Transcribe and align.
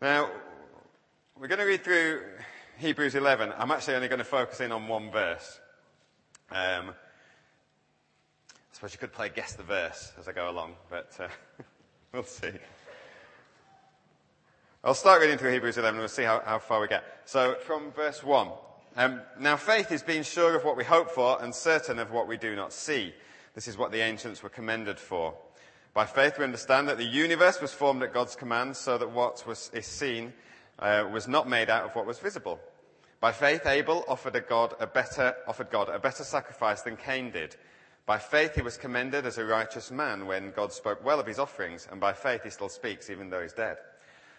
Now, 0.00 0.30
we're 1.36 1.48
going 1.48 1.58
to 1.58 1.64
read 1.64 1.82
through 1.82 2.22
Hebrews 2.76 3.16
11. 3.16 3.52
I'm 3.58 3.72
actually 3.72 3.96
only 3.96 4.06
going 4.06 4.20
to 4.20 4.24
focus 4.24 4.60
in 4.60 4.70
on 4.70 4.86
one 4.86 5.10
verse. 5.10 5.58
Um, 6.52 6.90
I 6.90 6.94
suppose 8.70 8.92
you 8.92 9.00
could 9.00 9.12
play 9.12 9.28
guess 9.28 9.54
the 9.54 9.64
verse 9.64 10.12
as 10.16 10.28
I 10.28 10.32
go 10.32 10.50
along, 10.50 10.74
but 10.88 11.10
uh, 11.18 11.26
we'll 12.12 12.22
see. 12.22 12.52
I'll 14.84 14.94
start 14.94 15.20
reading 15.20 15.36
through 15.36 15.50
Hebrews 15.50 15.78
11 15.78 15.96
and 15.96 15.98
we'll 15.98 16.08
see 16.08 16.22
how, 16.22 16.42
how 16.44 16.60
far 16.60 16.80
we 16.80 16.86
get. 16.86 17.02
So, 17.24 17.56
from 17.66 17.90
verse 17.90 18.22
1. 18.22 18.50
Um, 18.94 19.20
now, 19.40 19.56
faith 19.56 19.90
is 19.90 20.04
being 20.04 20.22
sure 20.22 20.54
of 20.54 20.64
what 20.64 20.76
we 20.76 20.84
hope 20.84 21.10
for 21.10 21.42
and 21.42 21.52
certain 21.52 21.98
of 21.98 22.12
what 22.12 22.28
we 22.28 22.36
do 22.36 22.54
not 22.54 22.72
see. 22.72 23.12
This 23.56 23.66
is 23.66 23.76
what 23.76 23.90
the 23.90 24.00
ancients 24.00 24.44
were 24.44 24.48
commended 24.48 25.00
for. 25.00 25.34
By 25.94 26.06
faith, 26.06 26.38
we 26.38 26.44
understand 26.44 26.88
that 26.88 26.98
the 26.98 27.04
universe 27.04 27.60
was 27.60 27.72
formed 27.72 28.02
at 28.02 28.14
God's 28.14 28.36
command 28.36 28.76
so 28.76 28.98
that 28.98 29.10
what 29.10 29.44
was, 29.46 29.70
is 29.72 29.86
seen 29.86 30.32
uh, 30.78 31.08
was 31.10 31.26
not 31.26 31.48
made 31.48 31.70
out 31.70 31.84
of 31.84 31.94
what 31.94 32.06
was 32.06 32.18
visible. 32.18 32.60
By 33.20 33.32
faith, 33.32 33.66
Abel 33.66 34.04
offered, 34.06 34.36
a 34.36 34.40
God 34.40 34.74
a 34.78 34.86
better, 34.86 35.34
offered 35.48 35.70
God 35.70 35.88
a 35.88 35.98
better 35.98 36.22
sacrifice 36.22 36.82
than 36.82 36.96
Cain 36.96 37.32
did. 37.32 37.56
By 38.06 38.18
faith, 38.18 38.54
he 38.54 38.62
was 38.62 38.76
commended 38.76 39.26
as 39.26 39.38
a 39.38 39.44
righteous 39.44 39.90
man 39.90 40.26
when 40.26 40.52
God 40.52 40.72
spoke 40.72 41.04
well 41.04 41.18
of 41.18 41.26
his 41.26 41.38
offerings, 41.38 41.88
and 41.90 42.00
by 42.00 42.12
faith, 42.12 42.44
he 42.44 42.50
still 42.50 42.68
speaks 42.68 43.10
even 43.10 43.28
though 43.28 43.42
he's 43.42 43.52
dead. 43.52 43.78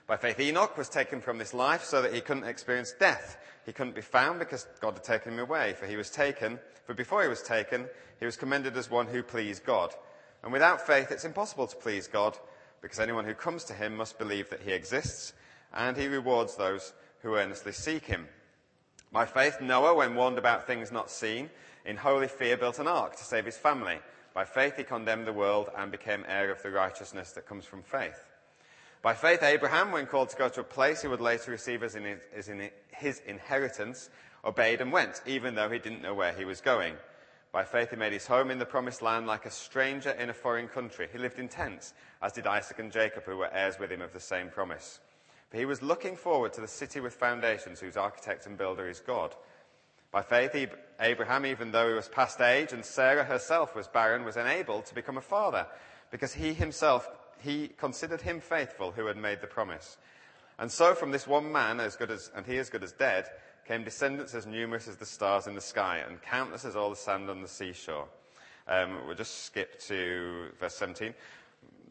By 0.08 0.18
faith, 0.18 0.40
Enoch 0.40 0.76
was 0.76 0.90
taken 0.90 1.22
from 1.22 1.38
this 1.38 1.54
life 1.54 1.84
so 1.84 2.02
that 2.02 2.14
he 2.14 2.22
couldn't 2.22 2.46
experience 2.46 2.96
death. 3.00 3.38
He 3.66 3.74
couldn't 3.74 3.94
be 3.94 4.02
found 4.02 4.40
because 4.40 4.66
God 4.82 4.94
had 4.94 5.04
taken 5.04 5.34
him 5.34 5.40
away, 5.40 5.74
for 5.74 5.86
he 5.86 5.98
was 5.98 6.10
taken, 6.10 6.58
for 6.86 6.96
before 6.96 7.22
he 7.22 7.30
was 7.30 7.44
taken, 7.44 7.86
he 8.20 8.26
was 8.26 8.38
commended 8.38 8.76
as 8.76 8.90
one 8.90 9.06
who 9.06 9.22
pleased 9.22 9.66
God. 9.66 9.94
And 10.44 10.54
without 10.54 10.86
faith, 10.86 11.12
it's 11.12 11.26
impossible 11.26 11.68
to 11.68 11.76
please 11.76 12.08
God, 12.08 12.38
because 12.82 13.00
anyone 13.00 13.26
who 13.26 13.34
comes 13.34 13.64
to 13.66 13.74
him 13.74 13.96
must 13.96 14.18
believe 14.18 14.50
that 14.50 14.62
he 14.62 14.72
exists, 14.72 15.34
and 15.74 15.98
he 15.98 16.08
rewards 16.08 16.56
those 16.56 16.94
who 17.22 17.36
earnestly 17.36 17.74
seek 17.74 18.06
him. 18.06 18.28
By 19.12 19.26
faith, 19.26 19.60
Noah, 19.60 19.96
when 19.96 20.16
warned 20.16 20.38
about 20.38 20.66
things 20.68 20.92
not 20.92 21.10
seen, 21.10 21.50
in 21.86 21.98
holy 21.98 22.28
fear 22.28 22.56
built 22.56 22.80
an 22.80 22.88
ark 22.88 23.16
to 23.18 23.24
save 23.24 23.46
his 23.46 23.58
family. 23.58 24.00
By 24.34 24.46
faith, 24.46 24.78
he 24.78 24.84
condemned 24.84 25.28
the 25.28 25.34
world 25.34 25.70
and 25.76 25.92
became 25.92 26.24
heir 26.28 26.52
of 26.52 26.62
the 26.62 26.70
righteousness 26.70 27.32
that 27.32 27.48
comes 27.48 27.66
from 27.66 27.82
faith. 27.82 28.30
By 29.02 29.14
faith, 29.16 29.44
Abraham, 29.44 29.92
when 29.92 30.06
called 30.06 30.30
to 30.30 30.38
go 30.38 30.50
to 30.50 30.62
a 30.62 30.64
place 30.64 31.02
he 31.02 31.08
would 31.08 31.22
later 31.22 31.52
receive 31.52 31.84
as 31.84 31.96
in 31.96 32.70
his 32.92 33.22
inheritance, 33.26 34.10
obeyed 34.46 34.82
and 34.82 34.92
went, 34.92 35.22
even 35.26 35.56
though 35.56 35.70
he 35.70 35.80
didn't 35.80 36.02
know 36.02 36.14
where 36.14 36.34
he 36.34 36.46
was 36.46 36.62
going. 36.62 36.96
By 37.52 37.64
faith, 37.64 37.90
he 37.90 37.96
made 37.96 38.14
his 38.14 38.28
home 38.28 38.52
in 38.52 38.60
the 38.60 38.66
promised 38.66 39.02
land 39.02 39.26
like 39.26 39.46
a 39.46 39.52
stranger 39.52 40.12
in 40.12 40.30
a 40.30 40.34
foreign 40.34 40.68
country. 40.68 41.08
He 41.12 41.18
lived 41.18 41.40
in 41.40 41.48
tents, 41.48 41.94
as 42.22 42.32
did 42.32 42.46
Isaac 42.46 42.78
and 42.78 42.92
Jacob, 42.92 43.24
who 43.24 43.38
were 43.38 43.52
heirs 43.52 43.80
with 43.80 43.92
him 43.92 44.02
of 44.02 44.14
the 44.14 44.20
same 44.20 44.50
promise. 44.50 45.00
For 45.50 45.58
he 45.58 45.66
was 45.66 45.82
looking 45.82 46.16
forward 46.16 46.54
to 46.54 46.62
the 46.62 46.68
city 46.68 47.00
with 47.00 47.16
foundations, 47.16 47.80
whose 47.80 47.98
architect 47.98 48.46
and 48.46 48.56
builder 48.56 48.88
is 48.88 49.00
God. 49.00 49.34
By 50.12 50.22
faith, 50.22 50.56
Abraham, 51.00 51.46
even 51.46 51.72
though 51.72 51.88
he 51.88 51.96
was 51.96 52.08
past 52.08 52.40
age 52.40 52.72
and 52.72 52.86
Sarah 52.86 53.24
herself 53.24 53.76
was 53.76 53.88
barren, 53.88 54.26
was 54.26 54.38
enabled 54.38 54.86
to 54.86 54.96
become 54.96 55.18
a 55.18 55.22
father, 55.22 55.66
because 56.12 56.34
he 56.34 56.54
himself, 56.54 57.08
he 57.42 57.70
considered 57.70 58.22
him 58.22 58.42
faithful 58.42 58.92
who 58.92 59.08
had 59.08 59.18
made 59.18 59.42
the 59.42 59.48
promise. 59.48 59.98
And 60.60 60.72
so 60.72 60.94
from 60.94 61.12
this 61.12 61.26
one 61.26 61.52
man, 61.52 61.80
as 61.80 61.96
good 61.96 62.12
as, 62.12 62.30
and 62.36 62.46
he 62.46 62.58
as 62.58 62.70
good 62.70 62.84
as 62.84 62.92
dead, 62.92 63.26
came 63.70 63.84
descendants 63.84 64.34
as 64.34 64.48
numerous 64.48 64.88
as 64.88 64.96
the 64.96 65.06
stars 65.06 65.46
in 65.46 65.54
the 65.54 65.62
sky 65.62 66.02
and 66.08 66.20
countless 66.24 66.66
as 66.66 66.76
all 66.76 66.90
the 66.90 66.96
sand 66.96 67.30
on 67.30 67.40
the 67.40 67.48
seashore. 67.48 68.08
Um, 68.68 69.06
we'll 69.06 69.16
just 69.16 69.46
skip 69.46 69.80
to 69.82 70.48
verse 70.60 70.74
17. 70.74 71.14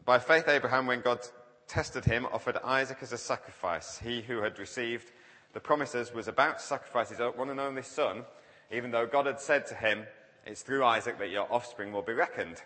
By 0.03 0.19
faith, 0.19 0.49
Abraham, 0.49 0.87
when 0.87 0.99
God 0.99 1.25
tested 1.69 2.03
him, 2.03 2.25
offered 2.33 2.57
Isaac 2.65 2.97
as 3.01 3.13
a 3.13 3.17
sacrifice. 3.17 3.97
He 3.97 4.19
who 4.19 4.41
had 4.41 4.59
received 4.59 5.13
the 5.53 5.61
promises 5.61 6.13
was 6.13 6.27
about 6.27 6.59
to 6.59 6.65
sacrifice 6.65 7.11
his 7.11 7.19
one 7.37 7.49
and 7.49 7.61
only 7.61 7.83
son, 7.83 8.25
even 8.73 8.91
though 8.91 9.07
God 9.07 9.25
had 9.25 9.39
said 9.39 9.65
to 9.67 9.75
him, 9.75 10.05
It's 10.45 10.63
through 10.63 10.83
Isaac 10.83 11.17
that 11.19 11.29
your 11.29 11.49
offspring 11.49 11.93
will 11.93 12.01
be 12.01 12.11
reckoned. 12.11 12.57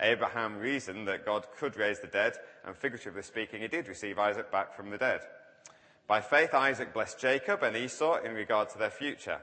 Abraham 0.00 0.58
reasoned 0.58 1.06
that 1.06 1.24
God 1.24 1.46
could 1.56 1.76
raise 1.76 2.00
the 2.00 2.08
dead, 2.08 2.34
and 2.64 2.76
figuratively 2.76 3.22
speaking, 3.22 3.60
he 3.60 3.68
did 3.68 3.86
receive 3.86 4.18
Isaac 4.18 4.50
back 4.50 4.74
from 4.74 4.90
the 4.90 4.98
dead. 4.98 5.20
By 6.08 6.22
faith, 6.22 6.54
Isaac 6.54 6.94
blessed 6.94 7.20
Jacob 7.20 7.62
and 7.62 7.76
Esau 7.76 8.22
in 8.22 8.32
regard 8.32 8.70
to 8.70 8.78
their 8.78 8.88
future. 8.88 9.40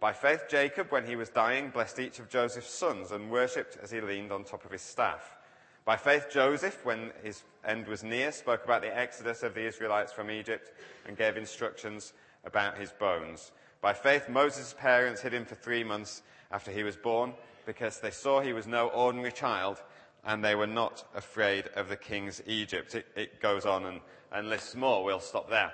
By 0.00 0.14
faith, 0.14 0.44
Jacob, 0.48 0.90
when 0.90 1.06
he 1.06 1.14
was 1.14 1.28
dying, 1.28 1.68
blessed 1.68 1.98
each 1.98 2.18
of 2.18 2.30
Joseph's 2.30 2.70
sons 2.70 3.12
and 3.12 3.30
worshipped 3.30 3.76
as 3.82 3.90
he 3.90 4.00
leaned 4.00 4.32
on 4.32 4.42
top 4.42 4.64
of 4.64 4.70
his 4.70 4.80
staff. 4.80 5.36
By 5.84 5.96
faith, 5.96 6.28
Joseph, 6.32 6.86
when 6.86 7.12
his 7.22 7.42
end 7.66 7.86
was 7.86 8.02
near, 8.02 8.32
spoke 8.32 8.64
about 8.64 8.80
the 8.80 8.96
exodus 8.96 9.42
of 9.42 9.52
the 9.52 9.66
Israelites 9.66 10.10
from 10.10 10.30
Egypt 10.30 10.72
and 11.06 11.18
gave 11.18 11.36
instructions 11.36 12.14
about 12.46 12.78
his 12.78 12.92
bones. 12.92 13.52
By 13.82 13.92
faith, 13.92 14.26
Moses' 14.30 14.74
parents 14.78 15.20
hid 15.20 15.34
him 15.34 15.44
for 15.44 15.54
three 15.54 15.84
months 15.84 16.22
after 16.50 16.70
he 16.70 16.82
was 16.82 16.96
born 16.96 17.34
because 17.66 18.00
they 18.00 18.10
saw 18.10 18.40
he 18.40 18.54
was 18.54 18.66
no 18.66 18.88
ordinary 18.88 19.32
child 19.32 19.82
and 20.24 20.42
they 20.42 20.54
were 20.54 20.66
not 20.66 21.04
afraid 21.14 21.68
of 21.76 21.90
the 21.90 21.96
king's 21.96 22.40
Egypt. 22.46 22.94
It, 22.94 23.06
it 23.14 23.42
goes 23.42 23.66
on 23.66 23.84
and, 23.84 24.00
and 24.32 24.48
lists 24.48 24.74
more. 24.74 25.04
We'll 25.04 25.20
stop 25.20 25.50
there. 25.50 25.72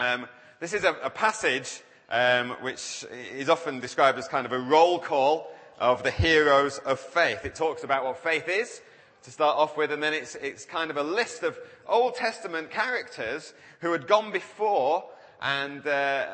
Um, 0.00 0.26
this 0.60 0.72
is 0.72 0.84
a, 0.84 0.94
a 1.02 1.10
passage 1.10 1.82
um, 2.08 2.56
which 2.62 3.04
is 3.36 3.50
often 3.50 3.80
described 3.80 4.18
as 4.18 4.28
kind 4.28 4.46
of 4.46 4.52
a 4.52 4.58
roll 4.58 4.98
call 4.98 5.52
of 5.78 6.02
the 6.02 6.10
heroes 6.10 6.78
of 6.78 6.98
faith. 6.98 7.44
It 7.44 7.54
talks 7.54 7.84
about 7.84 8.06
what 8.06 8.16
faith 8.16 8.48
is 8.48 8.80
to 9.24 9.30
start 9.30 9.58
off 9.58 9.76
with, 9.76 9.92
and 9.92 10.02
then 10.02 10.14
it's, 10.14 10.36
it's 10.36 10.64
kind 10.64 10.90
of 10.90 10.96
a 10.96 11.02
list 11.02 11.42
of 11.42 11.58
Old 11.86 12.14
Testament 12.14 12.70
characters 12.70 13.52
who 13.80 13.92
had 13.92 14.06
gone 14.06 14.32
before, 14.32 15.04
and, 15.42 15.86
uh, 15.86 16.26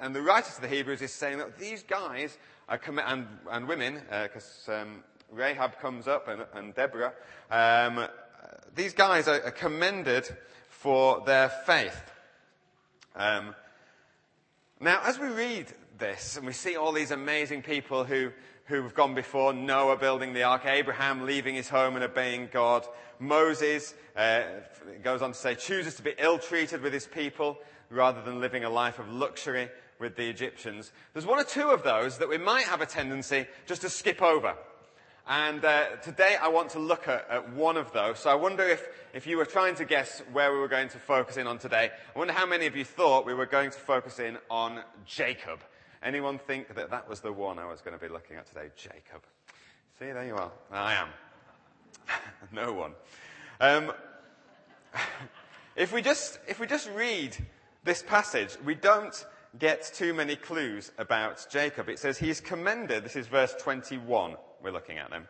and 0.00 0.14
the 0.14 0.22
writer 0.22 0.52
to 0.54 0.60
the 0.60 0.68
Hebrews 0.68 1.02
is 1.02 1.12
saying 1.12 1.38
that 1.38 1.58
these 1.58 1.82
guys 1.82 2.38
and, 2.68 3.26
and, 3.50 3.66
women, 3.66 4.00
because 4.22 4.68
uh, 4.68 4.74
um, 4.74 5.02
Rahab 5.32 5.80
comes 5.80 6.06
up 6.06 6.28
and, 6.28 6.44
and 6.54 6.72
Deborah, 6.72 7.14
um, 7.50 8.06
these 8.76 8.94
guys 8.94 9.26
are, 9.26 9.42
are 9.42 9.50
commended 9.50 10.28
for 10.68 11.24
their 11.26 11.48
faith. 11.48 12.00
Um, 13.14 13.54
now, 14.80 15.00
as 15.04 15.18
we 15.18 15.28
read 15.28 15.66
this 15.98 16.36
and 16.36 16.46
we 16.46 16.52
see 16.52 16.76
all 16.76 16.92
these 16.92 17.10
amazing 17.10 17.62
people 17.62 18.04
who, 18.04 18.30
who've 18.66 18.94
gone 18.94 19.14
before 19.14 19.52
Noah 19.52 19.96
building 19.96 20.32
the 20.32 20.44
ark, 20.44 20.62
Abraham 20.64 21.26
leaving 21.26 21.54
his 21.54 21.68
home 21.68 21.94
and 21.94 22.04
obeying 22.04 22.48
God, 22.50 22.86
Moses 23.18 23.94
uh, 24.16 24.42
goes 25.04 25.22
on 25.22 25.32
to 25.32 25.38
say, 25.38 25.54
chooses 25.54 25.94
to 25.96 26.02
be 26.02 26.14
ill 26.18 26.38
treated 26.38 26.82
with 26.82 26.92
his 26.92 27.06
people 27.06 27.58
rather 27.90 28.22
than 28.22 28.40
living 28.40 28.64
a 28.64 28.70
life 28.70 28.98
of 28.98 29.10
luxury 29.10 29.68
with 29.98 30.16
the 30.16 30.28
Egyptians. 30.28 30.90
There's 31.12 31.26
one 31.26 31.38
or 31.38 31.44
two 31.44 31.68
of 31.70 31.82
those 31.82 32.18
that 32.18 32.28
we 32.28 32.38
might 32.38 32.64
have 32.64 32.80
a 32.80 32.86
tendency 32.86 33.46
just 33.66 33.82
to 33.82 33.90
skip 33.90 34.22
over. 34.22 34.56
And 35.26 35.64
uh, 35.64 35.96
today 36.02 36.36
I 36.40 36.48
want 36.48 36.70
to 36.70 36.80
look 36.80 37.06
at, 37.06 37.28
at, 37.30 37.52
one 37.52 37.76
of 37.76 37.92
those. 37.92 38.18
So 38.18 38.30
I 38.30 38.34
wonder 38.34 38.64
if, 38.64 38.88
if 39.14 39.26
you 39.26 39.36
were 39.36 39.44
trying 39.44 39.76
to 39.76 39.84
guess 39.84 40.20
where 40.32 40.52
we 40.52 40.58
were 40.58 40.68
going 40.68 40.88
to 40.88 40.98
focus 40.98 41.36
in 41.36 41.46
on 41.46 41.58
today, 41.58 41.90
I 42.14 42.18
wonder 42.18 42.32
how 42.32 42.44
many 42.44 42.66
of 42.66 42.74
you 42.74 42.84
thought 42.84 43.24
we 43.24 43.34
were 43.34 43.46
going 43.46 43.70
to 43.70 43.78
focus 43.78 44.18
in 44.18 44.36
on 44.50 44.80
Jacob. 45.06 45.60
Anyone 46.02 46.38
think 46.38 46.74
that 46.74 46.90
that 46.90 47.08
was 47.08 47.20
the 47.20 47.32
one 47.32 47.60
I 47.60 47.66
was 47.66 47.80
going 47.80 47.96
to 47.96 48.04
be 48.04 48.12
looking 48.12 48.36
at 48.36 48.46
today? 48.46 48.70
Jacob. 48.74 49.22
See, 50.00 50.06
there 50.06 50.26
you 50.26 50.34
are. 50.34 50.50
I 50.72 50.94
am. 50.94 51.08
no 52.52 52.72
one. 52.72 52.92
Um, 53.60 53.92
if 55.76 55.92
we 55.92 56.02
just, 56.02 56.40
if 56.48 56.58
we 56.58 56.66
just 56.66 56.90
read 56.90 57.36
this 57.84 58.02
passage, 58.02 58.56
we 58.64 58.74
don't 58.74 59.24
get 59.60 59.88
too 59.94 60.14
many 60.14 60.34
clues 60.34 60.90
about 60.98 61.46
Jacob. 61.48 61.88
It 61.88 62.00
says 62.00 62.18
he's 62.18 62.40
commended, 62.40 63.04
this 63.04 63.14
is 63.14 63.28
verse 63.28 63.54
21 63.60 64.34
we're 64.62 64.72
looking 64.72 64.98
at 64.98 65.10
them. 65.10 65.28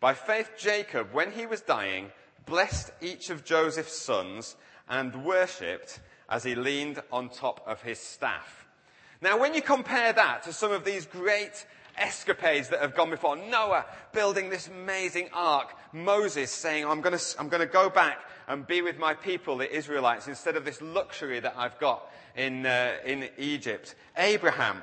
By 0.00 0.14
faith, 0.14 0.52
Jacob, 0.56 1.12
when 1.12 1.32
he 1.32 1.46
was 1.46 1.60
dying, 1.60 2.12
blessed 2.46 2.92
each 3.00 3.30
of 3.30 3.44
Joseph's 3.44 3.98
sons 3.98 4.56
and 4.88 5.24
worshipped 5.24 6.00
as 6.28 6.44
he 6.44 6.54
leaned 6.54 7.02
on 7.10 7.28
top 7.28 7.62
of 7.66 7.82
his 7.82 7.98
staff. 7.98 8.66
Now, 9.20 9.38
when 9.38 9.54
you 9.54 9.62
compare 9.62 10.12
that 10.12 10.44
to 10.44 10.52
some 10.52 10.70
of 10.70 10.84
these 10.84 11.04
great 11.06 11.66
escapades 11.96 12.68
that 12.68 12.80
have 12.80 12.94
gone 12.94 13.10
before, 13.10 13.36
Noah 13.36 13.84
building 14.12 14.48
this 14.48 14.68
amazing 14.68 15.28
ark, 15.32 15.74
Moses 15.92 16.50
saying, 16.50 16.86
I'm 16.86 17.00
going 17.00 17.18
to, 17.18 17.24
I'm 17.38 17.48
going 17.48 17.66
to 17.66 17.72
go 17.72 17.90
back 17.90 18.18
and 18.46 18.66
be 18.66 18.82
with 18.82 18.98
my 18.98 19.14
people, 19.14 19.56
the 19.56 19.70
Israelites, 19.70 20.28
instead 20.28 20.56
of 20.56 20.64
this 20.64 20.80
luxury 20.80 21.40
that 21.40 21.54
I've 21.56 21.78
got 21.80 22.08
in, 22.36 22.64
uh, 22.64 22.92
in 23.04 23.28
Egypt. 23.36 23.96
Abraham 24.16 24.82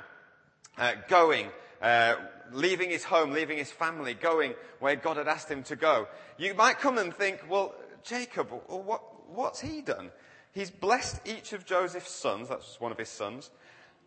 uh, 0.76 0.92
going 1.08 1.48
uh, 1.80 2.16
leaving 2.52 2.90
his 2.90 3.04
home, 3.04 3.32
leaving 3.32 3.58
his 3.58 3.70
family, 3.70 4.14
going 4.14 4.54
where 4.80 4.96
God 4.96 5.16
had 5.16 5.28
asked 5.28 5.50
him 5.50 5.62
to 5.64 5.76
go. 5.76 6.06
You 6.38 6.54
might 6.54 6.78
come 6.78 6.98
and 6.98 7.14
think, 7.14 7.40
well, 7.48 7.74
Jacob, 8.02 8.48
what, 8.68 9.02
what's 9.28 9.60
he 9.60 9.80
done? 9.80 10.10
He's 10.52 10.70
blessed 10.70 11.20
each 11.26 11.52
of 11.52 11.66
Joseph's 11.66 12.10
sons, 12.10 12.48
that's 12.48 12.80
one 12.80 12.92
of 12.92 12.98
his 12.98 13.08
sons, 13.08 13.50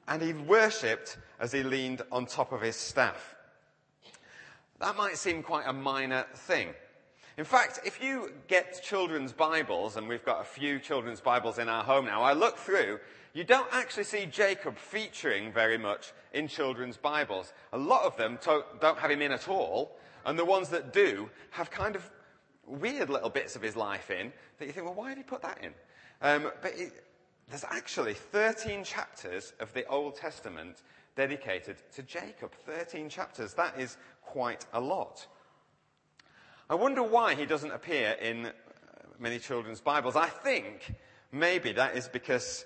and 0.07 0.21
he 0.21 0.33
worshipped 0.33 1.18
as 1.39 1.51
he 1.51 1.63
leaned 1.63 2.01
on 2.12 2.25
top 2.25 2.51
of 2.51 2.62
his 2.62 2.75
staff. 2.75 3.36
That 4.80 4.95
might 4.95 5.18
seem 5.18 5.44
quite 5.44 5.68
a 5.68 5.74
minor 5.74 6.25
thing. 6.33 6.69
In 7.39 7.45
fact, 7.45 7.80
if 7.86 8.03
you 8.03 8.33
get 8.50 8.83
children's 8.83 9.31
Bibles, 9.31 9.95
and 9.95 10.09
we've 10.09 10.25
got 10.25 10.41
a 10.41 10.44
few 10.44 10.77
children's 10.77 11.21
Bibles 11.21 11.57
in 11.57 11.69
our 11.69 11.86
home 11.86 12.03
now, 12.03 12.21
I 12.21 12.33
look 12.33 12.57
through, 12.57 13.00
you 13.31 13.45
don't 13.45 13.69
actually 13.71 14.03
see 14.03 14.25
Jacob 14.25 14.77
featuring 14.77 15.53
very 15.53 15.77
much 15.77 16.12
in 16.33 16.50
children's 16.50 16.97
Bibles. 16.97 17.53
A 17.71 17.77
lot 17.77 18.03
of 18.03 18.18
them 18.18 18.38
to- 18.41 18.65
don't 18.81 19.00
have 19.00 19.09
him 19.09 19.21
in 19.21 19.31
at 19.31 19.47
all, 19.47 19.95
and 20.25 20.38
the 20.38 20.44
ones 20.44 20.68
that 20.68 20.91
do 20.91 21.30
have 21.51 21.71
kind 21.71 21.95
of 21.95 22.12
weird 22.65 23.09
little 23.09 23.30
bits 23.30 23.56
of 23.56 23.62
his 23.62 23.77
life 23.77 24.12
in 24.12 24.33
that 24.57 24.65
you 24.65 24.74
think, 24.74 24.85
well, 24.85 24.95
why 24.95 25.07
did 25.07 25.19
he 25.19 25.24
put 25.24 25.42
that 25.42 25.63
in? 25.63 25.74
Um, 26.21 26.51
but 26.62 26.74
it, 26.75 27.06
there's 27.47 27.63
actually 27.63 28.15
13 28.15 28.83
chapters 28.83 29.53
of 29.62 29.71
the 29.71 29.88
Old 29.88 30.18
Testament 30.18 30.83
dedicated 31.15 31.77
to 31.94 32.03
Jacob. 32.03 32.51
13 32.65 33.07
chapters. 33.07 33.53
That 33.53 33.80
is 33.80 33.95
quite 34.24 34.65
a 34.74 34.81
lot. 34.81 35.25
I 36.71 36.75
wonder 36.75 37.01
why 37.01 37.33
he 37.33 37.48
doesn't 37.48 37.71
appear 37.71 38.12
in 38.21 38.45
uh, 38.45 38.51
many 39.18 39.39
children's 39.39 39.81
Bibles. 39.81 40.16
I 40.16 40.27
think 40.27 40.94
maybe 41.31 41.71
that 41.71 41.98
is 41.98 42.07
because, 42.07 42.63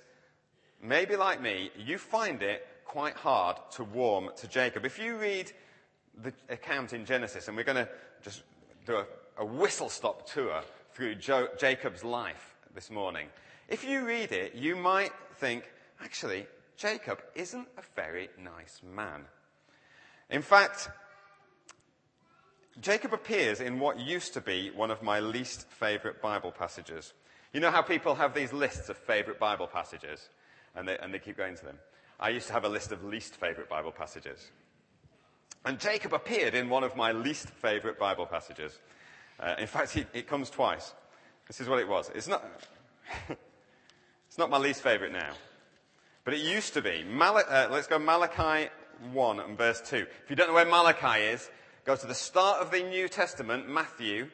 maybe 0.82 1.16
like 1.16 1.42
me, 1.42 1.72
you 1.78 1.98
find 1.98 2.44
it 2.44 2.68
quite 2.84 3.16
hard 3.16 3.56
to 3.76 3.86
warm 3.86 4.32
to 4.36 4.48
Jacob. 4.50 4.84
If 4.84 5.00
you 5.00 5.16
read 5.16 5.54
the 6.22 6.34
account 6.50 6.92
in 6.92 7.06
Genesis, 7.06 7.48
and 7.48 7.56
we're 7.56 7.64
going 7.64 7.78
to 7.78 7.88
just 8.22 8.44
do 8.86 8.98
a, 8.98 9.06
a 9.38 9.46
whistle 9.46 9.88
stop 9.88 10.30
tour 10.30 10.62
through 10.92 11.16
jo- 11.16 11.48
Jacob's 11.58 12.04
life 12.04 12.56
this 12.76 12.92
morning. 12.92 13.30
If 13.70 13.86
you 13.86 14.06
read 14.06 14.34
it, 14.34 14.54
you 14.54 14.76
might 14.76 15.14
think, 15.36 15.64
actually, 16.04 16.46
Jacob 16.76 17.22
isn't 17.36 17.70
a 17.78 17.84
very 17.96 18.28
nice 18.38 18.82
man. 18.84 19.24
In 20.30 20.42
fact, 20.42 20.90
Jacob 22.82 23.14
appears 23.14 23.62
in 23.62 23.80
what 23.80 24.00
used 24.00 24.34
to 24.34 24.42
be 24.42 24.72
one 24.72 24.90
of 24.90 25.04
my 25.04 25.20
least 25.20 25.68
favorite 25.70 26.22
Bible 26.22 26.52
passages. 26.52 27.14
You 27.54 27.60
know 27.60 27.70
how 27.70 27.84
people 27.84 28.16
have 28.16 28.34
these 28.34 28.52
lists 28.52 28.90
of 28.90 28.98
favorite 28.98 29.40
Bible 29.40 29.68
passages 29.68 30.30
and 30.76 30.88
they, 30.88 30.98
and 30.98 31.14
they 31.14 31.20
keep 31.20 31.38
going 31.38 31.56
to 31.56 31.66
them? 31.66 31.78
I 32.20 32.30
used 32.30 32.48
to 32.48 32.54
have 32.54 32.66
a 32.66 32.70
list 32.70 32.92
of 32.92 33.04
least 33.04 33.36
favorite 33.36 33.70
Bible 33.70 33.92
passages. 33.92 34.50
And 35.66 35.80
Jacob 35.80 36.14
appeared 36.14 36.56
in 36.56 36.68
one 36.68 36.84
of 36.84 36.96
my 36.96 37.12
least 37.12 37.50
favorite 37.50 38.00
Bible 38.00 38.26
passages. 38.26 38.80
Uh, 39.40 39.56
in 39.60 39.68
fact, 39.68 39.92
he, 39.92 40.06
it 40.14 40.28
comes 40.28 40.50
twice. 40.50 40.94
This 41.48 41.62
is 41.62 41.70
what 41.70 41.80
it 41.80 41.88
was. 41.88 42.10
It's 42.16 42.28
not, 42.28 42.44
it's 43.30 44.38
not 44.38 44.50
my 44.50 44.58
least 44.58 44.82
favorite 44.82 45.14
now. 45.14 45.34
But 46.26 46.34
it 46.34 46.42
used 46.42 46.74
to 46.74 46.82
be. 46.82 47.04
Mal- 47.04 47.38
uh, 47.38 47.68
let's 47.70 47.88
go 47.88 48.00
Malachi 48.00 48.70
1 49.12 49.40
and 49.40 49.58
verse 49.58 49.82
2. 49.82 50.06
If 50.24 50.30
you 50.30 50.36
don't 50.36 50.48
know 50.48 50.54
where 50.54 50.66
Malachi 50.66 51.22
is, 51.26 51.50
go 51.86 51.96
to 51.96 52.08
the 52.08 52.16
start 52.16 52.62
of 52.62 52.72
the 52.72 52.82
New 52.82 53.08
Testament, 53.10 53.68
Matthew, 53.68 54.30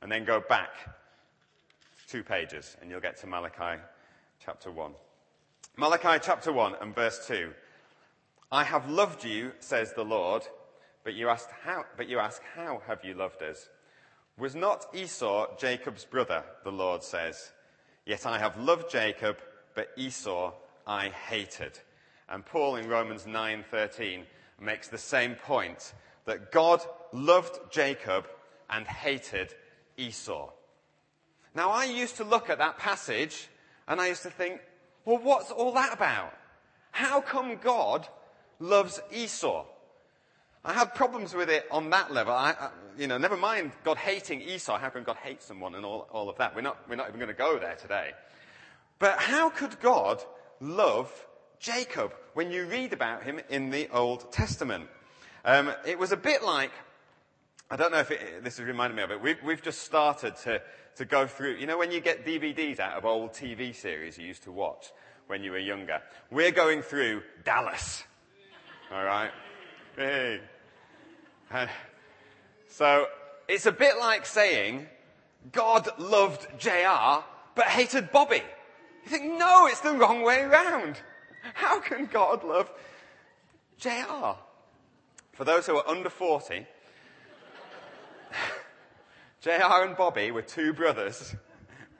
and 0.00 0.10
then 0.10 0.24
go 0.24 0.40
back 0.40 0.70
two 2.08 2.22
pages, 2.22 2.76
and 2.80 2.90
you'll 2.90 3.00
get 3.00 3.18
to 3.18 3.26
Malachi 3.26 3.80
chapter 4.44 4.70
1. 4.70 4.92
Malachi 5.76 6.18
chapter 6.22 6.52
1 6.52 6.76
and 6.80 6.94
verse 6.94 7.26
2. 7.26 7.52
I 8.50 8.64
have 8.64 8.88
loved 8.88 9.24
you, 9.24 9.52
says 9.58 9.92
the 9.92 10.04
Lord, 10.04 10.42
but 11.04 11.14
you, 11.14 11.28
asked 11.28 11.50
how, 11.64 11.84
but 11.96 12.08
you 12.08 12.18
ask, 12.18 12.40
how 12.54 12.80
have 12.86 13.04
you 13.04 13.14
loved 13.14 13.42
us? 13.42 13.68
Was 14.38 14.54
not 14.54 14.86
Esau 14.94 15.56
Jacob's 15.58 16.04
brother, 16.04 16.44
the 16.64 16.72
Lord 16.72 17.02
says? 17.02 17.52
Yet 18.06 18.24
I 18.24 18.38
have 18.38 18.58
loved 18.58 18.90
Jacob, 18.90 19.38
but 19.74 19.90
Esau 19.96 20.52
I 20.86 21.08
hated. 21.08 21.78
And 22.28 22.46
Paul 22.46 22.76
in 22.76 22.88
Romans 22.88 23.24
9:13 23.26 24.24
makes 24.60 24.88
the 24.88 24.98
same 24.98 25.34
point 25.34 25.92
that 26.26 26.52
God 26.52 26.80
loved 27.12 27.58
Jacob 27.70 28.26
and 28.68 28.86
hated 28.86 29.54
Esau. 29.96 30.50
Now 31.54 31.70
I 31.70 31.84
used 31.84 32.16
to 32.16 32.24
look 32.24 32.50
at 32.50 32.58
that 32.58 32.78
passage 32.78 33.48
and 33.88 34.00
I 34.00 34.08
used 34.08 34.22
to 34.22 34.30
think, 34.30 34.60
well, 35.04 35.18
what's 35.18 35.50
all 35.50 35.72
that 35.72 35.94
about? 35.94 36.34
How 36.90 37.20
come 37.20 37.56
God 37.62 38.06
loves 38.58 39.00
Esau? 39.12 39.64
I 40.64 40.72
had 40.72 40.94
problems 40.94 41.32
with 41.32 41.48
it 41.48 41.64
on 41.70 41.90
that 41.90 42.12
level. 42.12 42.34
I, 42.34 42.50
I, 42.50 42.70
you 42.98 43.06
know, 43.06 43.18
never 43.18 43.36
mind 43.36 43.70
God 43.84 43.96
hating 43.98 44.40
Esau. 44.40 44.78
How 44.78 44.88
can 44.88 45.04
God 45.04 45.16
hate 45.16 45.42
someone 45.42 45.76
and 45.76 45.84
all, 45.86 46.08
all 46.10 46.28
of 46.28 46.36
that? 46.38 46.56
We're 46.56 46.62
not, 46.62 46.88
we're 46.88 46.96
not 46.96 47.08
even 47.08 47.20
going 47.20 47.28
to 47.28 47.34
go 47.34 47.58
there 47.58 47.76
today. 47.76 48.10
But 48.98 49.18
how 49.18 49.50
could 49.50 49.78
God 49.80 50.22
love 50.58 51.12
Jacob 51.60 52.12
when 52.34 52.50
you 52.50 52.66
read 52.66 52.92
about 52.92 53.22
him 53.22 53.40
in 53.48 53.70
the 53.70 53.88
Old 53.92 54.32
Testament? 54.32 54.88
Um, 55.46 55.72
it 55.86 55.96
was 55.96 56.10
a 56.10 56.16
bit 56.16 56.42
like, 56.42 56.72
I 57.70 57.76
don't 57.76 57.92
know 57.92 58.00
if 58.00 58.10
it, 58.10 58.42
this 58.42 58.58
has 58.58 58.66
reminded 58.66 58.96
me 58.96 59.04
of 59.04 59.12
it. 59.12 59.22
We've, 59.22 59.40
we've 59.44 59.62
just 59.62 59.82
started 59.82 60.34
to, 60.38 60.60
to 60.96 61.04
go 61.04 61.28
through, 61.28 61.54
you 61.54 61.68
know, 61.68 61.78
when 61.78 61.92
you 61.92 62.00
get 62.00 62.26
DVDs 62.26 62.80
out 62.80 62.98
of 62.98 63.04
old 63.04 63.30
TV 63.30 63.72
series 63.72 64.18
you 64.18 64.26
used 64.26 64.42
to 64.42 64.50
watch 64.50 64.90
when 65.28 65.44
you 65.44 65.52
were 65.52 65.58
younger. 65.58 66.02
We're 66.32 66.50
going 66.50 66.82
through 66.82 67.22
Dallas. 67.44 68.02
All 68.90 69.04
right? 69.04 69.30
Hey. 69.94 70.40
Uh, 71.52 71.68
so 72.66 73.06
it's 73.46 73.66
a 73.66 73.72
bit 73.72 73.98
like 74.00 74.26
saying 74.26 74.88
God 75.52 75.88
loved 75.96 76.44
JR 76.58 77.22
but 77.54 77.66
hated 77.66 78.10
Bobby. 78.10 78.42
You 79.04 79.10
think, 79.10 79.38
no, 79.38 79.68
it's 79.68 79.80
the 79.80 79.92
wrong 79.92 80.24
way 80.24 80.40
around. 80.40 80.96
How 81.54 81.78
can 81.78 82.06
God 82.06 82.42
love 82.42 82.68
JR? 83.78 84.34
For 85.36 85.44
those 85.44 85.66
who 85.66 85.76
are 85.76 85.86
under 85.86 86.08
40, 86.08 86.66
JR 89.42 89.84
and 89.84 89.94
Bobby 89.94 90.30
were 90.30 90.40
two 90.40 90.72
brothers 90.72 91.36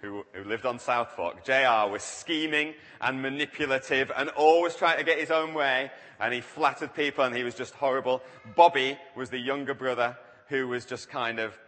who, 0.00 0.24
who, 0.32 0.44
lived 0.44 0.64
on 0.64 0.78
Southfork. 0.78 1.44
JR 1.44 1.92
was 1.92 2.02
scheming 2.02 2.72
and 2.98 3.20
manipulative 3.20 4.10
and 4.16 4.30
always 4.30 4.74
trying 4.74 4.96
to 4.96 5.04
get 5.04 5.18
his 5.18 5.30
own 5.30 5.52
way, 5.52 5.90
and 6.18 6.32
he 6.32 6.40
flattered 6.40 6.94
people 6.94 7.24
and 7.24 7.36
he 7.36 7.44
was 7.44 7.54
just 7.54 7.74
horrible. 7.74 8.22
Bobby 8.56 8.96
was 9.14 9.28
the 9.28 9.38
younger 9.38 9.74
brother 9.74 10.16
who 10.48 10.66
was 10.68 10.86
just 10.86 11.10
kind 11.10 11.38
of, 11.38 11.58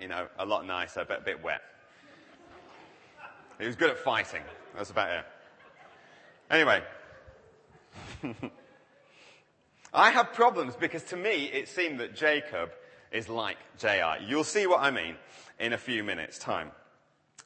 you 0.00 0.08
know, 0.08 0.26
a 0.38 0.46
lot 0.46 0.64
nicer, 0.66 1.04
but 1.06 1.18
a 1.18 1.22
bit 1.22 1.44
wet. 1.44 1.60
He 3.60 3.66
was 3.66 3.76
good 3.76 3.90
at 3.90 3.98
fighting. 3.98 4.42
That's 4.74 4.88
about 4.88 5.10
it. 5.10 5.26
Anyway. 6.50 6.82
I 9.92 10.10
have 10.10 10.32
problems 10.32 10.74
because 10.76 11.02
to 11.04 11.16
me 11.16 11.44
it 11.46 11.68
seemed 11.68 12.00
that 12.00 12.14
Jacob 12.14 12.70
is 13.10 13.28
like 13.28 13.56
JR. 13.78 14.22
You'll 14.22 14.44
see 14.44 14.66
what 14.66 14.80
I 14.80 14.90
mean 14.90 15.16
in 15.58 15.72
a 15.72 15.78
few 15.78 16.04
minutes' 16.04 16.38
time. 16.38 16.72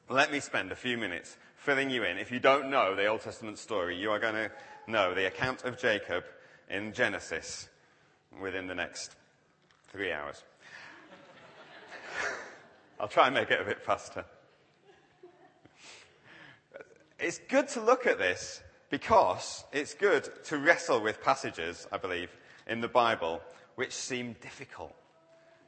Let 0.09 0.31
me 0.31 0.39
spend 0.39 0.71
a 0.71 0.75
few 0.75 0.97
minutes 0.97 1.37
filling 1.55 1.89
you 1.89 2.03
in. 2.03 2.17
If 2.17 2.31
you 2.31 2.39
don't 2.39 2.69
know 2.69 2.95
the 2.95 3.07
Old 3.07 3.21
Testament 3.21 3.57
story, 3.57 3.97
you 3.97 4.11
are 4.11 4.19
going 4.19 4.35
to 4.35 4.51
know 4.87 5.13
the 5.13 5.27
account 5.27 5.63
of 5.63 5.77
Jacob 5.77 6.25
in 6.69 6.91
Genesis 6.91 7.69
within 8.41 8.67
the 8.67 8.75
next 8.75 9.15
three 9.89 10.11
hours. 10.11 10.43
I'll 12.99 13.07
try 13.07 13.27
and 13.27 13.35
make 13.35 13.51
it 13.51 13.61
a 13.61 13.63
bit 13.63 13.81
faster. 13.81 14.25
It's 17.19 17.39
good 17.47 17.69
to 17.69 17.81
look 17.81 18.05
at 18.05 18.17
this 18.17 18.61
because 18.93 19.63
it's 19.71 19.95
good 19.95 20.29
to 20.43 20.59
wrestle 20.59 21.01
with 21.01 21.19
passages, 21.19 21.87
I 21.91 21.97
believe, 21.97 22.29
in 22.67 22.79
the 22.79 22.87
Bible 22.87 23.41
which 23.73 23.91
seem 23.91 24.35
difficult. 24.39 24.93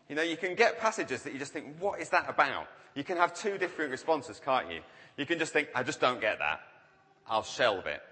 You 0.07 0.15
know, 0.15 0.21
you 0.21 0.37
can 0.37 0.53
get 0.53 0.79
passages 0.79 1.23
that 1.23 1.33
you 1.33 1.39
just 1.39 1.51
think, 1.51 1.75
what 1.79 1.99
is 1.99 2.09
that 2.09 2.29
about? 2.29 2.67
You 2.93 3.03
can 3.03 3.17
have 3.17 3.33
two 3.33 3.57
different 3.57 3.89
responses, 3.89 4.39
can't 4.45 4.71
you? 4.71 4.81
You 5.17 5.25
can 5.25 5.39
just 5.39 5.53
think, 5.53 5.69
I 5.73 5.81
just 5.81 5.99
don't 5.99 6.21
get 6.21 6.37
that. 6.37 6.59
I'll 7.27 7.41
shelve 7.41 7.87
it. 7.87 8.03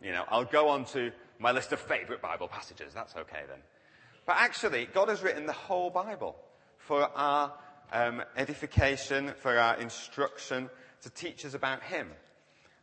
You 0.00 0.12
know, 0.12 0.24
I'll 0.28 0.44
go 0.44 0.68
on 0.68 0.84
to 0.92 1.10
my 1.40 1.50
list 1.50 1.72
of 1.72 1.80
favorite 1.80 2.22
Bible 2.22 2.46
passages. 2.46 2.94
That's 2.94 3.16
okay 3.16 3.42
then. 3.48 3.58
But 4.24 4.36
actually, 4.36 4.86
God 4.86 5.08
has 5.08 5.20
written 5.20 5.46
the 5.46 5.52
whole 5.52 5.90
Bible 5.90 6.36
for 6.78 7.10
our 7.16 7.52
um, 7.92 8.22
edification, 8.36 9.32
for 9.36 9.58
our 9.58 9.74
instruction, 9.80 10.70
to 11.02 11.10
teach 11.10 11.44
us 11.44 11.54
about 11.54 11.82
Him. 11.82 12.06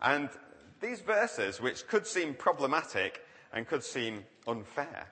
And 0.02 0.30
these 0.82 1.00
verses, 1.00 1.62
which 1.62 1.88
could 1.88 2.06
seem 2.06 2.34
problematic 2.34 3.24
and 3.54 3.68
could 3.68 3.84
seem 3.84 4.24
unfair, 4.48 5.08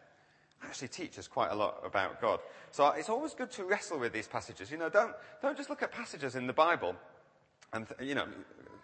actually 0.64 0.88
teach 0.88 1.18
us 1.20 1.28
quite 1.28 1.52
a 1.52 1.56
lot 1.56 1.82
about 1.86 2.22
God. 2.22 2.40
So 2.72 2.88
it's 2.90 3.10
always 3.10 3.34
good 3.34 3.52
to 3.52 3.64
wrestle 3.64 4.00
with 4.00 4.14
these 4.14 4.28
passages. 4.28 4.72
You 4.72 4.78
know, 4.78 4.90
don't, 4.90 5.14
don't 5.42 5.58
just 5.58 5.70
look 5.70 5.84
at 5.84 5.92
passages 5.92 6.36
in 6.36 6.48
the 6.48 6.54
Bible 6.54 6.96
and, 7.74 7.88
you 8.02 8.16
know, 8.16 8.28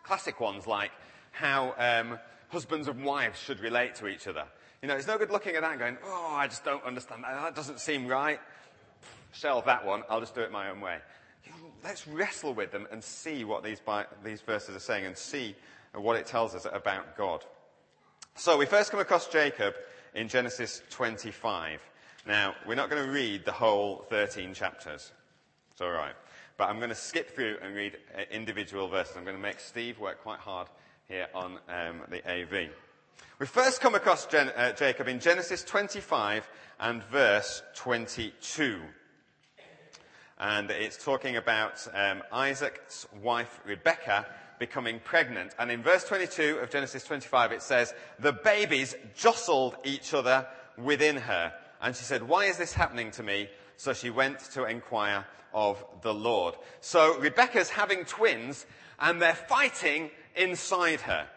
classic 0.03 0.39
ones 0.39 0.67
like 0.67 0.91
how 1.31 1.73
um, 1.77 2.19
husbands 2.49 2.87
and 2.87 3.03
wives 3.03 3.39
should 3.39 3.59
relate 3.59 3.95
to 3.95 4.07
each 4.07 4.27
other. 4.27 4.45
You 4.81 4.87
know, 4.87 4.95
it's 4.95 5.07
no 5.07 5.17
good 5.17 5.31
looking 5.31 5.55
at 5.55 5.61
that 5.61 5.71
and 5.71 5.79
going, 5.79 5.97
oh, 6.05 6.35
I 6.35 6.47
just 6.47 6.63
don't 6.63 6.83
understand 6.83 7.23
that. 7.23 7.41
That 7.41 7.55
doesn't 7.55 7.79
seem 7.79 8.07
right. 8.07 8.39
Shelve 9.31 9.65
that 9.65 9.85
one. 9.85 10.03
I'll 10.09 10.19
just 10.19 10.35
do 10.35 10.41
it 10.41 10.51
my 10.51 10.69
own 10.69 10.79
way. 10.79 10.97
Let's 11.83 12.07
wrestle 12.07 12.53
with 12.53 12.71
them 12.71 12.87
and 12.91 13.03
see 13.03 13.43
what 13.43 13.63
these, 13.63 13.79
these 14.23 14.41
verses 14.41 14.75
are 14.75 14.79
saying 14.79 15.05
and 15.05 15.17
see 15.17 15.55
what 15.95 16.17
it 16.17 16.25
tells 16.25 16.55
us 16.55 16.65
about 16.71 17.17
God. 17.17 17.43
So 18.35 18.57
we 18.57 18.65
first 18.65 18.91
come 18.91 18.99
across 18.99 19.27
Jacob 19.27 19.75
in 20.13 20.27
Genesis 20.27 20.81
25. 20.89 21.81
Now, 22.27 22.55
we're 22.67 22.75
not 22.75 22.89
going 22.89 23.05
to 23.05 23.11
read 23.11 23.45
the 23.45 23.51
whole 23.51 24.05
13 24.09 24.53
chapters. 24.53 25.11
It's 25.71 25.81
all 25.81 25.91
right. 25.91 26.15
But 26.57 26.69
I'm 26.69 26.77
going 26.77 26.89
to 26.89 26.95
skip 26.95 27.35
through 27.35 27.57
and 27.61 27.75
read 27.75 27.97
uh, 28.17 28.21
individual 28.31 28.87
verses. 28.87 29.15
I'm 29.17 29.23
going 29.23 29.35
to 29.35 29.41
make 29.41 29.59
Steve 29.59 29.99
work 29.99 30.21
quite 30.21 30.39
hard 30.39 30.67
here 31.07 31.27
on 31.33 31.59
um, 31.69 32.01
the 32.09 32.25
AV. 32.29 32.69
We 33.39 33.45
first 33.45 33.81
come 33.81 33.95
across 33.95 34.25
Gen- 34.25 34.53
uh, 34.55 34.71
Jacob 34.71 35.07
in 35.07 35.19
Genesis 35.19 35.63
25 35.63 36.49
and 36.79 37.03
verse 37.03 37.61
22. 37.75 38.79
And 40.39 40.71
it's 40.71 41.03
talking 41.03 41.37
about 41.37 41.85
um, 41.93 42.23
Isaac's 42.31 43.05
wife 43.21 43.59
Rebecca 43.65 44.25
becoming 44.59 44.99
pregnant. 44.99 45.53
And 45.59 45.71
in 45.71 45.83
verse 45.83 46.03
22 46.03 46.59
of 46.61 46.69
Genesis 46.69 47.03
25, 47.03 47.51
it 47.51 47.61
says, 47.61 47.93
The 48.19 48.33
babies 48.33 48.95
jostled 49.15 49.75
each 49.83 50.13
other 50.13 50.47
within 50.77 51.17
her. 51.17 51.53
And 51.81 51.95
she 51.95 52.03
said, 52.03 52.23
Why 52.23 52.45
is 52.45 52.57
this 52.57 52.73
happening 52.73 53.11
to 53.11 53.23
me? 53.23 53.49
So 53.77 53.93
she 53.93 54.09
went 54.09 54.39
to 54.53 54.65
inquire 54.65 55.25
of 55.53 55.83
the 56.01 56.13
Lord. 56.13 56.55
So 56.81 57.17
Rebecca's 57.19 57.69
having 57.69 58.05
twins, 58.05 58.65
and 58.99 59.21
they're 59.21 59.33
fighting 59.33 60.11
inside 60.35 61.01
her. 61.01 61.27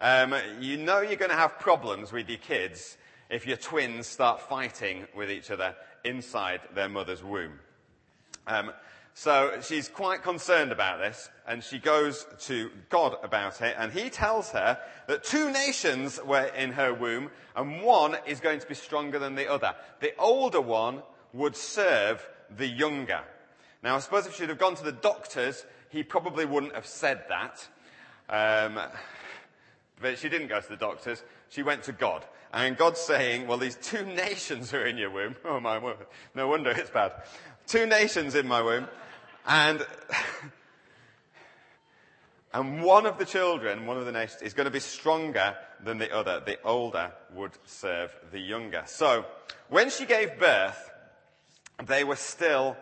Um, 0.00 0.34
you 0.60 0.76
know 0.76 1.00
you're 1.00 1.16
going 1.16 1.30
to 1.30 1.36
have 1.36 1.58
problems 1.58 2.12
with 2.12 2.28
your 2.28 2.38
kids 2.38 2.96
if 3.30 3.46
your 3.46 3.56
twins 3.56 4.06
start 4.06 4.40
fighting 4.40 5.06
with 5.14 5.30
each 5.30 5.50
other 5.50 5.74
inside 6.04 6.60
their 6.74 6.88
mother's 6.88 7.22
womb. 7.22 7.58
Um, 8.46 8.72
so 9.18 9.58
she's 9.62 9.88
quite 9.88 10.22
concerned 10.22 10.70
about 10.70 11.00
this, 11.00 11.28
and 11.44 11.64
she 11.64 11.80
goes 11.80 12.24
to 12.42 12.70
God 12.88 13.16
about 13.24 13.60
it, 13.60 13.74
and 13.76 13.90
he 13.90 14.10
tells 14.10 14.50
her 14.52 14.78
that 15.08 15.24
two 15.24 15.50
nations 15.50 16.20
were 16.24 16.44
in 16.44 16.70
her 16.70 16.94
womb, 16.94 17.28
and 17.56 17.82
one 17.82 18.16
is 18.28 18.38
going 18.38 18.60
to 18.60 18.66
be 18.68 18.76
stronger 18.76 19.18
than 19.18 19.34
the 19.34 19.50
other. 19.50 19.74
The 19.98 20.12
older 20.20 20.60
one 20.60 21.02
would 21.32 21.56
serve 21.56 22.24
the 22.56 22.68
younger. 22.68 23.22
Now, 23.82 23.96
I 23.96 23.98
suppose 23.98 24.28
if 24.28 24.36
she'd 24.36 24.50
have 24.50 24.58
gone 24.60 24.76
to 24.76 24.84
the 24.84 24.92
doctors, 24.92 25.66
he 25.88 26.04
probably 26.04 26.44
wouldn't 26.44 26.76
have 26.76 26.86
said 26.86 27.24
that. 27.28 27.66
Um, 28.28 28.78
but 30.00 30.16
she 30.20 30.28
didn't 30.28 30.46
go 30.46 30.60
to 30.60 30.68
the 30.68 30.76
doctors. 30.76 31.24
She 31.48 31.64
went 31.64 31.82
to 31.82 31.92
God. 31.92 32.24
And 32.52 32.76
God's 32.76 33.00
saying, 33.00 33.48
well, 33.48 33.58
these 33.58 33.74
two 33.82 34.04
nations 34.06 34.72
are 34.72 34.86
in 34.86 34.96
your 34.96 35.10
womb. 35.10 35.34
Oh 35.44 35.58
my 35.58 35.78
word. 35.78 36.06
No 36.36 36.46
wonder 36.46 36.70
it's 36.70 36.90
bad. 36.90 37.14
Two 37.66 37.84
nations 37.84 38.36
in 38.36 38.46
my 38.46 38.62
womb. 38.62 38.86
And, 39.46 39.86
and 42.52 42.82
one 42.82 43.06
of 43.06 43.18
the 43.18 43.24
children, 43.24 43.86
one 43.86 43.96
of 43.96 44.06
the 44.06 44.12
nations, 44.12 44.42
is 44.42 44.54
going 44.54 44.66
to 44.66 44.70
be 44.70 44.80
stronger 44.80 45.56
than 45.82 45.98
the 45.98 46.14
other. 46.14 46.40
The 46.44 46.60
older 46.62 47.12
would 47.34 47.52
serve 47.64 48.14
the 48.32 48.40
younger. 48.40 48.82
So, 48.86 49.24
when 49.68 49.90
she 49.90 50.06
gave 50.06 50.38
birth, 50.38 50.90
they 51.86 52.04
were 52.04 52.16
still 52.16 52.76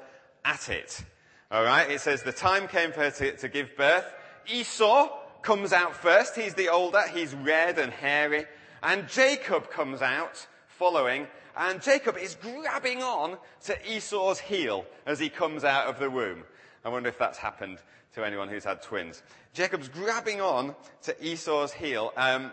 at 0.45 0.69
it. 0.69 1.05
Alright? 1.53 1.91
It 1.91 2.01
says 2.01 2.23
the 2.23 2.33
time 2.33 2.69
came 2.69 2.93
for 2.93 3.01
her 3.01 3.11
to, 3.11 3.37
to 3.37 3.49
give 3.49 3.77
birth. 3.77 4.05
Esau 4.49 5.11
comes 5.43 5.73
out 5.73 5.95
first. 5.95 6.35
He's 6.35 6.55
the 6.55 6.69
older. 6.69 7.03
He's 7.15 7.35
red 7.35 7.79
and 7.79 7.93
hairy. 7.93 8.47
And 8.83 9.09
Jacob 9.09 9.71
comes 9.71 10.03
out 10.03 10.47
following. 10.69 11.27
And 11.57 11.81
Jacob 11.81 12.19
is 12.19 12.35
grabbing 12.35 13.03
on 13.03 13.39
to 13.65 13.91
Esau's 13.91 14.39
heel 14.39 14.85
as 15.07 15.19
he 15.19 15.31
comes 15.31 15.65
out 15.65 15.87
of 15.87 15.99
the 15.99 16.11
womb. 16.11 16.45
I 16.85 16.91
wonder 16.91 17.09
if 17.09 17.19
that's 17.19 17.39
happened 17.39 17.79
to 18.15 18.25
anyone 18.25 18.49
who's 18.49 18.65
had 18.65 18.83
twins. 18.83 19.23
Jacob's 19.55 19.89
grabbing 19.89 20.41
on 20.41 20.75
to 21.03 21.27
Esau's 21.27 21.73
heel, 21.73 22.13
um, 22.17 22.51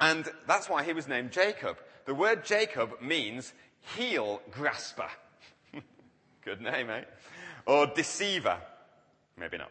and 0.00 0.28
that's 0.48 0.68
why 0.68 0.82
he 0.82 0.92
was 0.92 1.06
named 1.06 1.30
Jacob. 1.30 1.76
The 2.04 2.14
word 2.14 2.44
Jacob 2.44 3.00
means 3.00 3.52
heel 3.96 4.42
grasper. 4.50 5.08
Good 6.44 6.60
name, 6.60 6.90
eh? 6.90 7.02
Or 7.66 7.86
deceiver. 7.86 8.58
Maybe 9.36 9.58
not. 9.58 9.70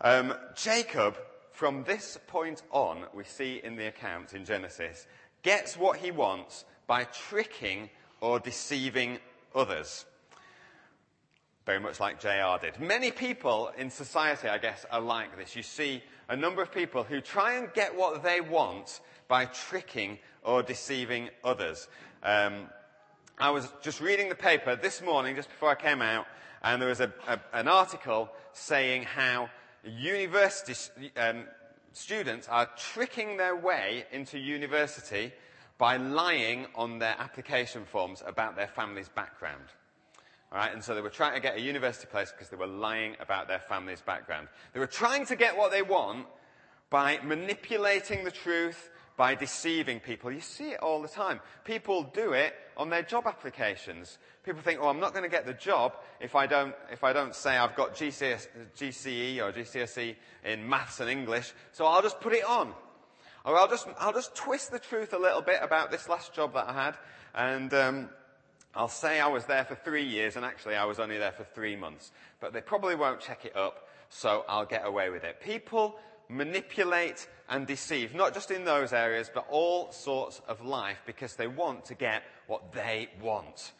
Um, 0.00 0.34
Jacob, 0.54 1.16
from 1.52 1.84
this 1.84 2.18
point 2.26 2.62
on, 2.70 3.04
we 3.14 3.24
see 3.24 3.60
in 3.64 3.76
the 3.76 3.86
account 3.86 4.34
in 4.34 4.44
Genesis, 4.44 5.06
gets 5.42 5.76
what 5.76 5.98
he 5.98 6.10
wants 6.10 6.64
by 6.92 7.04
tricking 7.04 7.88
or 8.20 8.38
deceiving 8.38 9.18
others 9.54 10.04
very 11.64 11.80
much 11.80 11.98
like 11.98 12.20
JR 12.20 12.58
did. 12.60 12.78
Many 12.78 13.10
people 13.10 13.70
in 13.78 13.88
society, 13.88 14.46
I 14.46 14.58
guess, 14.58 14.84
are 14.90 15.00
like 15.00 15.38
this. 15.38 15.56
You 15.56 15.62
see 15.62 16.02
a 16.28 16.36
number 16.36 16.60
of 16.60 16.70
people 16.70 17.02
who 17.02 17.22
try 17.22 17.54
and 17.54 17.72
get 17.72 17.96
what 17.96 18.22
they 18.22 18.42
want 18.42 19.00
by 19.26 19.46
tricking 19.46 20.18
or 20.42 20.62
deceiving 20.62 21.30
others. 21.42 21.88
Um, 22.22 22.68
I 23.38 23.48
was 23.48 23.72
just 23.80 24.02
reading 24.02 24.28
the 24.28 24.34
paper 24.34 24.76
this 24.76 25.00
morning, 25.00 25.34
just 25.34 25.48
before 25.48 25.70
I 25.70 25.76
came 25.76 26.02
out, 26.02 26.26
and 26.62 26.82
there 26.82 26.90
was 26.90 27.00
a, 27.00 27.10
a, 27.26 27.40
an 27.54 27.68
article 27.68 28.28
saying 28.52 29.04
how 29.04 29.48
university 29.82 31.10
um, 31.16 31.44
students 31.94 32.48
are 32.48 32.68
tricking 32.76 33.38
their 33.38 33.56
way 33.56 34.04
into 34.12 34.38
university 34.38 35.32
by 35.82 35.96
lying 35.96 36.64
on 36.76 37.00
their 37.00 37.16
application 37.18 37.84
forms 37.84 38.22
about 38.24 38.54
their 38.54 38.68
family's 38.68 39.08
background. 39.08 39.64
All 40.52 40.58
right, 40.58 40.72
and 40.72 40.84
so 40.84 40.94
they 40.94 41.00
were 41.00 41.10
trying 41.10 41.34
to 41.34 41.40
get 41.40 41.56
a 41.56 41.60
university 41.60 42.06
place 42.06 42.30
because 42.30 42.50
they 42.50 42.56
were 42.56 42.68
lying 42.68 43.16
about 43.18 43.48
their 43.48 43.58
family's 43.58 44.00
background. 44.00 44.46
They 44.74 44.78
were 44.78 44.86
trying 44.86 45.26
to 45.26 45.34
get 45.34 45.56
what 45.56 45.72
they 45.72 45.82
want 45.82 46.28
by 46.88 47.18
manipulating 47.24 48.22
the 48.22 48.30
truth, 48.30 48.90
by 49.16 49.34
deceiving 49.34 49.98
people. 49.98 50.30
You 50.30 50.40
see 50.40 50.70
it 50.70 50.78
all 50.78 51.02
the 51.02 51.08
time. 51.08 51.40
People 51.64 52.04
do 52.14 52.32
it 52.32 52.54
on 52.76 52.88
their 52.88 53.02
job 53.02 53.26
applications. 53.26 54.18
People 54.44 54.62
think, 54.62 54.78
oh, 54.80 54.86
I'm 54.86 55.00
not 55.00 55.12
going 55.12 55.24
to 55.24 55.28
get 55.28 55.46
the 55.46 55.52
job 55.52 55.96
if 56.20 56.36
I 56.36 56.46
don't, 56.46 56.76
if 56.92 57.02
I 57.02 57.12
don't 57.12 57.34
say 57.34 57.58
I've 57.58 57.74
got 57.74 57.96
GCS, 57.96 58.46
GCE 58.78 59.38
or 59.40 59.50
GCSE 59.50 60.14
in 60.44 60.68
maths 60.68 61.00
and 61.00 61.10
English, 61.10 61.52
so 61.72 61.86
I'll 61.86 62.02
just 62.02 62.20
put 62.20 62.34
it 62.34 62.44
on. 62.44 62.72
Or 63.44 63.58
I'll 63.58 63.68
just, 63.68 63.86
I'll 63.98 64.12
just 64.12 64.34
twist 64.34 64.70
the 64.70 64.78
truth 64.78 65.12
a 65.12 65.18
little 65.18 65.42
bit 65.42 65.60
about 65.62 65.90
this 65.90 66.08
last 66.08 66.32
job 66.32 66.54
that 66.54 66.68
I 66.68 66.72
had 66.72 66.94
and, 67.34 67.74
um, 67.74 68.08
I'll 68.74 68.88
say 68.88 69.20
I 69.20 69.28
was 69.28 69.44
there 69.44 69.64
for 69.64 69.74
three 69.74 70.04
years 70.04 70.36
and 70.36 70.44
actually 70.46 70.76
I 70.76 70.84
was 70.86 70.98
only 70.98 71.18
there 71.18 71.32
for 71.32 71.44
three 71.44 71.76
months. 71.76 72.10
But 72.40 72.52
they 72.52 72.62
probably 72.62 72.94
won't 72.94 73.20
check 73.20 73.44
it 73.44 73.54
up, 73.54 73.88
so 74.08 74.44
I'll 74.48 74.64
get 74.64 74.86
away 74.86 75.10
with 75.10 75.24
it. 75.24 75.40
People 75.42 75.96
manipulate 76.28 77.28
and 77.50 77.66
deceive, 77.66 78.14
not 78.14 78.32
just 78.32 78.50
in 78.50 78.64
those 78.64 78.94
areas, 78.94 79.30
but 79.32 79.46
all 79.50 79.92
sorts 79.92 80.40
of 80.48 80.64
life 80.64 81.02
because 81.04 81.36
they 81.36 81.46
want 81.46 81.84
to 81.86 81.94
get 81.94 82.22
what 82.46 82.72
they 82.72 83.10
want. 83.20 83.72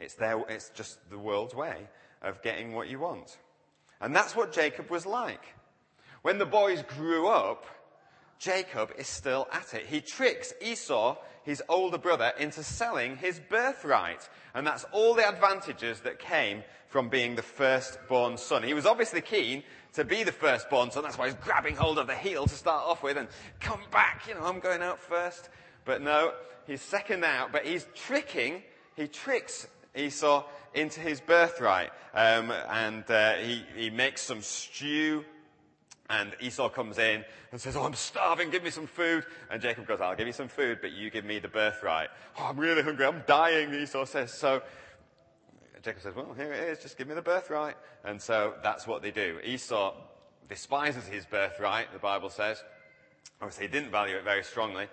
It's, 0.00 0.14
their, 0.14 0.42
it's 0.48 0.70
just 0.70 0.98
the 1.10 1.18
world's 1.18 1.54
way 1.54 1.76
of 2.22 2.42
getting 2.42 2.72
what 2.72 2.88
you 2.88 2.98
want. 2.98 3.38
And 4.00 4.16
that's 4.16 4.34
what 4.34 4.52
Jacob 4.52 4.90
was 4.90 5.06
like. 5.06 5.44
When 6.22 6.38
the 6.38 6.46
boys 6.46 6.82
grew 6.82 7.28
up, 7.28 7.66
Jacob 8.40 8.90
is 8.96 9.06
still 9.06 9.46
at 9.52 9.74
it. 9.74 9.86
He 9.86 10.00
tricks 10.00 10.52
Esau 10.60 11.16
his 11.42 11.62
older 11.68 11.98
brother 11.98 12.32
into 12.38 12.62
selling 12.62 13.16
his 13.16 13.38
birthright. 13.38 14.28
And 14.54 14.66
that's 14.66 14.84
all 14.92 15.14
the 15.14 15.28
advantages 15.28 16.00
that 16.00 16.18
came 16.18 16.64
from 16.88 17.08
being 17.08 17.36
the 17.36 17.42
firstborn 17.42 18.36
son. 18.36 18.62
He 18.62 18.74
was 18.74 18.86
obviously 18.86 19.20
keen 19.20 19.62
to 19.92 20.04
be 20.04 20.22
the 20.22 20.32
firstborn 20.32 20.90
son. 20.90 21.02
That's 21.02 21.18
why 21.18 21.26
he's 21.26 21.36
grabbing 21.36 21.76
hold 21.76 21.98
of 21.98 22.06
the 22.06 22.14
heel 22.14 22.46
to 22.46 22.54
start 22.54 22.84
off 22.86 23.02
with 23.02 23.16
and 23.16 23.28
come 23.60 23.80
back. 23.92 24.26
You 24.26 24.34
know, 24.34 24.44
I'm 24.44 24.58
going 24.58 24.82
out 24.82 25.00
first. 25.00 25.50
But 25.84 26.02
no, 26.02 26.32
he's 26.66 26.80
second 26.80 27.24
out, 27.24 27.52
but 27.52 27.66
he's 27.66 27.86
tricking, 27.94 28.62
he 28.96 29.06
tricks 29.06 29.66
Esau 29.94 30.44
into 30.74 31.00
his 31.00 31.20
birthright. 31.20 31.90
Um, 32.14 32.50
and 32.50 33.08
uh, 33.10 33.34
he, 33.34 33.64
he 33.76 33.90
makes 33.90 34.22
some 34.22 34.40
stew 34.40 35.24
and 36.10 36.34
Esau 36.40 36.68
comes 36.68 36.98
in 36.98 37.24
and 37.52 37.60
says, 37.60 37.76
Oh, 37.76 37.84
I'm 37.84 37.94
starving, 37.94 38.50
give 38.50 38.64
me 38.64 38.70
some 38.70 38.86
food. 38.86 39.24
And 39.50 39.62
Jacob 39.62 39.86
goes, 39.86 40.00
I'll 40.00 40.16
give 40.16 40.26
you 40.26 40.32
some 40.32 40.48
food, 40.48 40.78
but 40.82 40.92
you 40.92 41.08
give 41.08 41.24
me 41.24 41.38
the 41.38 41.48
birthright. 41.48 42.08
Oh, 42.36 42.46
I'm 42.46 42.58
really 42.58 42.82
hungry, 42.82 43.06
I'm 43.06 43.22
dying, 43.26 43.72
Esau 43.72 44.04
says. 44.04 44.32
So 44.32 44.60
Jacob 45.82 46.02
says, 46.02 46.14
Well, 46.14 46.34
here 46.36 46.52
it 46.52 46.68
is, 46.68 46.80
just 46.80 46.98
give 46.98 47.06
me 47.06 47.14
the 47.14 47.22
birthright. 47.22 47.76
And 48.04 48.20
so 48.20 48.54
that's 48.62 48.86
what 48.86 49.02
they 49.02 49.12
do. 49.12 49.38
Esau 49.44 49.94
despises 50.48 51.06
his 51.06 51.24
birthright, 51.24 51.92
the 51.92 51.98
Bible 51.98 52.28
says. 52.28 52.62
Obviously, 53.40 53.66
he 53.66 53.72
didn't 53.72 53.90
value 53.90 54.16
it 54.16 54.24
very 54.24 54.42
strongly. 54.42 54.86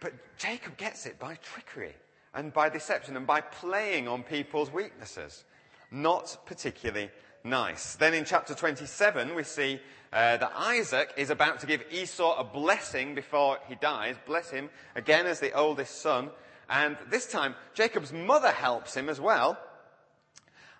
But 0.00 0.12
Jacob 0.36 0.76
gets 0.76 1.06
it 1.06 1.18
by 1.18 1.36
trickery 1.36 1.94
and 2.34 2.52
by 2.52 2.68
deception 2.68 3.16
and 3.16 3.26
by 3.26 3.40
playing 3.40 4.08
on 4.08 4.22
people's 4.22 4.70
weaknesses. 4.70 5.44
Not 5.90 6.36
particularly 6.44 7.08
nice. 7.46 7.94
Then 7.96 8.14
in 8.14 8.24
chapter 8.24 8.54
27, 8.54 9.34
we 9.34 9.44
see 9.44 9.80
uh, 10.12 10.36
that 10.36 10.52
Isaac 10.54 11.14
is 11.16 11.30
about 11.30 11.60
to 11.60 11.66
give 11.66 11.82
Esau 11.90 12.36
a 12.38 12.44
blessing 12.44 13.14
before 13.14 13.58
he 13.68 13.74
dies, 13.76 14.16
bless 14.26 14.50
him 14.50 14.70
again 14.94 15.26
as 15.26 15.40
the 15.40 15.52
oldest 15.52 16.02
son. 16.02 16.30
And 16.68 16.96
this 17.10 17.26
time, 17.26 17.54
Jacob's 17.74 18.12
mother 18.12 18.50
helps 18.50 18.94
him 18.94 19.08
as 19.08 19.20
well 19.20 19.58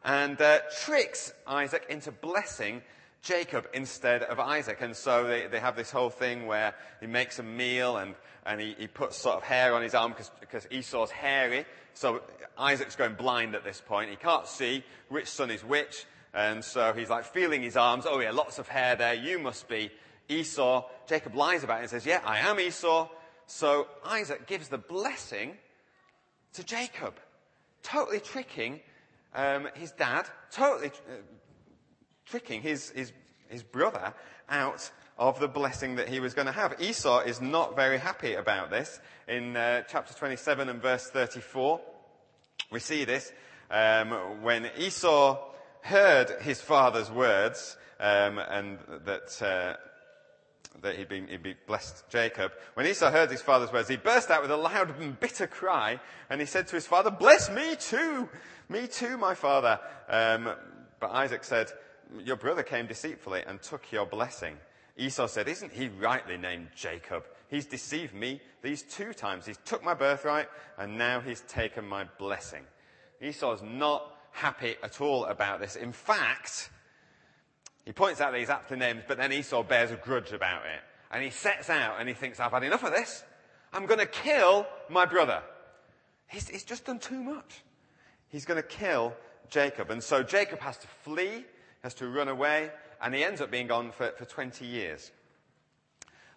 and 0.06 0.40
uh, 0.40 0.60
tricks 0.84 1.34
Isaac 1.46 1.84
into 1.90 2.12
blessing 2.12 2.80
Jacob 3.22 3.66
instead 3.74 4.22
of 4.22 4.38
Isaac. 4.38 4.78
And 4.80 4.94
so 4.94 5.24
they, 5.24 5.48
they 5.48 5.58
have 5.58 5.74
this 5.74 5.90
whole 5.90 6.10
thing 6.10 6.46
where 6.46 6.74
he 7.00 7.08
makes 7.08 7.40
a 7.40 7.42
meal 7.42 7.96
and, 7.96 8.14
and 8.46 8.60
he, 8.60 8.76
he 8.78 8.86
puts 8.86 9.16
sort 9.16 9.36
of 9.36 9.42
hair 9.42 9.74
on 9.74 9.82
his 9.82 9.94
arm 9.94 10.14
because 10.40 10.68
Esau's 10.70 11.10
hairy. 11.10 11.66
So 11.94 12.22
Isaac's 12.56 12.94
going 12.94 13.14
blind 13.14 13.56
at 13.56 13.64
this 13.64 13.82
point. 13.84 14.10
He 14.10 14.16
can't 14.16 14.46
see 14.46 14.84
which 15.08 15.26
son 15.26 15.50
is 15.50 15.64
which. 15.64 16.06
And 16.34 16.64
so 16.64 16.92
he's 16.92 17.10
like 17.10 17.24
feeling 17.24 17.62
his 17.62 17.76
arms. 17.76 18.04
Oh, 18.06 18.20
yeah, 18.20 18.30
lots 18.30 18.58
of 18.58 18.68
hair 18.68 18.96
there. 18.96 19.14
You 19.14 19.38
must 19.38 19.68
be 19.68 19.90
Esau. 20.28 20.84
Jacob 21.06 21.34
lies 21.34 21.64
about 21.64 21.78
it 21.78 21.82
and 21.82 21.90
says, 21.90 22.06
Yeah, 22.06 22.20
I 22.24 22.38
am 22.38 22.60
Esau. 22.60 23.08
So 23.46 23.86
Isaac 24.04 24.46
gives 24.46 24.68
the 24.68 24.78
blessing 24.78 25.56
to 26.54 26.64
Jacob, 26.64 27.14
totally 27.82 28.20
tricking 28.20 28.80
um, 29.34 29.68
his 29.74 29.92
dad, 29.92 30.26
totally 30.50 30.88
uh, 30.88 31.14
tricking 32.24 32.60
his, 32.60 32.90
his, 32.90 33.12
his 33.48 33.62
brother 33.62 34.14
out 34.48 34.90
of 35.18 35.38
the 35.40 35.48
blessing 35.48 35.96
that 35.96 36.08
he 36.08 36.20
was 36.20 36.34
going 36.34 36.46
to 36.46 36.52
have. 36.52 36.80
Esau 36.80 37.20
is 37.20 37.40
not 37.40 37.76
very 37.76 37.98
happy 37.98 38.34
about 38.34 38.70
this. 38.70 39.00
In 39.28 39.56
uh, 39.56 39.82
chapter 39.88 40.12
27 40.12 40.68
and 40.68 40.82
verse 40.82 41.08
34, 41.08 41.80
we 42.70 42.80
see 42.80 43.04
this 43.04 43.32
um, 43.70 44.10
when 44.42 44.68
Esau 44.78 45.38
heard 45.86 46.30
his 46.42 46.60
father's 46.60 47.10
words 47.10 47.76
um, 48.00 48.38
and 48.38 48.78
that. 49.04 49.42
Uh, 49.42 49.76
that 50.82 50.96
he'd 50.96 51.08
been, 51.08 51.26
he'd 51.26 51.56
blessed 51.66 52.04
Jacob. 52.10 52.52
When 52.74 52.86
Esau 52.86 53.10
heard 53.10 53.30
his 53.30 53.40
father's 53.40 53.72
words, 53.72 53.88
he 53.88 53.96
burst 53.96 54.30
out 54.30 54.42
with 54.42 54.50
a 54.50 54.56
loud 54.58 55.00
and 55.00 55.18
bitter 55.18 55.46
cry, 55.46 55.98
and 56.28 56.38
he 56.38 56.46
said 56.46 56.68
to 56.68 56.76
his 56.76 56.86
father, 56.86 57.10
Bless 57.10 57.50
me 57.50 57.76
too! 57.76 58.28
Me 58.68 58.86
too, 58.86 59.16
my 59.16 59.34
father. 59.34 59.80
Um, 60.08 60.50
but 61.00 61.10
Isaac 61.12 61.44
said, 61.44 61.70
Your 62.24 62.36
brother 62.36 62.62
came 62.62 62.86
deceitfully 62.86 63.42
and 63.46 63.62
took 63.62 63.90
your 63.92 64.06
blessing. 64.06 64.56
Esau 64.96 65.26
said, 65.26 65.48
Isn't 65.48 65.72
he 65.72 65.88
rightly 65.88 66.36
named 66.36 66.68
Jacob? 66.74 67.24
He's 67.48 67.66
deceived 67.66 68.14
me 68.14 68.40
these 68.62 68.82
two 68.82 69.12
times. 69.12 69.46
He's 69.46 69.58
took 69.64 69.84
my 69.84 69.94
birthright 69.94 70.48
and 70.78 70.98
now 70.98 71.20
he's 71.20 71.42
taken 71.42 71.86
my 71.86 72.04
blessing. 72.18 72.64
Esau's 73.22 73.62
not 73.62 74.15
happy 74.36 74.76
at 74.82 75.00
all 75.00 75.24
about 75.24 75.60
this. 75.60 75.76
In 75.76 75.92
fact, 75.92 76.70
he 77.84 77.92
points 77.92 78.20
out 78.20 78.34
he's 78.34 78.50
aptly 78.50 78.76
named, 78.76 79.04
but 79.08 79.16
then 79.16 79.32
Esau 79.32 79.62
bears 79.62 79.90
a 79.90 79.96
grudge 79.96 80.32
about 80.32 80.66
it. 80.66 80.80
And 81.10 81.22
he 81.22 81.30
sets 81.30 81.70
out 81.70 81.96
and 81.98 82.08
he 82.08 82.14
thinks, 82.14 82.38
I've 82.38 82.52
had 82.52 82.62
enough 82.62 82.84
of 82.84 82.92
this. 82.92 83.24
I'm 83.72 83.86
going 83.86 84.00
to 84.00 84.06
kill 84.06 84.66
my 84.88 85.06
brother. 85.06 85.42
He's, 86.28 86.48
he's 86.48 86.64
just 86.64 86.84
done 86.84 86.98
too 86.98 87.22
much. 87.22 87.62
He's 88.28 88.44
going 88.44 88.60
to 88.60 88.66
kill 88.66 89.14
Jacob. 89.48 89.90
And 89.90 90.02
so 90.02 90.22
Jacob 90.22 90.60
has 90.60 90.76
to 90.78 90.86
flee, 90.86 91.44
has 91.82 91.94
to 91.94 92.08
run 92.08 92.28
away, 92.28 92.70
and 93.00 93.14
he 93.14 93.24
ends 93.24 93.40
up 93.40 93.50
being 93.50 93.68
gone 93.68 93.92
for, 93.92 94.10
for 94.18 94.24
20 94.24 94.66
years. 94.66 95.12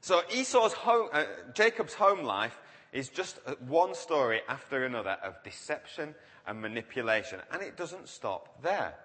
So 0.01 0.21
Esau's 0.33 0.73
home, 0.73 1.09
uh, 1.11 1.25
Jacob's 1.53 1.93
home 1.93 2.23
life 2.23 2.57
is 2.93 3.09
just 3.09 3.39
one 3.67 3.93
story 3.93 4.41
after 4.47 4.85
another 4.85 5.17
of 5.23 5.41
deception 5.43 6.15
and 6.47 6.61
manipulation, 6.61 7.39
and 7.51 7.61
it 7.61 7.77
doesn't 7.77 8.07
stop 8.07 8.61
there. 8.61 8.95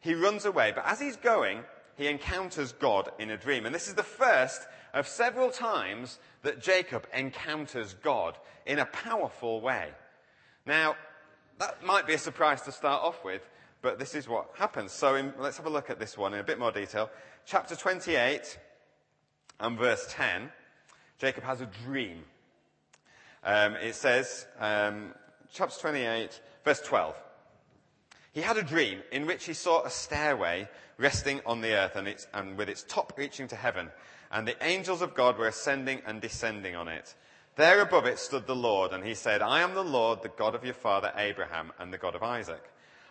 He 0.00 0.14
runs 0.14 0.44
away, 0.44 0.72
but 0.74 0.86
as 0.86 1.00
he's 1.00 1.16
going, 1.16 1.64
he 1.96 2.08
encounters 2.08 2.72
God 2.72 3.10
in 3.18 3.30
a 3.30 3.36
dream. 3.36 3.66
And 3.66 3.74
this 3.74 3.88
is 3.88 3.94
the 3.94 4.02
first 4.02 4.66
of 4.92 5.08
several 5.08 5.50
times 5.50 6.18
that 6.42 6.60
Jacob 6.60 7.06
encounters 7.12 7.94
God 8.02 8.36
in 8.66 8.78
a 8.78 8.86
powerful 8.86 9.60
way. 9.60 9.88
Now, 10.66 10.96
that 11.58 11.82
might 11.82 12.06
be 12.06 12.14
a 12.14 12.18
surprise 12.18 12.62
to 12.62 12.72
start 12.72 13.02
off 13.02 13.24
with, 13.24 13.48
but 13.80 13.98
this 13.98 14.14
is 14.14 14.28
what 14.28 14.50
happens. 14.56 14.92
So 14.92 15.14
in, 15.14 15.32
let's 15.38 15.56
have 15.56 15.66
a 15.66 15.70
look 15.70 15.90
at 15.90 15.98
this 15.98 16.18
one 16.18 16.34
in 16.34 16.40
a 16.40 16.44
bit 16.44 16.58
more 16.58 16.72
detail. 16.72 17.10
Chapter 17.46 17.74
28 17.76 18.58
and 19.60 19.78
verse 19.78 20.06
10, 20.10 20.50
Jacob 21.18 21.44
has 21.44 21.60
a 21.60 21.66
dream. 21.84 22.24
Um, 23.42 23.76
it 23.76 23.94
says, 23.94 24.46
um, 24.58 25.14
chapter 25.52 25.80
28, 25.80 26.40
verse 26.66 26.80
12. 26.80 27.14
He 28.32 28.40
had 28.40 28.56
a 28.56 28.62
dream 28.62 28.98
in 29.12 29.24
which 29.24 29.44
he 29.44 29.54
saw 29.54 29.84
a 29.84 29.90
stairway 29.90 30.68
resting 30.98 31.40
on 31.46 31.60
the 31.60 31.72
earth 31.74 31.94
and, 31.94 32.08
its, 32.08 32.26
and 32.34 32.58
with 32.58 32.68
its 32.68 32.84
top 32.88 33.12
reaching 33.16 33.46
to 33.48 33.56
heaven, 33.56 33.88
and 34.32 34.46
the 34.46 34.66
angels 34.66 35.00
of 35.00 35.14
God 35.14 35.38
were 35.38 35.46
ascending 35.46 36.02
and 36.04 36.20
descending 36.20 36.74
on 36.74 36.88
it. 36.88 37.14
There 37.54 37.80
above 37.80 38.06
it 38.06 38.18
stood 38.18 38.48
the 38.48 38.56
Lord, 38.56 38.92
and 38.92 39.04
he 39.04 39.14
said, 39.14 39.42
I 39.42 39.60
am 39.60 39.74
the 39.74 39.84
Lord, 39.84 40.22
the 40.22 40.28
God 40.28 40.56
of 40.56 40.64
your 40.64 40.74
father 40.74 41.12
Abraham 41.16 41.72
and 41.78 41.92
the 41.92 41.98
God 41.98 42.16
of 42.16 42.24
Isaac. 42.24 42.62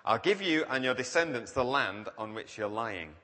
I'll 0.04 0.20
give 0.20 0.42
you 0.42 0.66
and 0.70 0.84
your 0.84 0.94
descendants 0.94 1.54
the 1.54 1.64
land 1.64 2.10
on 2.18 2.34
which 2.34 2.58
you're 2.58 2.68
lying. 2.68 3.16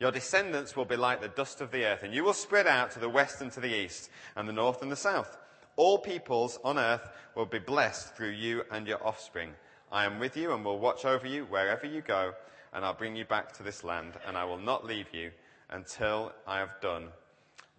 Your 0.00 0.12
descendants 0.12 0.76
will 0.76 0.84
be 0.84 0.96
like 0.96 1.22
the 1.22 1.28
dust 1.28 1.62
of 1.62 1.70
the 1.70 1.86
earth, 1.86 2.02
and 2.02 2.12
you 2.12 2.24
will 2.24 2.34
spread 2.34 2.66
out 2.66 2.90
to 2.90 2.98
the 2.98 3.08
west 3.08 3.40
and 3.40 3.50
to 3.52 3.60
the 3.60 3.74
east, 3.74 4.10
and 4.36 4.46
the 4.46 4.52
north 4.52 4.82
and 4.82 4.92
the 4.92 4.96
south. 4.96 5.38
All 5.76 5.96
peoples 5.96 6.58
on 6.62 6.78
earth 6.78 7.08
will 7.34 7.46
be 7.46 7.58
blessed 7.58 8.14
through 8.14 8.30
you 8.30 8.64
and 8.70 8.86
your 8.86 9.02
offspring. 9.02 9.54
I 9.90 10.04
am 10.04 10.18
with 10.18 10.36
you 10.36 10.52
and 10.52 10.64
will 10.64 10.78
watch 10.78 11.04
over 11.04 11.26
you 11.26 11.44
wherever 11.44 11.86
you 11.86 12.02
go, 12.02 12.34
and 12.74 12.84
I'll 12.84 12.94
bring 12.94 13.16
you 13.16 13.24
back 13.24 13.52
to 13.54 13.62
this 13.62 13.82
land, 13.82 14.12
and 14.26 14.36
I 14.36 14.44
will 14.44 14.58
not 14.58 14.84
leave 14.84 15.06
you 15.12 15.30
until 15.70 16.32
I 16.46 16.58
have 16.58 16.80
done 16.82 17.08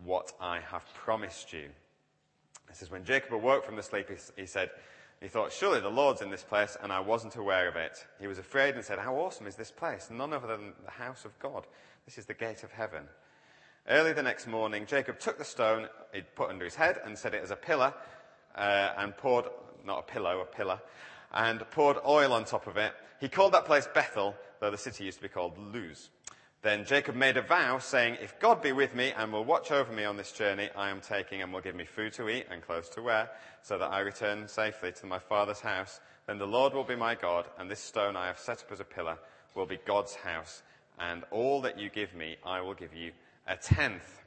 what 0.03 0.31
I 0.41 0.59
have 0.59 0.83
promised 0.95 1.53
you. 1.53 1.69
This 2.67 2.81
is 2.81 2.89
when 2.89 3.03
Jacob 3.03 3.33
awoke 3.33 3.65
from 3.65 3.75
the 3.75 3.83
sleep, 3.83 4.09
he, 4.35 4.45
said, 4.45 4.71
he 5.21 5.27
thought, 5.27 5.51
surely 5.51 5.79
the 5.79 5.89
Lord's 5.89 6.21
in 6.21 6.31
this 6.31 6.43
place, 6.43 6.77
and 6.81 6.91
I 6.91 6.99
wasn't 6.99 7.35
aware 7.35 7.67
of 7.67 7.75
it. 7.75 8.05
He 8.19 8.27
was 8.27 8.39
afraid 8.39 8.75
and 8.75 8.83
said, 8.83 8.99
How 8.99 9.15
awesome 9.15 9.47
is 9.47 9.55
this 9.55 9.71
place? 9.71 10.09
None 10.11 10.33
other 10.33 10.47
than 10.47 10.73
the 10.85 10.91
house 10.91 11.25
of 11.25 11.37
God. 11.39 11.67
This 12.05 12.17
is 12.17 12.25
the 12.25 12.33
gate 12.33 12.63
of 12.63 12.71
heaven. 12.71 13.03
Early 13.87 14.13
the 14.13 14.23
next 14.23 14.47
morning, 14.47 14.85
Jacob 14.85 15.19
took 15.19 15.37
the 15.37 15.45
stone 15.45 15.87
he'd 16.13 16.35
put 16.35 16.49
under 16.49 16.65
his 16.65 16.75
head 16.75 16.99
and 17.03 17.17
set 17.17 17.33
it 17.33 17.43
as 17.43 17.51
a 17.51 17.55
pillar, 17.55 17.93
uh, 18.55 18.93
and 18.97 19.15
poured, 19.17 19.45
not 19.85 19.99
a 19.99 20.11
pillow, 20.11 20.41
a 20.41 20.45
pillar, 20.45 20.79
and 21.33 21.59
poured 21.71 21.97
oil 22.05 22.33
on 22.33 22.45
top 22.45 22.67
of 22.67 22.77
it. 22.77 22.93
He 23.19 23.29
called 23.29 23.53
that 23.53 23.65
place 23.65 23.87
Bethel, 23.93 24.35
though 24.59 24.71
the 24.71 24.77
city 24.77 25.05
used 25.05 25.17
to 25.17 25.23
be 25.23 25.29
called 25.29 25.57
Luz. 25.57 26.09
Then 26.61 26.83
Jacob 26.83 27.15
made 27.15 27.37
a 27.37 27.41
vow, 27.41 27.77
saying, 27.79 28.17
If 28.21 28.37
God 28.39 28.61
be 28.61 28.73
with 28.73 28.93
me 28.93 29.13
and 29.17 29.31
will 29.31 29.45
watch 29.45 29.71
over 29.71 29.93
me 29.93 30.03
on 30.03 30.17
this 30.17 30.33
journey 30.33 30.69
I 30.75 30.89
am 30.89 30.99
taking 30.99 31.41
and 31.41 31.53
will 31.53 31.61
give 31.61 31.75
me 31.75 31.85
food 31.85 32.11
to 32.13 32.27
eat 32.27 32.47
and 32.51 32.61
clothes 32.61 32.89
to 32.89 33.01
wear, 33.01 33.29
so 33.61 33.77
that 33.77 33.91
I 33.91 33.99
return 33.99 34.47
safely 34.47 34.91
to 34.93 35.05
my 35.05 35.19
father's 35.19 35.61
house, 35.61 36.01
then 36.27 36.37
the 36.37 36.45
Lord 36.45 36.73
will 36.73 36.83
be 36.83 36.97
my 36.97 37.15
God, 37.15 37.45
and 37.57 37.71
this 37.71 37.79
stone 37.79 38.17
I 38.17 38.27
have 38.27 38.39
set 38.39 38.61
up 38.61 38.71
as 38.71 38.81
a 38.81 38.83
pillar 38.83 39.17
will 39.55 39.65
be 39.65 39.79
God's 39.85 40.15
house, 40.15 40.61
and 40.99 41.23
all 41.31 41.61
that 41.61 41.79
you 41.79 41.89
give 41.89 42.13
me 42.13 42.35
I 42.45 42.59
will 42.59 42.73
give 42.73 42.93
you 42.93 43.11
a 43.47 43.55
tenth. 43.55 44.21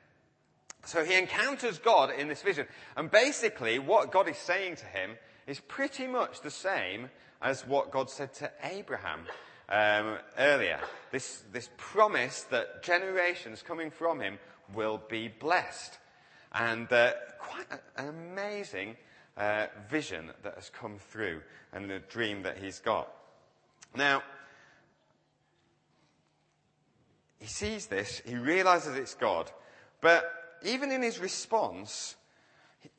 So 0.84 1.04
he 1.04 1.16
encounters 1.16 1.78
God 1.78 2.10
in 2.10 2.28
this 2.28 2.42
vision. 2.42 2.66
And 2.96 3.10
basically, 3.10 3.78
what 3.78 4.10
God 4.10 4.28
is 4.28 4.38
saying 4.38 4.76
to 4.76 4.86
him 4.86 5.12
is 5.52 5.60
pretty 5.60 6.06
much 6.06 6.40
the 6.40 6.50
same 6.50 7.10
as 7.42 7.66
what 7.66 7.90
God 7.90 8.08
said 8.08 8.32
to 8.36 8.50
Abraham 8.64 9.26
um, 9.68 10.16
earlier. 10.38 10.80
This, 11.10 11.44
this 11.52 11.68
promise 11.76 12.44
that 12.44 12.82
generations 12.82 13.60
coming 13.60 13.90
from 13.90 14.18
him 14.18 14.38
will 14.74 14.98
be 15.10 15.28
blessed. 15.28 15.98
And 16.52 16.90
uh, 16.90 17.12
quite 17.38 17.66
an 17.98 18.08
amazing 18.08 18.96
uh, 19.36 19.66
vision 19.90 20.30
that 20.42 20.54
has 20.54 20.70
come 20.70 20.96
through 20.98 21.42
and 21.74 21.90
a 21.90 21.98
dream 21.98 22.44
that 22.44 22.56
he's 22.56 22.80
got. 22.80 23.12
Now, 23.94 24.22
he 27.38 27.46
sees 27.46 27.88
this, 27.88 28.22
he 28.24 28.36
realizes 28.36 28.96
it's 28.96 29.14
God, 29.14 29.50
but 30.00 30.58
even 30.62 30.90
in 30.90 31.02
his 31.02 31.18
response, 31.18 32.16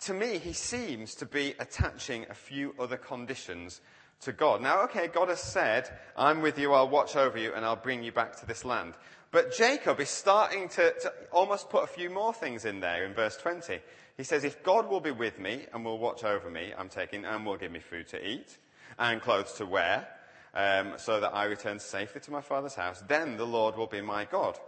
to 0.02 0.14
me, 0.14 0.38
he 0.38 0.54
seems 0.54 1.16
to 1.16 1.26
be 1.26 1.56
attaching 1.60 2.26
a 2.30 2.34
few 2.34 2.74
other 2.80 2.98
conditions 2.98 3.82
to 4.22 4.32
God. 4.32 4.62
Now, 4.62 4.84
okay, 4.84 5.08
God 5.08 5.30
has 5.30 5.42
said, 5.42 5.90
I'm 6.16 6.42
with 6.42 6.58
you, 6.58 6.74
I'll 6.74 6.90
watch 6.90 7.16
over 7.16 7.38
you, 7.38 7.54
and 7.54 7.66
I'll 7.66 7.76
bring 7.76 8.04
you 8.04 8.12
back 8.12 8.38
to 8.40 8.46
this 8.46 8.66
land. 8.66 8.94
But 9.32 9.54
Jacob 9.54 10.00
is 10.00 10.10
starting 10.10 10.70
to, 10.70 10.94
to, 10.94 11.14
almost 11.32 11.70
put 11.70 11.84
a 11.84 11.88
few 11.88 12.10
more 12.10 12.34
things 12.34 12.66
in 12.66 12.80
there 12.80 13.04
in 13.04 13.14
verse 13.14 13.36
20. 13.38 13.80
He 14.16 14.24
says, 14.24 14.44
If 14.44 14.64
God 14.64 14.90
will 14.90 15.00
be 15.02 15.12
with 15.12 15.40
me 15.40 15.66
and 15.74 15.84
will 15.84 15.98
watch 15.98 16.24
over 16.24 16.50
me, 16.50 16.72
I'm 16.78 16.90
taking, 16.90 17.26
and 17.26 17.46
will 17.46 17.58
give 17.58 17.72
me 17.72 17.80
food 17.80 18.08
to 18.10 18.28
eat 18.28 18.58
and 19.00 19.22
clothes 19.22 19.54
to 19.54 19.66
wear, 19.66 20.08
um, 20.54 20.94
so 20.98 21.20
that 21.20 21.34
I 21.34 21.46
return 21.46 21.80
safely 21.80 22.22
to 22.22 22.32
my 22.32 22.42
father's 22.42 22.76
house, 22.76 23.04
then 23.08 23.38
the 23.38 23.46
Lord 23.46 23.76
will 23.76 23.88
be 23.88 24.02
my 24.02 24.26
God. 24.26 24.60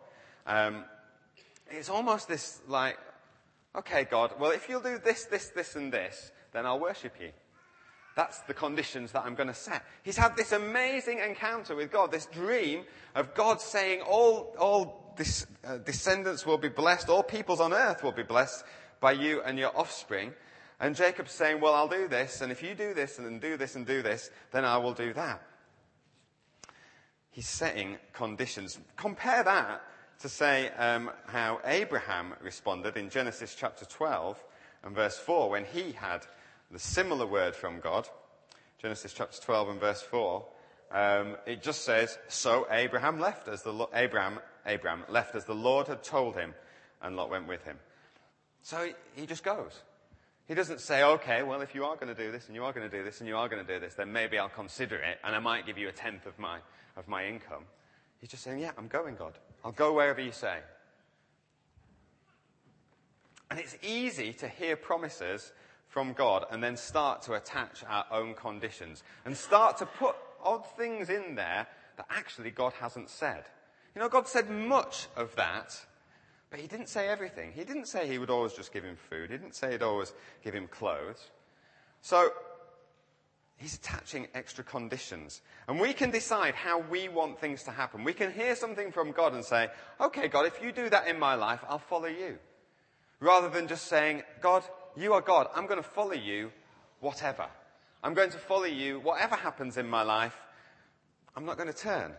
Um, 0.48 0.86
it's 1.70 1.90
almost 1.90 2.28
this 2.28 2.60
like, 2.68 2.98
okay, 3.78 4.06
God, 4.06 4.34
well, 4.40 4.52
if 4.52 4.70
you'll 4.70 4.82
do 4.82 4.98
this, 4.98 5.26
this, 5.26 5.50
this, 5.50 5.76
and 5.76 5.92
this, 5.92 6.32
then 6.54 6.66
I'll 6.66 6.80
worship 6.80 7.14
you. 7.20 7.32
That's 8.16 8.40
the 8.42 8.54
conditions 8.54 9.12
that 9.12 9.26
I'm 9.26 9.36
going 9.36 9.50
to 9.50 9.54
set. 9.54 9.84
He's 10.04 10.18
had 10.18 10.38
this 10.38 10.54
amazing 10.54 11.20
encounter 11.20 11.76
with 11.76 11.92
God, 11.92 12.12
this 12.12 12.28
dream 12.28 12.86
of 13.14 13.34
God 13.34 13.60
saying 13.60 14.02
all, 14.02 14.56
all 14.58 15.14
this, 15.18 15.46
uh, 15.66 15.78
descendants 15.78 16.46
will 16.46 16.58
be 16.58 16.70
blessed, 16.70 17.10
all 17.10 17.24
peoples 17.24 17.60
on 17.60 17.74
earth 17.74 18.04
will 18.04 18.14
be 18.14 18.24
blessed 18.24 18.64
by 19.02 19.12
you 19.12 19.42
and 19.42 19.60
your 19.60 19.78
offspring. 19.78 20.34
And 20.80 20.96
Jacob's 20.96 21.32
saying, 21.32 21.62
well, 21.62 21.74
I'll 21.74 21.88
do 21.88 22.08
this, 22.08 22.42
and 22.42 22.52
if 22.52 22.64
you 22.64 22.74
do 22.74 22.94
this 22.94 23.20
and 23.20 23.40
do 23.42 23.58
this 23.58 23.76
and 23.76 23.86
do 23.86 24.02
this, 24.02 24.30
then 24.52 24.66
I 24.66 24.78
will 24.78 24.94
do 24.94 25.14
that. 25.14 25.42
He's 27.32 27.48
setting 27.48 27.98
conditions. 28.14 28.80
Compare 28.96 29.44
that 29.44 29.82
to 30.20 30.30
say 30.30 30.70
um, 30.78 31.12
how 31.28 31.60
Abraham 31.66 32.34
responded 32.42 32.98
in 32.98 33.10
Genesis 33.10 33.56
chapter 33.58 33.86
12 33.86 34.42
and 34.84 34.96
verse 34.96 35.18
4 35.18 35.50
when 35.50 35.66
he 35.66 35.92
had 35.92 36.26
the 36.72 36.80
similar 36.80 37.26
word 37.26 37.56
from 37.56 37.80
God, 37.80 38.08
Genesis 38.80 39.14
chapter 39.14 39.42
12 39.42 39.70
and 39.70 39.80
verse 39.80 40.02
4, 40.02 40.46
Um, 40.92 41.36
it 41.46 41.62
just 41.62 41.84
says, 41.84 42.18
so 42.28 42.68
Abraham 42.70 43.20
left 43.20 43.48
as 43.48 43.64
the, 43.64 43.88
Abraham, 43.94 44.40
Abraham 44.66 45.04
left 45.10 45.36
as 45.36 45.46
the 45.46 45.56
Lord 45.56 45.88
had 45.88 46.04
told 46.04 46.36
him, 46.36 46.54
and 47.02 47.16
Lot 47.16 47.30
went 47.30 47.48
with 47.48 47.64
him. 47.64 47.78
So 48.62 48.84
he, 48.86 49.22
he 49.22 49.26
just 49.28 49.44
goes. 49.44 49.82
He 50.48 50.54
doesn't 50.54 50.80
say, 50.80 51.04
okay, 51.04 51.42
well, 51.42 51.62
if 51.62 51.74
you 51.74 51.86
are 51.86 51.96
going 51.96 52.16
to 52.16 52.24
do 52.24 52.32
this 52.32 52.46
and 52.48 52.56
you 52.56 52.64
are 52.64 52.72
going 52.72 52.90
to 52.90 52.98
do 52.98 53.04
this 53.04 53.20
and 53.20 53.28
you 53.28 53.36
are 53.36 53.50
going 53.50 53.66
to 53.66 53.74
do 53.74 53.80
this, 53.80 53.96
then 53.96 54.12
maybe 54.12 54.38
I'll 54.38 54.48
consider 54.48 54.98
it 54.98 55.18
and 55.24 55.36
I 55.36 55.40
might 55.40 55.66
give 55.66 55.78
you 55.78 55.90
a 55.90 55.92
tenth 55.92 56.28
of 56.28 56.38
my, 56.38 56.60
of 56.96 57.08
my 57.08 57.26
income. 57.26 57.64
He's 58.20 58.30
just 58.30 58.44
saying, 58.44 58.60
yeah, 58.60 58.72
I'm 58.78 58.88
going, 58.88 59.16
God. 59.16 59.34
I'll 59.66 59.74
go 59.74 59.92
wherever 59.92 60.22
you 60.22 60.32
say. 60.32 60.60
And 63.52 63.60
it's 63.60 63.78
easy 63.84 64.32
to 64.34 64.48
hear 64.48 64.78
promises 64.78 65.52
from 65.90 66.14
God 66.14 66.46
and 66.52 66.64
then 66.64 66.78
start 66.78 67.22
to 67.24 67.34
attach 67.34 67.84
our 67.88 68.06
own 68.12 68.34
conditions 68.34 69.04
and 69.26 69.36
start 69.36 69.78
to 69.78 69.86
put 69.86 70.16
odd 70.44 70.66
things 70.78 71.10
in 71.10 71.36
there 71.36 71.68
that 71.98 72.06
actually 72.10 72.52
God 72.52 72.72
hasn't 72.80 73.10
said. 73.10 73.44
You 73.94 74.02
know, 74.02 74.10
God 74.10 74.28
said 74.28 74.50
much 74.50 75.08
of 75.18 75.36
that 75.36 75.78
but 76.56 76.62
he 76.62 76.68
didn't 76.68 76.88
say 76.88 77.10
everything. 77.10 77.52
He 77.54 77.66
didn't 77.66 77.88
say 77.88 78.08
he 78.08 78.18
would 78.18 78.30
always 78.30 78.54
just 78.54 78.72
give 78.72 78.86
him 78.86 78.96
food. 78.96 79.30
He 79.30 79.38
didn't 79.38 79.56
say 79.56 79.72
he'd 79.72 79.82
always 79.82 80.14
give 80.42 80.54
him 80.54 80.68
clothes. 80.68 81.32
So, 82.02 82.32
he's 83.58 83.76
attaching 83.76 84.28
extra 84.34 84.64
conditions. 84.64 85.42
And 85.68 85.80
we 85.80 85.94
can 85.94 86.12
decide 86.12 86.56
how 86.56 86.80
we 86.80 87.08
want 87.08 87.40
things 87.40 87.64
to 87.64 87.72
happen. 87.72 88.04
We 88.04 88.14
can 88.14 88.32
hear 88.32 88.56
something 88.56 88.92
from 88.92 89.12
God 89.12 89.34
and 89.34 89.44
say, 89.44 89.70
okay, 90.00 90.28
God, 90.28 90.46
if 90.46 90.62
you 90.62 90.72
do 90.72 90.90
that 90.90 91.08
in 91.08 91.18
my 91.20 91.36
life, 91.36 91.62
I'll 91.68 91.80
follow 91.80 92.08
you. 92.08 92.38
Rather 93.20 93.50
than 93.50 93.68
just 93.68 93.88
saying, 93.88 94.24
God, 94.42 94.64
you 94.96 95.14
are 95.14 95.22
God. 95.22 95.48
I'm 95.56 95.68
going 95.68 95.82
to 95.82 95.88
follow 95.88 96.14
you, 96.14 96.52
whatever. 97.00 97.46
I'm 98.04 98.14
going 98.14 98.32
to 98.32 98.38
follow 98.38 98.66
you, 98.66 99.00
whatever 99.00 99.36
happens 99.36 99.78
in 99.78 99.88
my 99.88 100.04
life. 100.04 100.38
I'm 101.36 101.46
not 101.46 101.58
going 101.58 101.72
to 101.72 101.78
turn. 101.78 102.14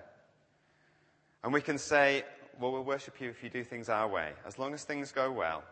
And 1.45 1.53
we 1.53 1.61
can 1.61 1.79
say, 1.79 2.25
well, 2.59 2.73
we'll 2.73 2.83
worship 2.83 3.21
you 3.21 3.29
if 3.29 3.43
you 3.45 3.51
do 3.51 3.63
things 3.63 3.89
our 3.89 4.09
way. 4.09 4.33
As 4.47 4.59
long 4.59 4.75
as 4.75 4.85
things 4.85 5.13
go 5.13 5.31
well, 5.31 5.63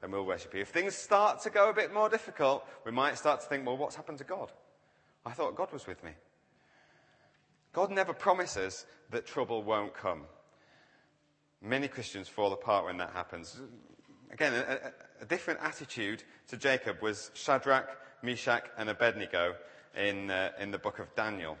then 0.00 0.10
we'll 0.10 0.26
worship 0.26 0.54
you. 0.54 0.60
If 0.60 0.68
things 0.68 0.94
start 0.94 1.40
to 1.42 1.50
go 1.50 1.70
a 1.70 1.72
bit 1.72 1.92
more 1.92 2.08
difficult, 2.08 2.64
we 2.84 2.92
might 2.92 3.16
start 3.16 3.40
to 3.40 3.46
think, 3.46 3.66
well, 3.66 3.76
what's 3.76 3.96
happened 3.96 4.18
to 4.18 4.24
God? 4.24 4.52
I 5.26 5.32
thought 5.32 5.56
God 5.56 5.72
was 5.72 5.88
with 5.88 6.02
me. 6.04 6.12
God 7.72 7.90
never 7.90 8.12
promises 8.12 8.86
that 9.10 9.26
trouble 9.26 9.64
won't 9.64 9.92
come. 9.92 10.22
Many 11.60 11.88
Christians 11.88 12.28
fall 12.28 12.52
apart 12.52 12.84
when 12.84 12.98
that 12.98 13.10
happens. 13.10 13.60
Again, 14.30 14.54
a, 14.54 14.92
a 15.22 15.26
different 15.26 15.60
attitude 15.62 16.22
to 16.48 16.56
Jacob 16.56 17.02
was 17.02 17.32
Shadrach, 17.34 17.88
Meshach, 18.22 18.66
and 18.78 18.88
Abednego 18.88 19.56
in, 19.96 20.30
uh, 20.30 20.52
in 20.60 20.70
the 20.70 20.78
book 20.78 21.00
of 21.00 21.12
Daniel. 21.16 21.58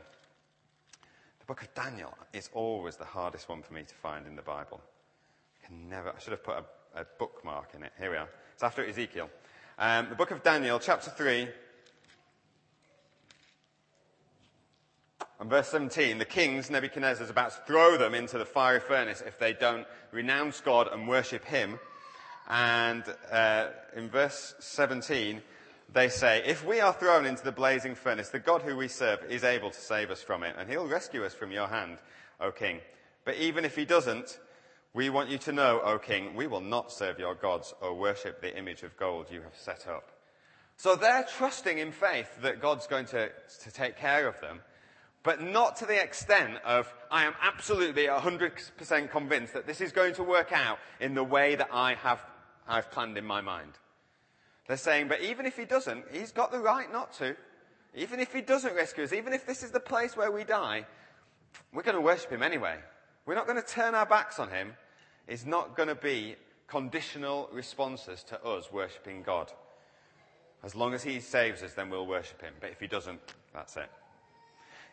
The 1.40 1.46
book 1.46 1.62
of 1.62 1.74
Daniel 1.74 2.16
is 2.32 2.48
always 2.54 2.96
the 2.96 3.04
hardest 3.04 3.48
one 3.48 3.62
for 3.62 3.74
me 3.74 3.82
to 3.82 3.94
find 3.96 4.26
in 4.26 4.36
the 4.36 4.42
Bible. 4.42 4.80
I 5.62 5.66
can 5.66 5.88
never, 5.88 6.10
I 6.10 6.18
should 6.20 6.32
have 6.32 6.44
put 6.44 6.56
a, 6.56 7.00
a 7.00 7.06
bookmark 7.18 7.74
in 7.74 7.82
it. 7.82 7.92
Here 7.98 8.10
we 8.12 8.16
are. 8.16 8.28
It's 8.54 8.62
after 8.62 8.84
Ezekiel. 8.84 9.28
Um, 9.78 10.08
the 10.08 10.14
book 10.14 10.30
of 10.30 10.42
Daniel, 10.42 10.78
chapter 10.78 11.10
3, 11.10 11.48
and 15.38 15.50
verse 15.50 15.68
17, 15.68 16.18
the 16.18 16.24
kings, 16.24 16.70
Nebuchadnezzar, 16.70 17.24
is 17.24 17.30
about 17.30 17.50
to 17.50 17.60
throw 17.66 17.98
them 17.98 18.14
into 18.14 18.38
the 18.38 18.46
fiery 18.46 18.80
furnace 18.80 19.22
if 19.26 19.38
they 19.38 19.52
don't 19.52 19.86
renounce 20.10 20.60
God 20.60 20.88
and 20.90 21.06
worship 21.06 21.44
him. 21.44 21.78
And 22.48 23.04
uh, 23.30 23.68
in 23.94 24.08
verse 24.08 24.54
17, 24.60 25.42
they 25.92 26.08
say, 26.08 26.42
If 26.46 26.64
we 26.64 26.80
are 26.80 26.92
thrown 26.92 27.26
into 27.26 27.44
the 27.44 27.52
blazing 27.52 27.94
furnace, 27.94 28.30
the 28.30 28.38
God 28.38 28.62
who 28.62 28.76
we 28.76 28.88
serve 28.88 29.24
is 29.28 29.44
able 29.44 29.70
to 29.70 29.80
save 29.80 30.10
us 30.10 30.22
from 30.22 30.42
it, 30.42 30.54
and 30.58 30.70
he'll 30.70 30.88
rescue 30.88 31.24
us 31.24 31.34
from 31.34 31.52
your 31.52 31.66
hand, 31.66 31.98
O 32.40 32.50
king. 32.50 32.80
But 33.24 33.36
even 33.36 33.64
if 33.64 33.76
he 33.76 33.84
doesn't, 33.84 34.38
we 34.94 35.10
want 35.10 35.28
you 35.28 35.36
to 35.38 35.52
know, 35.52 35.82
O 35.84 35.98
king, 35.98 36.34
we 36.34 36.46
will 36.46 36.62
not 36.62 36.90
serve 36.90 37.18
your 37.18 37.34
gods 37.34 37.74
or 37.82 37.94
worship 37.94 38.40
the 38.40 38.56
image 38.56 38.82
of 38.82 38.96
gold 38.96 39.26
you 39.30 39.42
have 39.42 39.56
set 39.56 39.86
up. 39.86 40.12
So 40.78 40.94
they're 40.94 41.26
trusting 41.36 41.78
in 41.78 41.92
faith 41.92 42.28
that 42.42 42.62
God's 42.62 42.86
going 42.86 43.06
to, 43.06 43.30
to 43.64 43.70
take 43.70 43.98
care 43.98 44.26
of 44.26 44.40
them, 44.40 44.60
but 45.26 45.42
not 45.42 45.74
to 45.74 45.86
the 45.86 46.00
extent 46.00 46.58
of, 46.64 46.94
I 47.10 47.24
am 47.24 47.34
absolutely 47.42 48.06
100% 48.06 49.10
convinced 49.10 49.54
that 49.54 49.66
this 49.66 49.80
is 49.80 49.90
going 49.90 50.14
to 50.14 50.22
work 50.22 50.52
out 50.52 50.78
in 51.00 51.14
the 51.14 51.24
way 51.24 51.56
that 51.56 51.68
I 51.72 51.94
have 51.94 52.20
I've 52.68 52.92
planned 52.92 53.18
in 53.18 53.24
my 53.24 53.40
mind. 53.40 53.72
They're 54.68 54.76
saying, 54.76 55.08
but 55.08 55.22
even 55.22 55.44
if 55.44 55.56
he 55.56 55.64
doesn't, 55.64 56.04
he's 56.12 56.30
got 56.30 56.52
the 56.52 56.60
right 56.60 56.90
not 56.92 57.12
to. 57.14 57.36
Even 57.94 58.20
if 58.20 58.32
he 58.32 58.40
doesn't 58.40 58.76
rescue 58.76 59.02
us, 59.02 59.12
even 59.12 59.32
if 59.32 59.44
this 59.46 59.64
is 59.64 59.72
the 59.72 59.80
place 59.80 60.16
where 60.16 60.30
we 60.30 60.44
die, 60.44 60.86
we're 61.72 61.82
going 61.82 61.96
to 61.96 62.00
worship 62.00 62.30
him 62.30 62.44
anyway. 62.44 62.76
We're 63.24 63.34
not 63.34 63.48
going 63.48 63.60
to 63.60 63.66
turn 63.66 63.96
our 63.96 64.06
backs 64.06 64.38
on 64.38 64.50
him. 64.50 64.74
It's 65.26 65.44
not 65.44 65.76
going 65.76 65.88
to 65.88 65.96
be 65.96 66.36
conditional 66.68 67.48
responses 67.52 68.22
to 68.24 68.40
us 68.44 68.72
worshipping 68.72 69.22
God. 69.22 69.50
As 70.62 70.76
long 70.76 70.94
as 70.94 71.02
he 71.02 71.18
saves 71.18 71.64
us, 71.64 71.72
then 71.72 71.90
we'll 71.90 72.06
worship 72.06 72.40
him. 72.40 72.54
But 72.60 72.70
if 72.70 72.78
he 72.78 72.86
doesn't, 72.86 73.20
that's 73.52 73.76
it. 73.76 73.90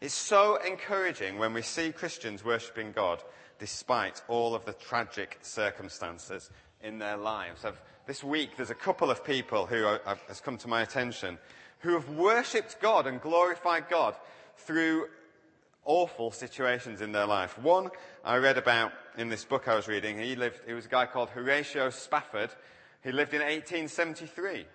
It's 0.04 0.14
so 0.14 0.58
encouraging 0.58 1.38
when 1.38 1.54
we 1.54 1.62
see 1.62 1.94
Christians 1.94 2.44
worshipping 2.44 2.92
God 2.92 3.24
despite 3.58 4.22
all 4.28 4.54
of 4.54 4.66
the 4.66 4.74
tragic 4.74 5.40
circumstances 5.42 6.50
in 6.82 7.00
their 7.00 7.16
lives. 7.16 7.64
I've 7.64 7.82
this 8.06 8.22
week 8.22 8.58
there's 8.58 8.70
a 8.70 8.76
couple 8.76 9.10
of 9.10 9.24
people 9.24 9.66
who 9.66 9.86
are, 9.86 10.02
has 10.28 10.42
come 10.42 10.58
to 10.58 10.68
my 10.68 10.82
attention 10.82 11.38
who 11.80 11.94
have 11.94 12.10
worshipped 12.10 12.82
God 12.82 13.08
and 13.08 13.22
glorified 13.22 13.88
God 13.90 14.18
through 14.58 15.08
awful 15.86 16.32
situations 16.32 17.00
in 17.00 17.14
their 17.14 17.26
life. 17.26 17.58
One 17.58 17.90
I 18.26 18.36
read 18.40 18.58
about 18.58 18.92
in 19.18 19.30
this 19.30 19.46
book 19.46 19.70
I 19.70 19.76
was 19.76 19.88
reading. 19.88 20.20
He 20.20 20.36
lived, 20.36 20.60
he 20.68 20.74
was 20.74 20.86
a 20.86 20.90
guy 20.90 21.06
called 21.06 21.30
Horatio 21.30 21.92
Spafford. 21.92 22.50
He 23.06 23.14
lived 23.14 23.34
in 23.34 23.40
1873. 23.40 24.66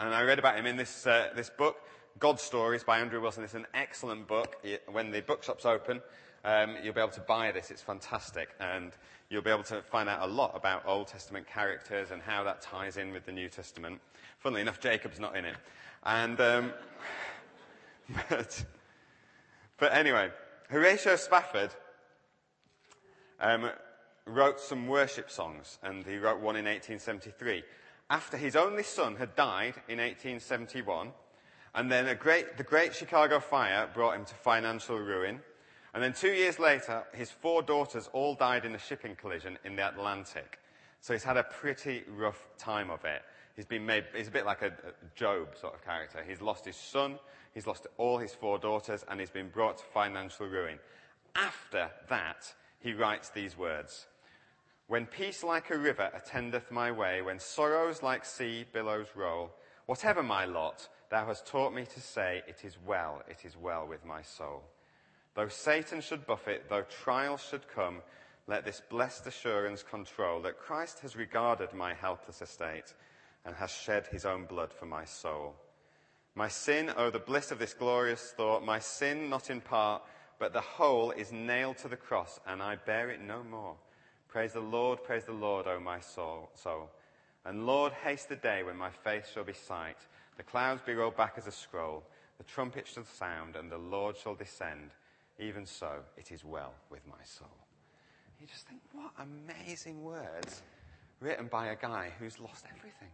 And 0.00 0.12
I 0.12 0.22
read 0.22 0.40
about 0.40 0.56
him 0.56 0.66
in 0.66 0.76
this, 0.76 1.06
uh, 1.06 1.28
this 1.36 1.48
book, 1.50 1.76
God 2.18 2.38
Stories 2.38 2.84
by 2.84 3.00
Andrew 3.00 3.20
Wilson. 3.20 3.44
It's 3.44 3.54
an 3.54 3.66
excellent 3.74 4.26
book. 4.26 4.56
When 4.90 5.10
the 5.10 5.20
bookshop's 5.20 5.64
open, 5.64 6.00
um, 6.44 6.76
you'll 6.82 6.94
be 6.94 7.00
able 7.00 7.12
to 7.12 7.20
buy 7.20 7.52
this. 7.52 7.70
It's 7.70 7.82
fantastic. 7.82 8.50
And 8.60 8.92
you'll 9.28 9.42
be 9.42 9.50
able 9.50 9.62
to 9.64 9.82
find 9.82 10.08
out 10.08 10.28
a 10.28 10.30
lot 10.30 10.52
about 10.54 10.84
Old 10.86 11.08
Testament 11.08 11.46
characters 11.46 12.10
and 12.10 12.22
how 12.22 12.44
that 12.44 12.60
ties 12.60 12.96
in 12.96 13.12
with 13.12 13.24
the 13.24 13.32
New 13.32 13.48
Testament. 13.48 14.00
Funnily 14.38 14.60
enough, 14.60 14.80
Jacob's 14.80 15.18
not 15.18 15.36
in 15.36 15.44
it. 15.44 15.56
And, 16.04 16.40
um, 16.40 16.72
but, 18.28 18.64
but 19.78 19.92
anyway, 19.94 20.30
Horatio 20.68 21.16
Spafford 21.16 21.70
um, 23.40 23.70
wrote 24.26 24.60
some 24.60 24.86
worship 24.86 25.30
songs, 25.30 25.78
and 25.82 26.04
he 26.04 26.18
wrote 26.18 26.40
one 26.40 26.56
in 26.56 26.66
1873. 26.66 27.62
After 28.10 28.36
his 28.36 28.56
only 28.56 28.82
son 28.82 29.16
had 29.16 29.34
died 29.34 29.74
in 29.88 29.98
1871, 29.98 31.12
and 31.74 31.90
then 31.90 32.16
great, 32.18 32.56
the 32.56 32.64
Great 32.64 32.94
Chicago 32.94 33.40
Fire 33.40 33.88
brought 33.92 34.16
him 34.16 34.24
to 34.24 34.34
financial 34.34 34.98
ruin. 34.98 35.40
And 35.94 36.02
then 36.02 36.12
two 36.12 36.32
years 36.32 36.58
later, 36.58 37.04
his 37.12 37.30
four 37.30 37.62
daughters 37.62 38.08
all 38.12 38.34
died 38.34 38.64
in 38.64 38.74
a 38.74 38.78
shipping 38.78 39.14
collision 39.14 39.58
in 39.64 39.76
the 39.76 39.86
Atlantic. 39.86 40.58
So 41.00 41.12
he's 41.12 41.24
had 41.24 41.36
a 41.36 41.42
pretty 41.42 42.04
rough 42.08 42.48
time 42.58 42.90
of 42.90 43.04
it. 43.04 43.22
He's 43.56 43.66
been 43.66 43.84
made, 43.84 44.04
he's 44.16 44.28
a 44.28 44.30
bit 44.30 44.46
like 44.46 44.62
a, 44.62 44.68
a 44.68 44.92
Job 45.14 45.48
sort 45.60 45.74
of 45.74 45.84
character. 45.84 46.24
He's 46.26 46.40
lost 46.40 46.64
his 46.64 46.76
son, 46.76 47.18
he's 47.52 47.66
lost 47.66 47.86
all 47.98 48.18
his 48.18 48.32
four 48.32 48.58
daughters, 48.58 49.04
and 49.10 49.20
he's 49.20 49.30
been 49.30 49.48
brought 49.48 49.78
to 49.78 49.84
financial 49.92 50.46
ruin. 50.46 50.78
After 51.34 51.90
that, 52.08 52.52
he 52.80 52.94
writes 52.94 53.30
these 53.30 53.56
words. 53.56 54.06
When 54.86 55.06
peace 55.06 55.42
like 55.42 55.70
a 55.70 55.78
river 55.78 56.10
attendeth 56.14 56.70
my 56.70 56.90
way, 56.90 57.22
when 57.22 57.38
sorrows 57.38 58.02
like 58.02 58.24
sea 58.24 58.64
billows 58.72 59.08
roll, 59.14 59.50
whatever 59.86 60.22
my 60.22 60.44
lot, 60.44 60.88
thou 61.10 61.26
hast 61.26 61.46
taught 61.46 61.74
me 61.74 61.84
to 61.84 62.00
say, 62.00 62.42
it 62.46 62.64
is 62.64 62.76
well, 62.86 63.22
it 63.28 63.44
is 63.44 63.56
well 63.56 63.86
with 63.86 64.04
my 64.04 64.22
soul. 64.22 64.62
Though 65.34 65.48
Satan 65.48 66.00
should 66.00 66.26
buffet, 66.26 66.68
though 66.68 66.82
trials 66.82 67.42
should 67.42 67.68
come, 67.68 68.02
let 68.46 68.64
this 68.64 68.82
blessed 68.90 69.26
assurance 69.26 69.82
control 69.82 70.42
that 70.42 70.58
Christ 70.58 71.00
has 71.00 71.16
regarded 71.16 71.72
my 71.72 71.94
helpless 71.94 72.42
estate 72.42 72.94
and 73.44 73.54
has 73.56 73.70
shed 73.70 74.06
his 74.06 74.24
own 74.24 74.44
blood 74.44 74.72
for 74.72 74.86
my 74.86 75.04
soul. 75.04 75.54
My 76.34 76.48
sin, 76.48 76.90
oh, 76.96 77.10
the 77.10 77.18
bliss 77.18 77.50
of 77.50 77.58
this 77.58 77.74
glorious 77.74 78.32
thought, 78.36 78.64
my 78.64 78.78
sin 78.78 79.28
not 79.28 79.50
in 79.50 79.60
part, 79.60 80.02
but 80.38 80.52
the 80.52 80.60
whole 80.60 81.10
is 81.12 81.30
nailed 81.30 81.78
to 81.78 81.88
the 81.88 81.96
cross, 81.96 82.40
and 82.46 82.62
I 82.62 82.76
bear 82.76 83.10
it 83.10 83.20
no 83.20 83.42
more. 83.44 83.76
Praise 84.28 84.54
the 84.54 84.60
Lord, 84.60 85.04
praise 85.04 85.24
the 85.24 85.32
Lord, 85.32 85.66
O 85.66 85.78
my 85.78 86.00
soul. 86.00 86.50
soul. 86.54 86.90
And 87.44 87.66
Lord, 87.66 87.92
haste 87.92 88.28
the 88.28 88.36
day 88.36 88.62
when 88.62 88.76
my 88.76 88.90
face 88.90 89.26
shall 89.32 89.44
be 89.44 89.52
sight, 89.52 89.96
the 90.36 90.42
clouds 90.42 90.82
be 90.84 90.94
rolled 90.94 91.16
back 91.16 91.34
as 91.36 91.46
a 91.46 91.52
scroll, 91.52 92.04
the 92.38 92.44
trumpet 92.44 92.86
shall 92.86 93.04
sound, 93.04 93.56
and 93.56 93.70
the 93.70 93.78
Lord 93.78 94.16
shall 94.16 94.34
descend 94.34 94.90
even 95.38 95.66
so, 95.66 95.90
it 96.16 96.30
is 96.30 96.44
well 96.44 96.74
with 96.90 97.00
my 97.06 97.22
soul. 97.24 97.48
You 98.40 98.46
just 98.46 98.66
think, 98.66 98.80
what 98.92 99.12
amazing 99.18 100.02
words 100.02 100.62
written 101.20 101.46
by 101.46 101.68
a 101.68 101.76
guy 101.76 102.10
who's 102.18 102.38
lost 102.40 102.64
everything. 102.76 103.08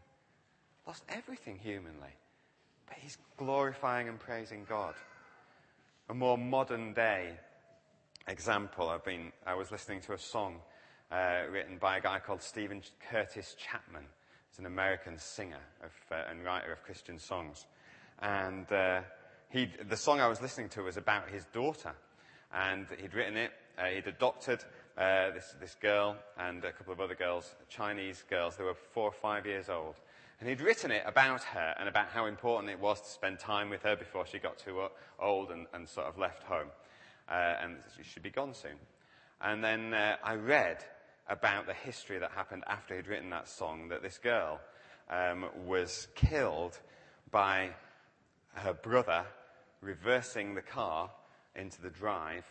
Lost 0.86 1.04
everything 1.08 1.58
humanly. 1.58 2.14
But 2.86 2.96
he's 2.98 3.18
glorifying 3.36 4.08
and 4.08 4.18
praising 4.18 4.64
God. 4.68 4.94
a 6.08 6.14
more 6.14 6.38
modern 6.38 6.94
day 6.94 7.32
example, 8.26 8.88
I've 8.88 9.04
been, 9.04 9.32
I 9.46 9.54
was 9.54 9.70
listening 9.70 10.00
to 10.02 10.14
a 10.14 10.18
song 10.18 10.56
uh, 11.12 11.42
written 11.50 11.78
by 11.78 11.98
a 11.98 12.00
guy 12.00 12.18
called 12.18 12.42
Steven 12.42 12.82
Curtis 13.10 13.54
Chapman. 13.58 14.04
He's 14.50 14.58
an 14.58 14.66
American 14.66 15.18
singer 15.18 15.60
of, 15.82 15.92
uh, 16.10 16.30
and 16.30 16.44
writer 16.44 16.72
of 16.72 16.82
Christian 16.82 17.18
songs. 17.18 17.66
And 18.20 18.70
uh, 18.72 19.02
he, 19.50 19.70
the 19.88 19.96
song 19.96 20.20
I 20.20 20.28
was 20.28 20.40
listening 20.40 20.68
to 20.70 20.82
was 20.82 20.96
about 20.96 21.28
his 21.28 21.44
daughter. 21.46 21.92
And 22.52 22.86
he'd 23.00 23.14
written 23.14 23.36
it, 23.36 23.52
uh, 23.78 23.86
he'd 23.86 24.06
adopted 24.06 24.64
uh, 24.96 25.30
this, 25.30 25.54
this 25.60 25.76
girl 25.80 26.16
and 26.38 26.64
a 26.64 26.72
couple 26.72 26.92
of 26.92 27.00
other 27.00 27.14
girls, 27.14 27.54
Chinese 27.68 28.24
girls. 28.28 28.56
They 28.56 28.64
were 28.64 28.74
four 28.74 29.04
or 29.04 29.12
five 29.12 29.46
years 29.46 29.68
old. 29.68 29.96
And 30.40 30.48
he'd 30.48 30.60
written 30.60 30.90
it 30.90 31.02
about 31.04 31.42
her 31.44 31.74
and 31.78 31.88
about 31.88 32.08
how 32.08 32.26
important 32.26 32.70
it 32.70 32.80
was 32.80 33.00
to 33.00 33.08
spend 33.08 33.38
time 33.38 33.70
with 33.70 33.82
her 33.82 33.96
before 33.96 34.24
she 34.26 34.38
got 34.38 34.58
too 34.58 34.82
old 35.20 35.50
and, 35.50 35.66
and 35.74 35.88
sort 35.88 36.06
of 36.06 36.18
left 36.18 36.44
home. 36.44 36.68
Uh, 37.28 37.54
and 37.62 37.76
she 37.96 38.04
should 38.04 38.22
be 38.22 38.30
gone 38.30 38.54
soon. 38.54 38.76
And 39.40 39.62
then 39.62 39.94
uh, 39.94 40.16
I 40.22 40.34
read 40.34 40.84
about 41.28 41.66
the 41.66 41.74
history 41.74 42.18
that 42.18 42.30
happened 42.30 42.64
after 42.66 42.96
he'd 42.96 43.06
written 43.06 43.30
that 43.30 43.48
song, 43.48 43.88
that 43.88 44.02
this 44.02 44.18
girl 44.18 44.60
um, 45.10 45.46
was 45.66 46.08
killed 46.14 46.78
by 47.30 47.70
her 48.54 48.72
brother 48.72 49.24
reversing 49.80 50.54
the 50.54 50.62
car 50.62 51.10
into 51.54 51.80
the 51.82 51.90
drive 51.90 52.44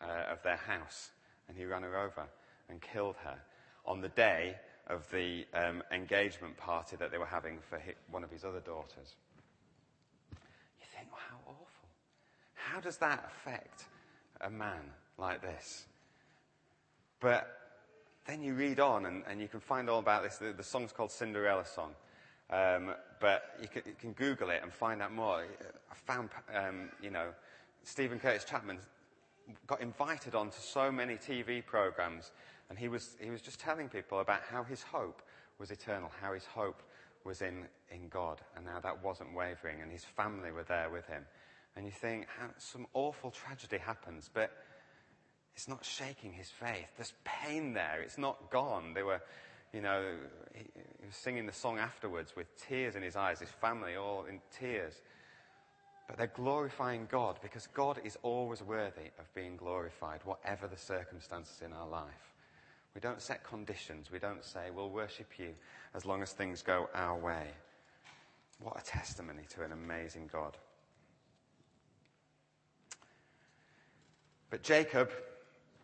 uh, 0.00 0.32
of 0.32 0.42
their 0.42 0.56
house. 0.56 1.10
And 1.48 1.56
he 1.56 1.64
ran 1.64 1.82
her 1.82 1.98
over 1.98 2.26
and 2.68 2.80
killed 2.80 3.16
her 3.24 3.38
on 3.86 4.00
the 4.00 4.08
day 4.08 4.56
of 4.88 5.08
the 5.10 5.46
um, 5.54 5.82
engagement 5.92 6.56
party 6.56 6.96
that 6.96 7.10
they 7.10 7.18
were 7.18 7.26
having 7.26 7.58
for 7.68 7.78
his, 7.78 7.94
one 8.10 8.24
of 8.24 8.30
his 8.30 8.44
other 8.44 8.60
daughters. 8.60 9.14
You 10.32 10.86
think, 10.96 11.08
well, 11.10 11.20
how 11.28 11.36
awful. 11.46 11.88
How 12.54 12.80
does 12.80 12.96
that 12.98 13.24
affect 13.32 13.84
a 14.40 14.50
man 14.50 14.92
like 15.16 15.42
this? 15.42 15.86
But 17.20 17.59
then 18.30 18.42
you 18.42 18.54
read 18.54 18.78
on 18.78 19.06
and, 19.06 19.24
and 19.28 19.40
you 19.40 19.48
can 19.48 19.58
find 19.58 19.90
all 19.90 19.98
about 19.98 20.22
this. 20.22 20.36
The, 20.36 20.52
the 20.52 20.62
song's 20.62 20.92
called 20.92 21.10
Cinderella 21.10 21.66
Song. 21.66 21.90
Um, 22.48 22.94
but 23.20 23.56
you 23.60 23.68
can, 23.68 23.82
you 23.86 23.94
can, 23.98 24.12
Google 24.12 24.50
it 24.50 24.60
and 24.62 24.72
find 24.72 25.02
out 25.02 25.12
more. 25.12 25.44
I 25.90 25.94
found, 25.94 26.30
um, 26.54 26.90
you 27.02 27.10
know, 27.10 27.28
Steven 27.82 28.18
Curtis 28.18 28.44
Chapman 28.44 28.78
got 29.66 29.80
invited 29.80 30.34
onto 30.34 30.58
so 30.60 30.90
many 30.90 31.14
TV 31.14 31.64
programs, 31.64 32.32
and 32.68 32.78
he 32.78 32.88
was, 32.88 33.16
he 33.20 33.30
was 33.30 33.40
just 33.40 33.60
telling 33.60 33.88
people 33.88 34.20
about 34.20 34.40
how 34.42 34.62
his 34.62 34.82
hope 34.82 35.22
was 35.58 35.70
eternal, 35.70 36.10
how 36.20 36.32
his 36.32 36.44
hope 36.44 36.82
was 37.24 37.42
in, 37.42 37.66
in 37.90 38.08
God, 38.08 38.40
and 38.56 38.66
how 38.66 38.80
that 38.80 39.02
wasn't 39.04 39.34
wavering, 39.34 39.80
and 39.80 39.90
his 39.92 40.04
family 40.04 40.50
were 40.50 40.64
there 40.64 40.90
with 40.90 41.06
him. 41.06 41.24
And 41.76 41.84
you 41.84 41.92
think, 41.92 42.26
some 42.58 42.86
awful 42.94 43.30
tragedy 43.30 43.78
happens, 43.78 44.28
but 44.32 44.50
it's 45.60 45.68
not 45.68 45.84
shaking 45.84 46.32
his 46.32 46.48
faith. 46.48 46.88
There's 46.96 47.12
pain 47.22 47.74
there. 47.74 48.00
It's 48.02 48.16
not 48.16 48.50
gone. 48.50 48.94
They 48.94 49.02
were, 49.02 49.20
you 49.74 49.82
know, 49.82 50.02
he, 50.54 50.62
he 50.62 51.06
was 51.06 51.14
singing 51.14 51.44
the 51.44 51.52
song 51.52 51.78
afterwards 51.78 52.34
with 52.34 52.46
tears 52.66 52.96
in 52.96 53.02
his 53.02 53.14
eyes, 53.14 53.40
his 53.40 53.50
family 53.50 53.94
all 53.94 54.24
in 54.24 54.40
tears. 54.58 54.94
But 56.08 56.16
they're 56.16 56.28
glorifying 56.28 57.06
God 57.10 57.40
because 57.42 57.66
God 57.66 58.00
is 58.02 58.16
always 58.22 58.62
worthy 58.62 59.10
of 59.18 59.34
being 59.34 59.58
glorified, 59.58 60.20
whatever 60.24 60.66
the 60.66 60.78
circumstances 60.78 61.60
in 61.62 61.74
our 61.74 61.86
life. 61.86 62.32
We 62.94 63.02
don't 63.02 63.20
set 63.20 63.44
conditions. 63.44 64.10
We 64.10 64.18
don't 64.18 64.42
say, 64.42 64.70
we'll 64.74 64.88
worship 64.88 65.38
you 65.38 65.50
as 65.94 66.06
long 66.06 66.22
as 66.22 66.32
things 66.32 66.62
go 66.62 66.88
our 66.94 67.18
way. 67.18 67.48
What 68.62 68.80
a 68.80 68.82
testimony 68.82 69.42
to 69.50 69.62
an 69.62 69.72
amazing 69.72 70.30
God. 70.32 70.56
But 74.48 74.62
Jacob, 74.62 75.10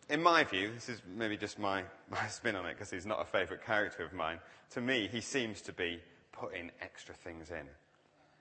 in 0.09 0.21
my 0.21 0.43
view, 0.43 0.71
this 0.73 0.89
is 0.89 1.01
maybe 1.15 1.37
just 1.37 1.59
my, 1.59 1.83
my 2.09 2.27
spin 2.27 2.55
on 2.55 2.65
it 2.65 2.73
because 2.73 2.89
he's 2.89 3.05
not 3.05 3.21
a 3.21 3.25
favourite 3.25 3.63
character 3.63 4.03
of 4.03 4.13
mine. 4.13 4.39
To 4.71 4.81
me, 4.81 5.07
he 5.11 5.21
seems 5.21 5.61
to 5.61 5.73
be 5.73 5.99
putting 6.31 6.71
extra 6.81 7.15
things 7.15 7.51
in. 7.51 7.67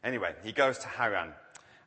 Anyway, 0.05 0.35
he 0.45 0.53
goes 0.53 0.79
to 0.79 0.89
Haran 0.89 1.33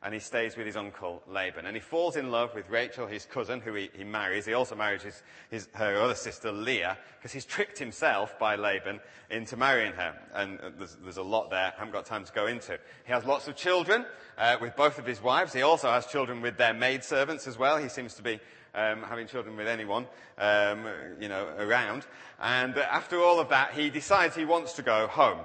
and 0.02 0.14
he 0.14 0.20
stays 0.20 0.56
with 0.56 0.64
his 0.64 0.76
uncle 0.76 1.22
Laban. 1.28 1.66
And 1.66 1.76
he 1.76 1.80
falls 1.80 2.16
in 2.16 2.30
love 2.30 2.54
with 2.54 2.70
Rachel, 2.70 3.06
his 3.06 3.26
cousin, 3.26 3.60
who 3.60 3.74
he, 3.74 3.90
he 3.92 4.02
marries. 4.02 4.46
He 4.46 4.54
also 4.54 4.74
marries 4.74 5.02
his, 5.02 5.22
his, 5.50 5.68
her 5.74 6.00
other 6.00 6.14
sister 6.14 6.50
Leah, 6.50 6.96
because 7.18 7.32
he's 7.32 7.44
tricked 7.44 7.78
himself 7.78 8.38
by 8.38 8.56
Laban 8.56 9.00
into 9.28 9.58
marrying 9.58 9.92
her. 9.92 10.14
And 10.32 10.58
uh, 10.58 10.70
there's, 10.78 10.96
there's, 11.02 11.18
a 11.18 11.22
lot 11.22 11.50
there 11.50 11.74
I 11.76 11.78
haven't 11.78 11.92
got 11.92 12.06
time 12.06 12.24
to 12.24 12.32
go 12.32 12.46
into. 12.46 12.78
He 13.04 13.12
has 13.12 13.26
lots 13.26 13.46
of 13.46 13.56
children 13.56 14.06
uh, 14.38 14.56
with 14.58 14.74
both 14.74 14.98
of 14.98 15.04
his 15.04 15.22
wives. 15.22 15.52
He 15.52 15.62
also 15.62 15.90
has 15.90 16.06
children 16.06 16.40
with 16.40 16.56
their 16.56 16.72
maidservants 16.72 17.46
as 17.46 17.58
well. 17.58 17.76
He 17.76 17.90
seems 17.90 18.14
to 18.14 18.22
be 18.22 18.40
um, 18.74 19.02
having 19.02 19.26
children 19.26 19.56
with 19.56 19.66
anyone, 19.66 20.06
um, 20.38 20.86
you 21.20 21.28
know, 21.28 21.48
around. 21.58 22.06
And 22.40 22.76
after 22.76 23.18
all 23.18 23.40
of 23.40 23.48
that, 23.50 23.74
he 23.74 23.90
decides 23.90 24.34
he 24.36 24.44
wants 24.44 24.74
to 24.74 24.82
go 24.82 25.06
home. 25.06 25.40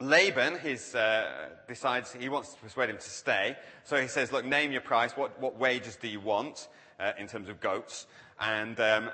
Laban 0.00 0.58
his, 0.58 0.94
uh, 0.94 1.50
decides 1.68 2.12
he 2.12 2.28
wants 2.28 2.54
to 2.54 2.60
persuade 2.60 2.88
him 2.88 2.96
to 2.96 3.10
stay. 3.10 3.56
So 3.84 4.00
he 4.00 4.08
says, 4.08 4.32
look, 4.32 4.44
name 4.44 4.72
your 4.72 4.80
price. 4.80 5.12
What, 5.12 5.38
what 5.40 5.58
wages 5.58 5.96
do 5.96 6.08
you 6.08 6.20
want 6.20 6.68
uh, 6.98 7.12
in 7.18 7.26
terms 7.26 7.48
of 7.48 7.60
goats? 7.60 8.06
And, 8.40 8.80
um, 8.80 9.10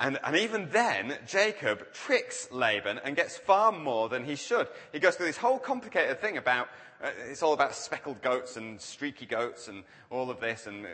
and, 0.00 0.18
and 0.24 0.34
even 0.34 0.70
then, 0.70 1.18
Jacob 1.26 1.92
tricks 1.92 2.48
Laban 2.50 2.98
and 3.04 3.14
gets 3.14 3.36
far 3.36 3.70
more 3.70 4.08
than 4.08 4.24
he 4.24 4.34
should. 4.34 4.66
He 4.92 4.98
goes 4.98 5.16
through 5.16 5.26
this 5.26 5.36
whole 5.36 5.58
complicated 5.58 6.22
thing 6.22 6.38
about, 6.38 6.68
uh, 7.04 7.10
it's 7.28 7.42
all 7.42 7.52
about 7.52 7.74
speckled 7.74 8.22
goats 8.22 8.56
and 8.56 8.80
streaky 8.80 9.26
goats 9.26 9.68
and 9.68 9.84
all 10.08 10.30
of 10.30 10.40
this, 10.40 10.66
and 10.66 10.86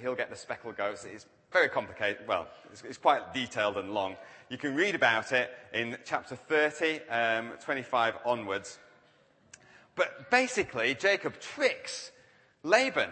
he'll 0.00 0.14
get 0.14 0.30
the 0.30 0.36
speckled 0.36 0.78
goats. 0.78 1.04
It's 1.04 1.26
very 1.52 1.68
complicated. 1.68 2.26
Well, 2.26 2.48
it's, 2.72 2.82
it's, 2.82 2.96
quite 2.96 3.34
detailed 3.34 3.76
and 3.76 3.92
long. 3.92 4.16
You 4.48 4.56
can 4.56 4.74
read 4.74 4.94
about 4.94 5.32
it 5.32 5.50
in 5.74 5.98
chapter 6.06 6.34
30, 6.34 7.00
um, 7.10 7.52
25 7.62 8.14
onwards. 8.24 8.78
But 9.96 10.30
basically, 10.30 10.94
Jacob 10.94 11.38
tricks 11.40 12.10
Laban. 12.62 13.10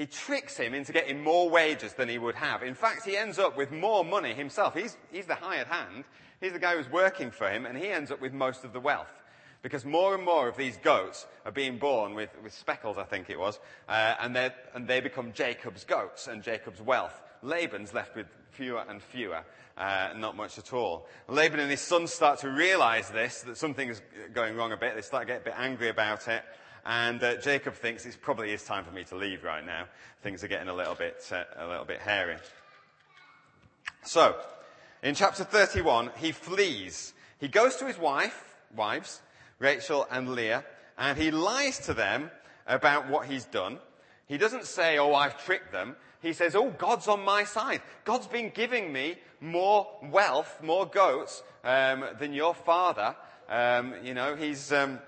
He 0.00 0.06
tricks 0.06 0.56
him 0.56 0.72
into 0.72 0.92
getting 0.92 1.22
more 1.22 1.50
wages 1.50 1.92
than 1.92 2.08
he 2.08 2.16
would 2.16 2.34
have. 2.36 2.62
In 2.62 2.72
fact, 2.72 3.04
he 3.04 3.18
ends 3.18 3.38
up 3.38 3.54
with 3.54 3.70
more 3.70 4.02
money 4.02 4.32
himself. 4.32 4.74
He's, 4.74 4.96
he's 5.12 5.26
the 5.26 5.34
hired 5.34 5.66
hand. 5.66 6.04
He's 6.40 6.54
the 6.54 6.58
guy 6.58 6.74
who's 6.74 6.90
working 6.90 7.30
for 7.30 7.50
him, 7.50 7.66
and 7.66 7.76
he 7.76 7.88
ends 7.88 8.10
up 8.10 8.18
with 8.18 8.32
most 8.32 8.64
of 8.64 8.72
the 8.72 8.80
wealth. 8.80 9.12
Because 9.60 9.84
more 9.84 10.14
and 10.14 10.24
more 10.24 10.48
of 10.48 10.56
these 10.56 10.78
goats 10.78 11.26
are 11.44 11.52
being 11.52 11.76
born 11.76 12.14
with, 12.14 12.30
with 12.42 12.54
speckles, 12.54 12.96
I 12.96 13.04
think 13.04 13.28
it 13.28 13.38
was, 13.38 13.60
uh, 13.90 14.14
and, 14.20 14.34
and 14.74 14.88
they 14.88 15.02
become 15.02 15.34
Jacob's 15.34 15.84
goats 15.84 16.28
and 16.28 16.42
Jacob's 16.42 16.80
wealth. 16.80 17.20
Laban's 17.42 17.92
left 17.92 18.16
with 18.16 18.28
fewer 18.52 18.82
and 18.88 19.02
fewer, 19.02 19.44
uh, 19.76 20.14
not 20.16 20.34
much 20.34 20.56
at 20.56 20.72
all. 20.72 21.08
Laban 21.28 21.60
and 21.60 21.70
his 21.70 21.82
sons 21.82 22.10
start 22.10 22.38
to 22.38 22.48
realize 22.48 23.10
this, 23.10 23.42
that 23.42 23.58
something 23.58 23.90
is 23.90 24.00
going 24.32 24.56
wrong 24.56 24.72
a 24.72 24.78
bit. 24.78 24.94
They 24.94 25.02
start 25.02 25.26
to 25.26 25.34
get 25.34 25.42
a 25.42 25.44
bit 25.44 25.54
angry 25.58 25.90
about 25.90 26.26
it. 26.26 26.42
And 26.84 27.22
uh, 27.22 27.36
Jacob 27.36 27.74
thinks 27.74 28.06
it's 28.06 28.16
probably 28.16 28.52
is 28.52 28.64
time 28.64 28.84
for 28.84 28.92
me 28.92 29.04
to 29.04 29.16
leave 29.16 29.44
right 29.44 29.64
now. 29.64 29.86
Things 30.22 30.42
are 30.42 30.48
getting 30.48 30.68
a 30.68 30.74
little 30.74 30.94
bit, 30.94 31.22
uh, 31.32 31.44
a 31.56 31.66
little 31.66 31.84
bit 31.84 32.00
hairy. 32.00 32.36
So, 34.02 34.36
in 35.02 35.14
chapter 35.14 35.44
31, 35.44 36.10
he 36.16 36.32
flees. 36.32 37.12
He 37.38 37.48
goes 37.48 37.76
to 37.76 37.86
his 37.86 37.98
wife, 37.98 38.56
wives, 38.74 39.20
Rachel 39.58 40.06
and 40.10 40.30
Leah, 40.30 40.64
and 40.98 41.18
he 41.18 41.30
lies 41.30 41.78
to 41.80 41.94
them 41.94 42.30
about 42.66 43.08
what 43.08 43.26
he's 43.26 43.44
done. 43.44 43.78
He 44.26 44.38
doesn't 44.38 44.64
say, 44.64 44.98
oh, 44.98 45.14
I've 45.14 45.42
tricked 45.44 45.72
them 45.72 45.96
he 46.22 46.32
says, 46.32 46.54
Oh, 46.54 46.70
God's 46.70 47.08
on 47.08 47.24
my 47.24 47.44
side. 47.44 47.80
God's 48.04 48.26
been 48.26 48.50
giving 48.50 48.92
me 48.92 49.16
more 49.40 49.88
wealth, 50.02 50.62
more 50.62 50.86
goats 50.86 51.42
um, 51.64 52.04
than 52.18 52.34
your 52.34 52.54
father. 52.54 53.16
Um, 53.48 53.94
you 54.02 54.14
know, 54.14 54.36
he's, 54.36 54.72
um, 54.72 55.00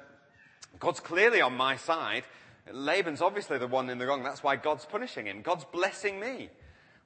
God's 0.83 0.99
clearly 0.99 1.41
on 1.41 1.57
my 1.57 1.77
side. 1.77 2.25
Laban's 2.73 3.23
obviously 3.23 3.57
the 3.57 3.69
one 3.69 3.89
in 3.89 3.99
the 3.99 4.07
wrong. 4.07 4.25
That's 4.25 4.43
why 4.43 4.57
God's 4.57 4.85
punishing 4.85 5.27
him. 5.27 5.41
God's 5.41 5.65
blessing 5.65 6.19
me. 6.19 6.51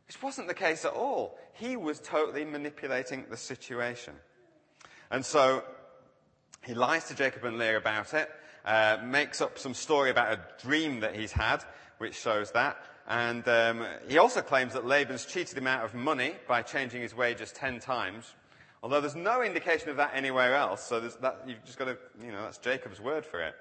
Which 0.07 0.23
wasn't 0.23 0.49
the 0.49 0.55
case 0.55 0.87
at 0.87 0.95
all. 0.95 1.37
He 1.53 1.77
was 1.77 2.01
totally 2.01 2.47
manipulating 2.47 3.27
the 3.29 3.37
situation. 3.37 4.15
And 5.11 5.23
so 5.23 5.63
he 6.65 6.73
lies 6.73 7.09
to 7.09 7.15
Jacob 7.15 7.45
and 7.45 7.59
Leah 7.59 7.77
about 7.77 8.15
it, 8.15 8.31
uh, 8.65 8.97
makes 9.05 9.43
up 9.43 9.59
some 9.59 9.75
story 9.75 10.09
about 10.09 10.33
a 10.33 10.41
dream 10.67 11.01
that 11.01 11.15
he's 11.15 11.33
had, 11.33 11.63
which 11.99 12.15
shows 12.15 12.53
that. 12.53 12.79
And 13.07 13.47
um, 13.47 13.87
he 14.09 14.17
also 14.17 14.41
claims 14.41 14.73
that 14.73 14.87
Laban's 14.87 15.27
cheated 15.27 15.59
him 15.59 15.67
out 15.67 15.85
of 15.85 15.93
money 15.93 16.33
by 16.49 16.63
changing 16.63 17.03
his 17.03 17.15
wages 17.15 17.53
ten 17.53 17.79
times. 17.79 18.33
Although 18.83 19.01
there's 19.01 19.17
no 19.17 19.43
indication 19.43 19.89
of 19.89 19.97
that 19.97 20.13
anywhere 20.15 20.55
else, 20.55 20.83
so 20.83 21.01
that, 21.01 21.43
you've 21.47 21.65
just 21.65 21.79
got 21.79 21.87
to, 21.87 21.97
you 22.23 22.31
know, 22.31 22.43
that's 22.43 22.59
Jacob's 22.59 23.01
word 23.01 23.25
for 23.25 23.43
it. 23.43 23.55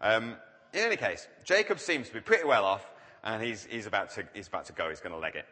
Um, 0.00 0.36
in 0.72 0.80
any 0.80 0.96
case, 0.96 1.28
Jacob 1.44 1.78
seems 1.78 2.08
to 2.08 2.14
be 2.14 2.20
pretty 2.20 2.44
well 2.44 2.64
off, 2.64 2.84
and 3.22 3.42
he's, 3.42 3.64
he's, 3.64 3.86
about 3.86 4.10
to, 4.10 4.24
he's 4.34 4.48
about 4.48 4.66
to 4.66 4.72
go. 4.72 4.88
He's 4.88 5.00
going 5.00 5.12
to 5.12 5.18
leg 5.18 5.36
it. 5.36 5.46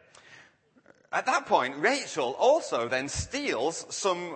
At 1.11 1.25
that 1.27 1.45
point, 1.45 1.77
Rachel 1.77 2.35
also 2.39 2.87
then 2.87 3.07
steals 3.07 3.85
some 3.89 4.35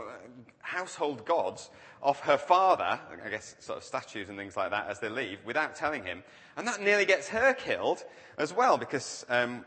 household 0.62 1.26
gods 1.26 1.70
off 2.04 2.20
her 2.22 2.38
father, 2.38 3.00
I 3.26 3.30
guess 3.30 3.56
sort 3.60 3.80
of 3.80 3.84
statues 3.84 4.30
and 4.30 4.38
things 4.38 4.56
like 4.56 4.70
that, 4.70 4.88
as 4.88 5.00
they 5.00 5.10
leave, 5.10 5.40
without 5.44 5.76
telling 5.76 6.04
him. 6.04 6.24
And 6.56 6.68
that 6.68 6.82
nearly 6.82 7.06
gets 7.06 7.28
her 7.30 7.54
killed 7.54 8.04
as 8.38 8.54
well, 8.54 8.78
because 8.78 9.26
um, 9.28 9.66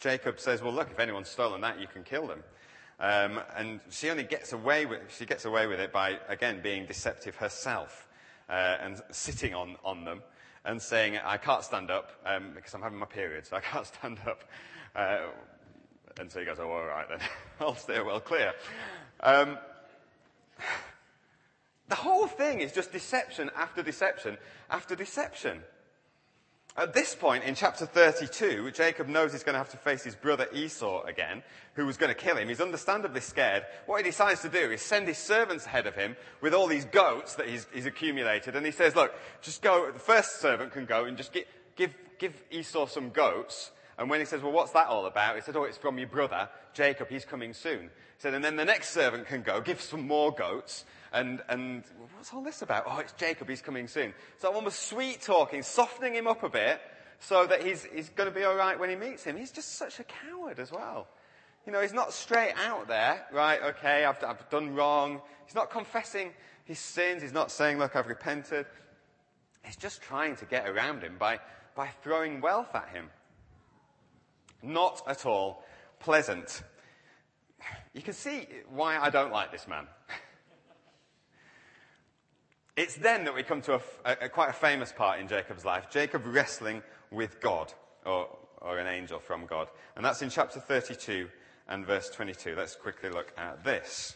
Jacob 0.00 0.40
says, 0.40 0.62
well, 0.62 0.72
look, 0.72 0.90
if 0.90 0.98
anyone's 0.98 1.28
stolen 1.28 1.60
that, 1.60 1.78
you 1.78 1.86
can 1.86 2.04
kill 2.04 2.26
them. 2.26 2.42
Um, 3.00 3.40
and 3.56 3.80
she 3.90 4.10
only 4.10 4.24
gets 4.24 4.52
away 4.52 4.84
with, 4.84 5.00
she 5.16 5.24
gets 5.24 5.44
away 5.44 5.66
with 5.66 5.78
it 5.78 5.92
by, 5.92 6.18
again, 6.28 6.60
being 6.62 6.86
deceptive 6.86 7.36
herself 7.36 8.08
uh, 8.48 8.76
and 8.80 9.00
sitting 9.10 9.54
on, 9.54 9.76
on 9.84 10.04
them 10.04 10.22
and 10.64 10.82
saying, 10.82 11.18
I 11.24 11.36
can't 11.36 11.62
stand 11.62 11.90
up 11.90 12.10
um, 12.26 12.52
because 12.54 12.74
I'm 12.74 12.82
having 12.82 12.98
my 12.98 13.06
period, 13.06 13.46
so 13.46 13.56
I 13.56 13.60
can't 13.60 13.86
stand 14.00 14.18
up. 14.26 14.44
Uh, 14.96 15.18
and 16.18 16.30
so 16.30 16.40
he 16.40 16.44
goes, 16.44 16.58
oh, 16.58 16.70
all 16.70 16.84
right 16.84 17.08
then, 17.08 17.20
I'll 17.60 17.76
steer 17.76 18.04
well 18.04 18.20
clear. 18.20 18.52
Um, 19.20 19.58
the 21.88 21.94
whole 21.94 22.26
thing 22.26 22.60
is 22.60 22.72
just 22.72 22.92
deception 22.92 23.50
after 23.56 23.82
deception 23.82 24.36
after 24.70 24.94
deception. 24.94 25.62
At 26.78 26.94
this 26.94 27.12
point 27.12 27.42
in 27.42 27.56
chapter 27.56 27.86
32, 27.86 28.70
Jacob 28.70 29.08
knows 29.08 29.32
he's 29.32 29.42
going 29.42 29.54
to 29.54 29.58
have 29.58 29.70
to 29.70 29.76
face 29.76 30.04
his 30.04 30.14
brother 30.14 30.46
Esau 30.54 31.02
again, 31.02 31.42
who 31.74 31.84
was 31.84 31.96
going 31.96 32.14
to 32.14 32.14
kill 32.14 32.36
him. 32.36 32.46
He's 32.46 32.60
understandably 32.60 33.20
scared. 33.20 33.64
What 33.86 33.96
he 33.96 34.08
decides 34.08 34.42
to 34.42 34.48
do 34.48 34.70
is 34.70 34.80
send 34.80 35.08
his 35.08 35.18
servants 35.18 35.66
ahead 35.66 35.88
of 35.88 35.96
him 35.96 36.16
with 36.40 36.54
all 36.54 36.68
these 36.68 36.84
goats 36.84 37.34
that 37.34 37.48
he's, 37.48 37.66
he's 37.74 37.86
accumulated. 37.86 38.54
And 38.54 38.64
he 38.64 38.70
says, 38.70 38.94
look, 38.94 39.12
just 39.42 39.60
go, 39.60 39.90
the 39.90 39.98
first 39.98 40.40
servant 40.40 40.70
can 40.70 40.84
go 40.84 41.06
and 41.06 41.16
just 41.16 41.32
give, 41.32 41.46
give, 41.74 41.92
give 42.20 42.40
Esau 42.52 42.86
some 42.86 43.10
goats. 43.10 43.72
And 43.98 44.08
when 44.08 44.20
he 44.20 44.26
says, 44.26 44.40
well, 44.40 44.52
what's 44.52 44.70
that 44.70 44.86
all 44.86 45.06
about? 45.06 45.34
He 45.34 45.42
says, 45.42 45.56
oh, 45.56 45.64
it's 45.64 45.76
from 45.76 45.98
your 45.98 46.06
brother, 46.06 46.48
Jacob, 46.74 47.08
he's 47.08 47.24
coming 47.24 47.54
soon. 47.54 47.90
Said, 48.18 48.34
and 48.34 48.44
then 48.44 48.56
the 48.56 48.64
next 48.64 48.90
servant 48.90 49.26
can 49.26 49.42
go, 49.42 49.60
give 49.60 49.80
some 49.80 50.06
more 50.06 50.32
goats. 50.32 50.84
And, 51.12 51.40
and 51.48 51.84
what's 52.16 52.34
all 52.34 52.42
this 52.42 52.62
about? 52.62 52.84
Oh, 52.86 52.98
it's 52.98 53.12
Jacob, 53.12 53.48
he's 53.48 53.62
coming 53.62 53.86
soon. 53.86 54.12
So 54.38 54.50
I'm 54.50 54.56
almost 54.56 54.88
sweet 54.88 55.22
talking, 55.22 55.62
softening 55.62 56.14
him 56.14 56.26
up 56.26 56.42
a 56.42 56.48
bit 56.48 56.80
so 57.20 57.46
that 57.46 57.62
he's, 57.62 57.84
he's 57.84 58.08
going 58.10 58.28
to 58.28 58.34
be 58.34 58.44
alright 58.44 58.78
when 58.78 58.90
he 58.90 58.96
meets 58.96 59.24
him. 59.24 59.36
He's 59.36 59.52
just 59.52 59.76
such 59.76 60.00
a 60.00 60.04
coward 60.04 60.58
as 60.58 60.72
well. 60.72 61.06
You 61.64 61.72
know, 61.72 61.80
he's 61.80 61.92
not 61.92 62.12
straight 62.12 62.54
out 62.56 62.88
there, 62.88 63.26
right, 63.32 63.60
okay, 63.62 64.04
I've, 64.04 64.22
I've 64.24 64.48
done 64.50 64.74
wrong. 64.74 65.20
He's 65.46 65.54
not 65.54 65.70
confessing 65.70 66.32
his 66.64 66.78
sins. 66.78 67.22
He's 67.22 67.32
not 67.32 67.50
saying, 67.50 67.78
look, 67.78 67.94
I've 67.94 68.06
repented. 68.06 68.66
He's 69.62 69.76
just 69.76 70.02
trying 70.02 70.36
to 70.36 70.44
get 70.44 70.68
around 70.68 71.02
him 71.02 71.16
by, 71.18 71.40
by 71.74 71.88
throwing 72.02 72.40
wealth 72.40 72.74
at 72.74 72.88
him. 72.88 73.10
Not 74.62 75.02
at 75.06 75.26
all 75.26 75.62
pleasant. 76.00 76.62
You 77.98 78.04
can 78.04 78.14
see 78.14 78.46
why 78.70 78.96
I 78.96 79.10
don't 79.10 79.32
like 79.32 79.50
this 79.50 79.66
man. 79.66 79.86
It's 82.76 82.94
then 82.94 83.24
that 83.24 83.34
we 83.34 83.42
come 83.42 83.60
to 83.62 83.74
a, 83.74 83.80
a, 84.04 84.16
a, 84.26 84.28
quite 84.28 84.50
a 84.50 84.52
famous 84.52 84.92
part 84.92 85.18
in 85.18 85.26
Jacob's 85.26 85.64
life 85.64 85.90
Jacob 85.90 86.22
wrestling 86.24 86.80
with 87.10 87.40
God, 87.40 87.72
or, 88.06 88.28
or 88.60 88.78
an 88.78 88.86
angel 88.86 89.18
from 89.18 89.46
God. 89.46 89.66
And 89.96 90.04
that's 90.04 90.22
in 90.22 90.30
chapter 90.30 90.60
32 90.60 91.28
and 91.68 91.84
verse 91.84 92.08
22. 92.10 92.54
Let's 92.56 92.76
quickly 92.76 93.10
look 93.10 93.32
at 93.36 93.64
this. 93.64 94.14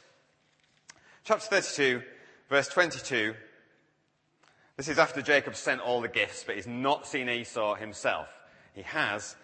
Chapter 1.24 1.60
32, 1.60 2.02
verse 2.48 2.68
22. 2.68 3.34
This 4.76 4.86
is 4.86 5.00
after 5.00 5.22
Jacob 5.22 5.56
sent 5.56 5.80
all 5.80 6.00
the 6.00 6.06
gifts, 6.06 6.44
but 6.44 6.54
he's 6.54 6.68
not 6.68 7.04
seen 7.04 7.28
Esau 7.28 7.74
himself. 7.74 8.28
He 8.74 8.82
has 8.82 9.34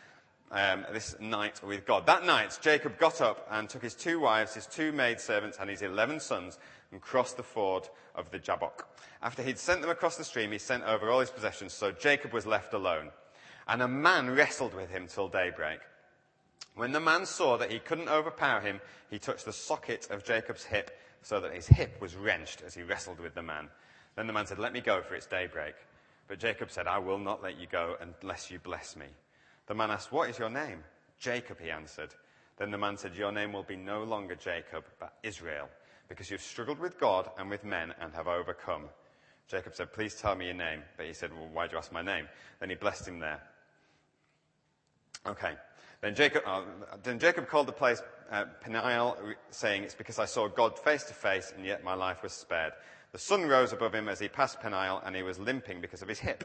um, 0.51 0.87
this 0.93 1.17
night 1.21 1.63
with 1.63 1.87
God. 1.87 2.07
That 2.07 2.25
night, 2.25 2.59
Jacob 2.61 2.99
got 2.99 3.21
up 3.21 3.47
and 3.51 3.69
took 3.69 3.83
his 3.83 3.95
two 3.95 4.21
wives, 4.21 4.55
his 4.55 4.67
two 4.67 4.93
maidservants, 4.93 5.59
and 5.61 5.69
his 5.69 5.83
eleven 5.83 6.21
sons 6.21 6.59
and 6.91 7.01
crossed 7.01 7.37
the 7.37 7.43
ford 7.43 7.89
of 8.15 8.31
the 8.31 8.39
Jabbok. 8.39 8.89
After 9.23 9.43
he'd 9.43 9.59
sent 9.59 9.83
them 9.83 9.91
across 9.91 10.17
the 10.17 10.25
stream, 10.25 10.53
he 10.53 10.59
sent 10.59 10.85
over 10.85 11.11
all 11.11 11.21
his 11.21 11.31
possessions, 11.31 11.73
so 11.73 11.93
Jacob 11.93 12.33
was 12.33 12.47
left 12.47 12.73
alone. 12.73 13.11
And 13.67 13.83
a 13.83 13.89
man 13.89 14.31
wrestled 14.31 14.75
with 14.75 14.91
him 14.91 15.07
till 15.07 15.29
daybreak. 15.29 15.81
When 16.75 16.93
the 16.93 17.01
man 17.01 17.27
saw 17.27 17.59
that 17.59 17.71
he 17.71 17.81
couldn't 17.81 18.09
overpower 18.09 18.61
him, 18.61 18.81
he 19.11 19.19
touched 19.19 19.45
the 19.45 19.53
socket 19.53 20.09
of 20.11 20.25
Jacob's 20.25 20.65
hip 20.65 20.99
so 21.23 21.41
that 21.41 21.53
his 21.53 21.67
hip 21.67 22.01
was 22.01 22.17
wrenched 22.17 22.63
as 22.63 22.75
he 22.75 22.83
wrestled 22.83 23.19
with 23.19 23.35
the 23.35 23.43
man. 23.43 23.69
Then 24.17 24.27
the 24.27 24.33
man 24.33 24.47
said, 24.47 24.59
Let 24.59 24.73
me 24.73 24.81
go, 24.81 25.03
for 25.03 25.15
it's 25.15 25.27
daybreak. 25.27 25.75
But 26.29 26.39
Jacob 26.39 26.71
said, 26.71 26.87
I 26.87 26.99
will 26.99 27.19
not 27.19 27.43
let 27.43 27.59
you 27.59 27.67
go 27.67 27.97
unless 28.01 28.51
you 28.51 28.59
bless 28.59 28.97
me. 28.97 29.07
The 29.69 29.75
man 29.75 29.91
asked, 29.91 30.11
What 30.11 30.29
is 30.31 30.39
your 30.39 30.51
name? 30.51 30.83
Jacob, 31.21 31.61
he 31.61 31.71
answered. 31.71 32.15
Then 32.57 32.71
the 32.71 32.79
man 32.79 32.97
said, 32.97 33.15
Your 33.15 33.31
name 33.31 33.53
will 33.53 33.63
be 33.63 33.77
no 33.77 34.03
longer 34.03 34.35
Jacob, 34.35 34.85
but 34.99 35.15
Israel 35.23 35.69
because 36.09 36.31
you've 36.31 36.41
struggled 36.41 36.79
with 36.79 36.99
God 36.99 37.31
and 37.39 37.51
with 37.51 37.65
men 37.65 37.95
and 38.01 38.13
have 38.15 38.29
overcome. 38.29 38.85
Jacob 39.47 39.75
said, 39.75 39.93
Please 39.93 40.15
tell 40.15 40.35
me 40.35 40.47
your 40.47 40.55
name. 40.55 40.83
But 40.97 41.07
he 41.07 41.13
said, 41.13 41.33
Well, 41.33 41.49
why 41.53 41.67
do 41.67 41.73
you 41.73 41.79
ask 41.79 41.93
my 41.93 42.03
name? 42.03 42.29
Then 42.61 42.71
he 42.71 42.75
blessed 42.75 43.07
him 43.07 43.19
there. 43.19 43.43
Okay. 45.27 45.55
Then 46.01 46.15
Jacob, 46.15 46.43
uh, 46.47 46.63
then 47.03 47.19
Jacob 47.19 47.49
called 47.49 47.67
the 47.67 47.73
place 47.73 48.03
uh, 48.31 48.45
Peniel, 48.63 49.17
saying, 49.51 49.83
It's 49.83 49.95
because 49.95 50.19
I 50.19 50.25
saw 50.27 50.49
God 50.49 50.79
face 50.79 51.05
to 51.05 51.15
face, 51.15 51.53
and 51.57 51.65
yet 51.65 51.85
my 51.85 51.95
life 51.95 52.23
was 52.23 52.33
spared. 52.33 52.73
The 53.13 53.19
sun 53.19 53.47
rose 53.47 53.73
above 53.73 53.95
him 53.95 54.09
as 54.09 54.21
he 54.21 54.29
passed 54.29 54.61
Peniel, 54.61 55.03
and 55.05 55.17
he 55.17 55.23
was 55.23 55.39
limping 55.39 55.81
because 55.81 56.03
of 56.03 56.09
his 56.09 56.19
hip. 56.19 56.45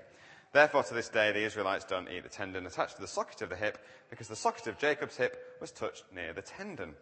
Therefore, 0.54 0.84
to 0.84 0.94
this 0.94 1.10
day, 1.10 1.32
the 1.32 1.44
Israelites 1.44 1.84
don't 1.84 2.08
eat 2.08 2.22
the 2.22 2.30
tendon 2.30 2.68
attached 2.68 2.96
to 2.96 3.02
the 3.02 3.08
socket 3.08 3.42
of 3.42 3.50
the 3.50 3.56
hip, 3.56 3.80
because 4.12 4.28
the 4.28 4.36
socket 4.36 4.68
of 4.68 4.78
Jacob's 4.78 5.18
hip 5.18 5.58
was 5.60 5.72
touched 5.72 6.06
near 6.13 6.32
the 6.32 6.44
tendon. 6.44 6.94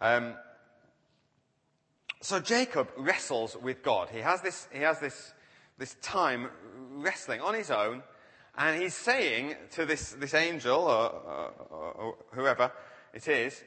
Um, 0.00 0.34
so 2.22 2.40
Jacob 2.40 2.88
wrestles 2.96 3.56
with 3.60 3.82
God. 3.82 4.08
He 4.08 4.20
has 4.20 4.40
this, 4.40 4.68
he 4.72 4.80
has 4.80 4.98
this, 5.00 5.34
this 5.76 5.94
time 6.00 6.48
wrestling 6.92 7.42
on 7.42 7.54
his 7.54 7.70
own, 7.70 8.02
and 8.56 8.82
he's 8.82 8.94
saying 8.94 9.54
to 9.72 9.84
this, 9.84 10.12
this 10.12 10.32
angel, 10.32 10.78
or, 10.78 11.10
or, 11.70 11.92
or 11.92 12.14
whoever 12.32 12.72
it 13.12 13.28
is, 13.28 13.62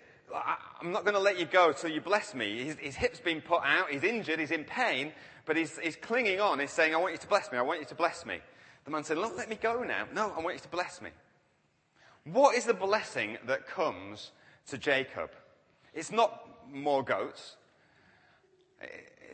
I'm 0.81 0.91
not 0.91 1.03
going 1.03 1.13
to 1.13 1.19
let 1.19 1.39
you 1.39 1.45
go 1.45 1.73
till 1.73 1.91
you 1.91 2.01
bless 2.01 2.33
me. 2.33 2.63
His, 2.63 2.75
his, 2.77 2.95
hip's 2.95 3.19
been 3.19 3.41
put 3.41 3.61
out, 3.63 3.91
he's 3.91 4.03
injured, 4.03 4.39
he's 4.39 4.49
in 4.49 4.63
pain, 4.63 5.13
but 5.45 5.57
he's, 5.57 5.77
he's 5.77 5.95
clinging 5.95 6.39
on. 6.39 6.59
He's 6.59 6.71
saying, 6.71 6.95
I 6.95 6.97
want 6.97 7.13
you 7.13 7.19
to 7.19 7.27
bless 7.27 7.51
me, 7.51 7.59
I 7.59 7.61
want 7.61 7.79
you 7.79 7.85
to 7.85 7.95
bless 7.95 8.25
me. 8.25 8.39
The 8.85 8.91
man 8.91 9.03
said, 9.03 9.17
Look, 9.17 9.37
let 9.37 9.49
me 9.49 9.57
go 9.61 9.83
now. 9.83 10.05
No, 10.13 10.33
I 10.35 10.41
want 10.41 10.55
you 10.55 10.61
to 10.61 10.67
bless 10.69 11.01
me. 11.01 11.09
What 12.25 12.55
is 12.55 12.65
the 12.65 12.73
blessing 12.73 13.37
that 13.47 13.67
comes 13.67 14.31
to 14.67 14.77
Jacob? 14.77 15.31
It's 15.93 16.11
not 16.11 16.47
more 16.71 17.03
goats. 17.03 17.57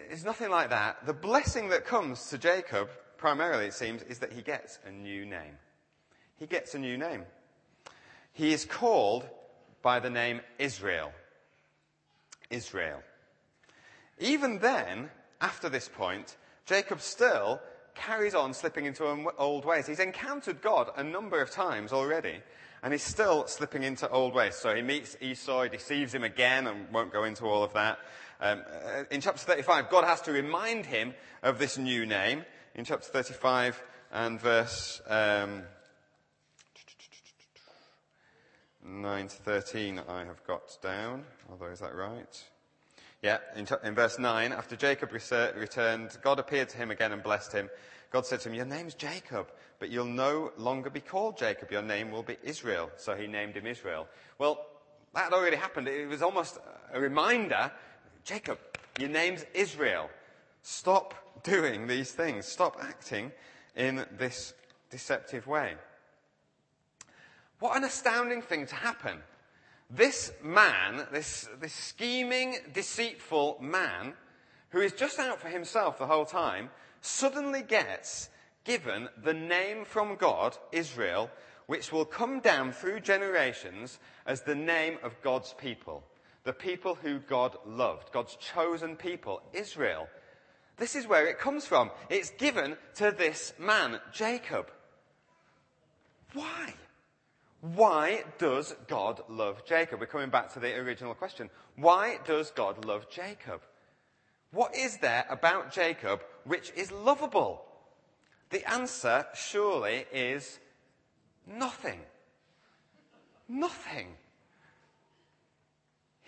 It's 0.09 0.23
nothing 0.23 0.49
like 0.49 0.69
that. 0.71 1.05
The 1.05 1.13
blessing 1.13 1.69
that 1.69 1.85
comes 1.85 2.29
to 2.29 2.37
Jacob, 2.37 2.89
primarily 3.17 3.67
it 3.67 3.73
seems, 3.73 4.01
is 4.03 4.19
that 4.19 4.33
he 4.33 4.41
gets 4.41 4.79
a 4.85 4.91
new 4.91 5.25
name. 5.25 5.57
He 6.37 6.47
gets 6.47 6.73
a 6.73 6.79
new 6.79 6.97
name. 6.97 7.25
He 8.33 8.53
is 8.53 8.65
called 8.65 9.27
by 9.81 9.99
the 9.99 10.09
name 10.09 10.41
Israel. 10.57 11.11
Israel. 12.49 13.01
Even 14.19 14.59
then, 14.59 15.09
after 15.41 15.69
this 15.69 15.87
point, 15.87 16.35
Jacob 16.65 17.01
still 17.01 17.61
carries 17.99 18.33
on 18.33 18.53
slipping 18.53 18.85
into 18.85 19.05
old 19.37 19.65
ways. 19.65 19.85
He's 19.85 19.99
encountered 19.99 20.61
God 20.61 20.89
a 20.95 21.03
number 21.03 21.41
of 21.41 21.51
times 21.51 21.91
already, 21.93 22.35
and 22.81 22.93
he's 22.93 23.03
still 23.03 23.45
slipping 23.47 23.83
into 23.83 24.09
old 24.09 24.33
ways. 24.33 24.55
So 24.55 24.73
he 24.73 24.81
meets 24.81 25.17
Esau, 25.21 25.63
he 25.63 25.69
deceives 25.69 26.13
him 26.13 26.23
again, 26.23 26.67
and 26.67 26.89
won't 26.91 27.11
go 27.11 27.25
into 27.25 27.45
all 27.45 27.63
of 27.63 27.73
that. 27.73 27.99
Um, 28.41 28.63
uh, 28.67 29.03
in 29.11 29.19
chapter 29.21 29.39
35, 29.39 29.89
God 29.89 30.05
has 30.05 30.21
to 30.21 30.31
remind 30.31 30.85
him 30.85 31.13
of 31.43 31.59
this 31.59 31.77
new 31.77 32.05
name. 32.05 32.45
In 32.73 32.85
chapter 32.85 33.09
35 33.09 33.83
and 34.11 34.39
verse 34.39 35.01
um, 35.07 35.63
9 38.83 39.27
to 39.27 39.35
13, 39.35 40.01
I 40.07 40.23
have 40.23 40.43
got 40.45 40.77
down. 40.81 41.25
Although, 41.51 41.67
is 41.67 41.79
that 41.79 41.93
right? 41.93 42.43
Yeah, 43.21 43.39
in, 43.55 43.65
t- 43.65 43.75
in 43.83 43.95
verse 43.95 44.17
9, 44.17 44.53
after 44.53 44.75
Jacob 44.75 45.11
returned, 45.11 46.17
God 46.21 46.39
appeared 46.39 46.69
to 46.69 46.77
him 46.77 46.89
again 46.89 47.11
and 47.11 47.21
blessed 47.21 47.51
him. 47.51 47.69
God 48.11 48.25
said 48.25 48.39
to 48.41 48.49
him, 48.49 48.55
Your 48.55 48.65
name's 48.65 48.93
Jacob, 48.93 49.49
but 49.77 49.89
you'll 49.89 50.05
no 50.05 50.51
longer 50.57 50.89
be 50.89 51.01
called 51.01 51.37
Jacob. 51.37 51.71
Your 51.71 51.81
name 51.81 52.11
will 52.11 52.23
be 52.23 52.37
Israel. 52.43 52.89
So 52.97 53.15
he 53.15 53.27
named 53.27 53.55
him 53.55 53.67
Israel. 53.67 54.07
Well, 54.37 54.65
that 55.13 55.25
had 55.25 55.33
already 55.33 55.57
happened. 55.57 55.87
It 55.87 56.07
was 56.07 56.21
almost 56.21 56.59
a 56.93 56.99
reminder 56.99 57.71
Jacob, 58.23 58.59
your 58.99 59.09
name's 59.09 59.45
Israel. 59.53 60.09
Stop 60.61 61.13
doing 61.43 61.87
these 61.87 62.11
things. 62.11 62.45
Stop 62.45 62.77
acting 62.81 63.31
in 63.75 64.05
this 64.17 64.53
deceptive 64.89 65.47
way. 65.47 65.75
What 67.59 67.75
an 67.75 67.83
astounding 67.83 68.41
thing 68.41 68.65
to 68.67 68.75
happen. 68.75 69.19
This 69.89 70.31
man, 70.43 71.07
this, 71.11 71.49
this 71.59 71.73
scheming, 71.73 72.57
deceitful 72.73 73.57
man, 73.59 74.13
who 74.69 74.81
is 74.81 74.93
just 74.93 75.17
out 75.17 75.39
for 75.39 75.47
himself 75.47 75.97
the 75.97 76.05
whole 76.05 76.25
time, 76.25 76.69
suddenly 77.01 77.63
gets 77.63 78.29
given 78.65 79.09
the 79.23 79.33
name 79.33 79.83
from 79.85 80.15
God, 80.15 80.57
Israel, 80.71 81.31
which 81.65 81.91
will 81.91 82.05
come 82.05 82.39
down 82.39 82.71
through 82.71 82.99
generations 82.99 83.99
as 84.25 84.41
the 84.41 84.55
name 84.55 84.97
of 85.01 85.19
God's 85.21 85.53
people, 85.53 86.03
the 86.43 86.53
people 86.53 86.95
who 86.95 87.19
God 87.19 87.57
loved, 87.65 88.11
God's 88.11 88.35
chosen 88.35 88.95
people, 88.95 89.41
Israel. 89.53 90.07
This 90.77 90.95
is 90.95 91.07
where 91.07 91.27
it 91.27 91.39
comes 91.39 91.65
from. 91.65 91.91
It's 92.09 92.29
given 92.31 92.77
to 92.95 93.11
this 93.11 93.53
man, 93.59 93.99
Jacob. 94.13 94.71
Why? 96.33 96.73
Why 97.61 98.23
does 98.37 98.73
God 98.87 99.21
love 99.27 99.65
Jacob? 99.65 99.99
We're 99.99 100.05
coming 100.05 100.29
back 100.29 100.53
to 100.53 100.59
the 100.59 100.75
original 100.75 101.13
question. 101.13 101.49
Why 101.75 102.19
does 102.25 102.51
God 102.51 102.85
love 102.85 103.09
Jacob? 103.09 103.61
What 104.51 104.75
is 104.75 104.97
there 104.97 105.25
about 105.29 105.71
Jacob 105.71 106.21
which 106.45 106.71
is 106.75 106.91
lovable? 106.91 107.65
The 108.49 108.67
answer 108.71 109.25
surely 109.35 110.05
is 110.11 110.59
nothing. 111.45 111.99
Nothing. 113.47 114.15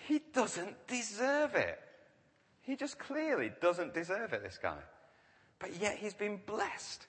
He 0.07 0.21
doesn't 0.33 0.87
deserve 0.87 1.55
it. 1.55 1.79
He 2.61 2.75
just 2.75 2.99
clearly 2.99 3.51
doesn't 3.61 3.93
deserve 3.93 4.33
it, 4.33 4.43
this 4.43 4.59
guy. 4.61 4.77
But 5.59 5.81
yet 5.81 5.97
he's 5.97 6.13
been 6.13 6.39
blessed 6.45 7.07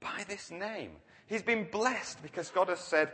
by 0.00 0.24
this 0.28 0.50
name. 0.50 0.92
He's 1.32 1.40
been 1.40 1.64
blessed 1.64 2.22
because 2.22 2.50
God 2.50 2.68
has 2.68 2.78
said, 2.78 3.10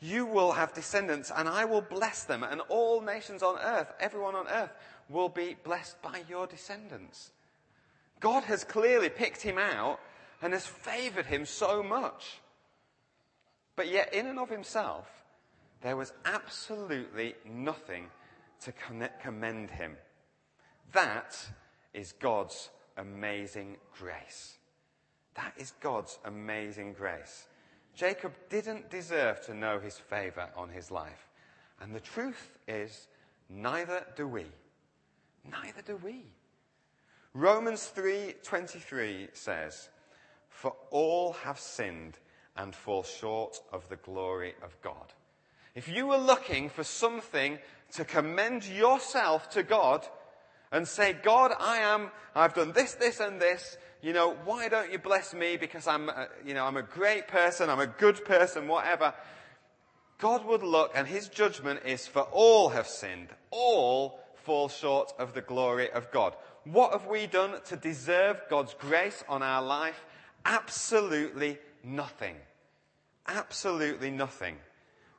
You 0.00 0.24
will 0.24 0.52
have 0.52 0.72
descendants, 0.72 1.30
and 1.36 1.46
I 1.46 1.66
will 1.66 1.82
bless 1.82 2.24
them, 2.24 2.42
and 2.42 2.62
all 2.70 3.02
nations 3.02 3.42
on 3.42 3.58
earth, 3.58 3.92
everyone 4.00 4.34
on 4.34 4.48
earth, 4.48 4.70
will 5.10 5.28
be 5.28 5.54
blessed 5.64 6.00
by 6.00 6.22
your 6.30 6.46
descendants. 6.46 7.30
God 8.20 8.44
has 8.44 8.64
clearly 8.64 9.10
picked 9.10 9.42
him 9.42 9.58
out 9.58 10.00
and 10.40 10.54
has 10.54 10.64
favored 10.64 11.26
him 11.26 11.44
so 11.44 11.82
much. 11.82 12.40
But 13.76 13.88
yet, 13.88 14.14
in 14.14 14.26
and 14.26 14.38
of 14.38 14.48
himself, 14.48 15.06
there 15.82 15.98
was 15.98 16.14
absolutely 16.24 17.34
nothing 17.44 18.06
to 18.62 18.72
commend 19.22 19.70
him. 19.70 19.98
That 20.92 21.36
is 21.92 22.12
God's 22.12 22.70
amazing 22.96 23.76
grace. 23.92 24.54
That 25.34 25.52
is 25.58 25.74
God's 25.82 26.18
amazing 26.24 26.94
grace. 26.94 27.46
Jacob 27.98 28.32
didn't 28.48 28.90
deserve 28.90 29.44
to 29.44 29.52
know 29.52 29.80
his 29.80 29.98
favor 29.98 30.48
on 30.56 30.68
his 30.68 30.92
life. 30.92 31.28
And 31.80 31.92
the 31.92 31.98
truth 31.98 32.56
is, 32.68 33.08
neither 33.48 34.06
do 34.14 34.28
we. 34.28 34.46
Neither 35.50 35.82
do 35.82 35.96
we. 35.96 36.26
Romans 37.34 37.88
3:23 37.88 39.30
says, 39.32 39.88
"For 40.48 40.76
all 40.90 41.32
have 41.32 41.58
sinned 41.58 42.20
and 42.56 42.72
fall 42.72 43.02
short 43.02 43.60
of 43.72 43.88
the 43.88 43.96
glory 43.96 44.54
of 44.62 44.80
God." 44.80 45.12
If 45.74 45.88
you 45.88 46.06
were 46.06 46.18
looking 46.18 46.70
for 46.70 46.84
something 46.84 47.58
to 47.94 48.04
commend 48.04 48.64
yourself 48.64 49.50
to 49.50 49.64
God 49.64 50.08
and 50.70 50.86
say, 50.86 51.14
God, 51.14 51.52
I 51.58 51.78
am, 51.78 52.12
I've 52.32 52.54
done 52.54 52.72
this, 52.72 52.94
this, 52.94 53.18
and 53.18 53.40
this, 53.40 53.76
you 54.02 54.12
know, 54.12 54.36
why 54.44 54.68
don't 54.68 54.92
you 54.92 54.98
bless 54.98 55.34
me 55.34 55.56
because 55.56 55.86
I'm, 55.86 56.08
a, 56.08 56.28
you 56.44 56.54
know, 56.54 56.64
I'm 56.64 56.76
a 56.76 56.82
great 56.82 57.28
person, 57.28 57.68
I'm 57.68 57.80
a 57.80 57.86
good 57.86 58.24
person, 58.24 58.68
whatever. 58.68 59.12
God 60.18 60.44
would 60.46 60.62
look 60.62 60.92
and 60.94 61.06
his 61.06 61.28
judgment 61.28 61.80
is 61.84 62.06
for 62.06 62.22
all 62.22 62.70
have 62.70 62.86
sinned. 62.86 63.28
All 63.50 64.20
fall 64.44 64.68
short 64.68 65.12
of 65.18 65.34
the 65.34 65.40
glory 65.40 65.90
of 65.90 66.10
God. 66.10 66.34
What 66.64 66.92
have 66.92 67.06
we 67.06 67.26
done 67.26 67.54
to 67.66 67.76
deserve 67.76 68.40
God's 68.50 68.74
grace 68.74 69.24
on 69.28 69.42
our 69.42 69.62
life? 69.62 70.04
Absolutely 70.44 71.58
nothing. 71.82 72.36
Absolutely 73.26 74.10
nothing. 74.10 74.56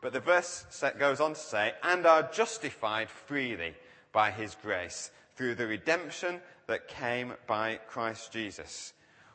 But 0.02 0.14
the 0.14 0.20
verse 0.20 0.66
goes 0.98 1.20
on 1.20 1.34
to 1.34 1.40
say, 1.40 1.74
and 1.84 2.06
are 2.06 2.30
justified 2.32 3.10
freely 3.10 3.74
by 4.12 4.32
his 4.32 4.56
grace 4.62 5.12
through 5.36 5.56
the 5.56 5.68
redemption 5.68 6.40
that 6.70 6.88
came 6.88 7.34
by 7.48 7.80
Christ 7.88 8.32
Jesus. 8.32 8.94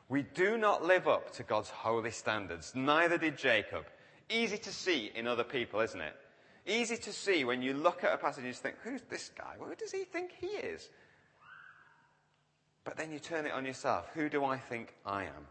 We 0.08 0.22
do 0.22 0.56
not 0.56 0.84
live 0.84 1.08
up 1.08 1.32
to 1.34 1.42
God's 1.42 1.68
holy 1.68 2.10
standards. 2.10 2.72
Neither 2.74 3.18
did 3.18 3.36
Jacob. 3.36 3.84
Easy 4.30 4.56
to 4.58 4.72
see 4.72 5.10
in 5.14 5.26
other 5.26 5.44
people, 5.44 5.80
isn't 5.80 6.00
it? 6.00 6.14
Easy 6.66 6.96
to 6.96 7.12
see 7.12 7.44
when 7.44 7.60
you 7.60 7.74
look 7.74 8.04
at 8.04 8.12
a 8.12 8.16
passage 8.16 8.44
and 8.44 8.46
you 8.46 8.54
think, 8.54 8.76
who's 8.82 9.02
this 9.10 9.30
guy? 9.36 9.56
Who 9.58 9.74
does 9.74 9.92
he 9.92 10.04
think 10.04 10.30
he 10.40 10.46
is? 10.46 10.88
But 12.84 12.96
then 12.96 13.12
you 13.12 13.18
turn 13.18 13.46
it 13.46 13.52
on 13.52 13.64
yourself. 13.64 14.08
Who 14.14 14.28
do 14.28 14.44
I 14.44 14.56
think 14.56 14.94
I 15.04 15.24
am? 15.24 15.48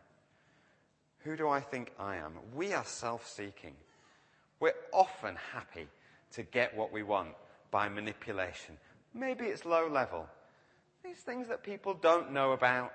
Who 1.19 1.35
do 1.35 1.49
I 1.49 1.59
think 1.59 1.91
I 1.99 2.15
am? 2.15 2.33
We 2.55 2.73
are 2.73 2.85
self 2.85 3.27
seeking. 3.27 3.75
We're 4.59 4.73
often 4.93 5.35
happy 5.51 5.87
to 6.33 6.43
get 6.43 6.75
what 6.75 6.93
we 6.93 7.03
want 7.03 7.29
by 7.71 7.89
manipulation. 7.89 8.77
Maybe 9.13 9.45
it's 9.45 9.65
low 9.65 9.87
level. 9.87 10.27
These 11.03 11.17
things 11.17 11.47
that 11.49 11.63
people 11.63 11.93
don't 11.93 12.31
know 12.31 12.53
about, 12.53 12.93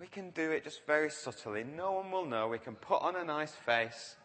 we 0.00 0.06
can 0.06 0.30
do 0.30 0.50
it 0.50 0.64
just 0.64 0.86
very 0.86 1.10
subtly. 1.10 1.62
No 1.62 1.92
one 1.92 2.10
will 2.10 2.24
know. 2.24 2.48
We 2.48 2.58
can 2.58 2.74
put 2.74 3.02
on 3.02 3.16
a 3.16 3.24
nice 3.24 3.52
face, 3.52 4.16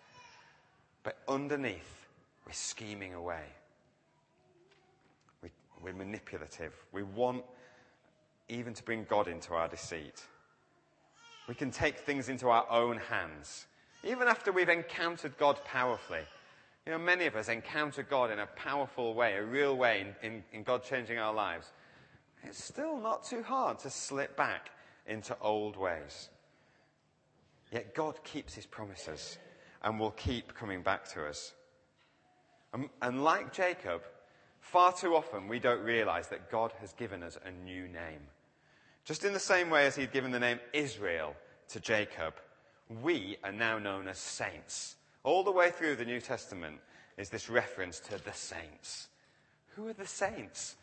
but 1.04 1.18
underneath, 1.28 2.08
we're 2.46 2.54
scheming 2.54 3.14
away. 3.14 3.44
We, 5.44 5.50
we're 5.84 5.94
manipulative. 5.94 6.74
We 6.94 7.04
want 7.04 7.44
even 8.48 8.74
to 8.74 8.84
bring 8.84 9.06
God 9.10 9.28
into 9.28 9.54
our 9.54 9.68
deceit. 9.68 10.24
We 11.48 11.56
can 11.56 11.72
take 11.72 12.00
things 12.00 12.30
into 12.30 12.50
our 12.50 12.66
own 12.70 12.98
hands. 12.98 13.66
Even 14.04 14.28
after 14.28 14.52
we've 14.52 14.70
encountered 14.70 15.38
God 15.38 15.60
powerfully. 15.66 16.22
You 16.86 16.94
know, 16.94 16.98
many 16.98 17.26
of 17.26 17.36
us 17.36 17.50
encounter 17.50 18.04
God 18.04 18.32
in 18.32 18.40
a 18.40 18.48
powerful 18.48 19.14
way, 19.14 19.36
a 19.36 19.44
real 19.44 19.76
way 19.76 20.14
in, 20.24 20.32
in, 20.32 20.44
in 20.54 20.64
God 20.64 20.84
changing 20.84 21.20
our 21.20 21.34
lives. 21.34 21.72
It's 22.44 22.64
still 22.64 22.98
not 22.98 23.24
too 23.24 23.44
hard 23.44 23.80
to 23.80 23.90
slip 23.90 24.36
back 24.36 24.70
into 25.06 25.38
old 25.42 25.76
ways. 25.76 26.30
Yet 27.72 27.94
God 27.94 28.24
keeps 28.24 28.54
his 28.54 28.66
promises 28.66 29.38
and 29.84 30.00
will 30.00 30.12
keep 30.12 30.56
coming 30.56 30.82
back 30.82 31.08
to 31.14 31.26
us. 31.26 31.54
And, 32.74 32.90
and 33.02 33.24
like 33.24 33.54
Jacob, 33.54 34.02
far 34.60 34.94
too 34.94 35.16
often 35.16 35.48
we 35.48 35.60
don't 35.60 35.84
realize 35.84 36.28
that 36.30 36.52
God 36.52 36.74
has 36.80 36.94
given 36.94 37.24
us 37.24 37.38
a 37.46 37.52
new 37.52 37.88
name. 37.88 38.22
Just 39.06 39.26
in 39.26 39.34
the 39.34 39.40
same 39.40 39.70
way 39.70 39.86
as 39.86 39.96
he'd 39.96 40.12
given 40.12 40.32
the 40.32 40.40
name 40.40 40.60
Israel 40.74 41.36
to 41.70 41.80
Jacob, 41.80 42.36
we 43.02 43.38
are 43.44 43.52
now 43.52 43.80
known 43.80 44.08
as 44.08 44.18
saints. 44.18 44.96
All 45.24 45.44
the 45.44 45.52
way 45.52 45.72
through 45.72 45.96
the 45.96 46.06
New 46.06 46.22
Testament 46.22 46.80
is 47.18 47.30
this 47.30 47.50
reference 47.50 48.00
to 48.02 48.24
the 48.24 48.34
saints. 48.34 49.10
Who 49.76 49.88
are 49.88 49.94
the 49.94 50.08
saints? 50.08 50.76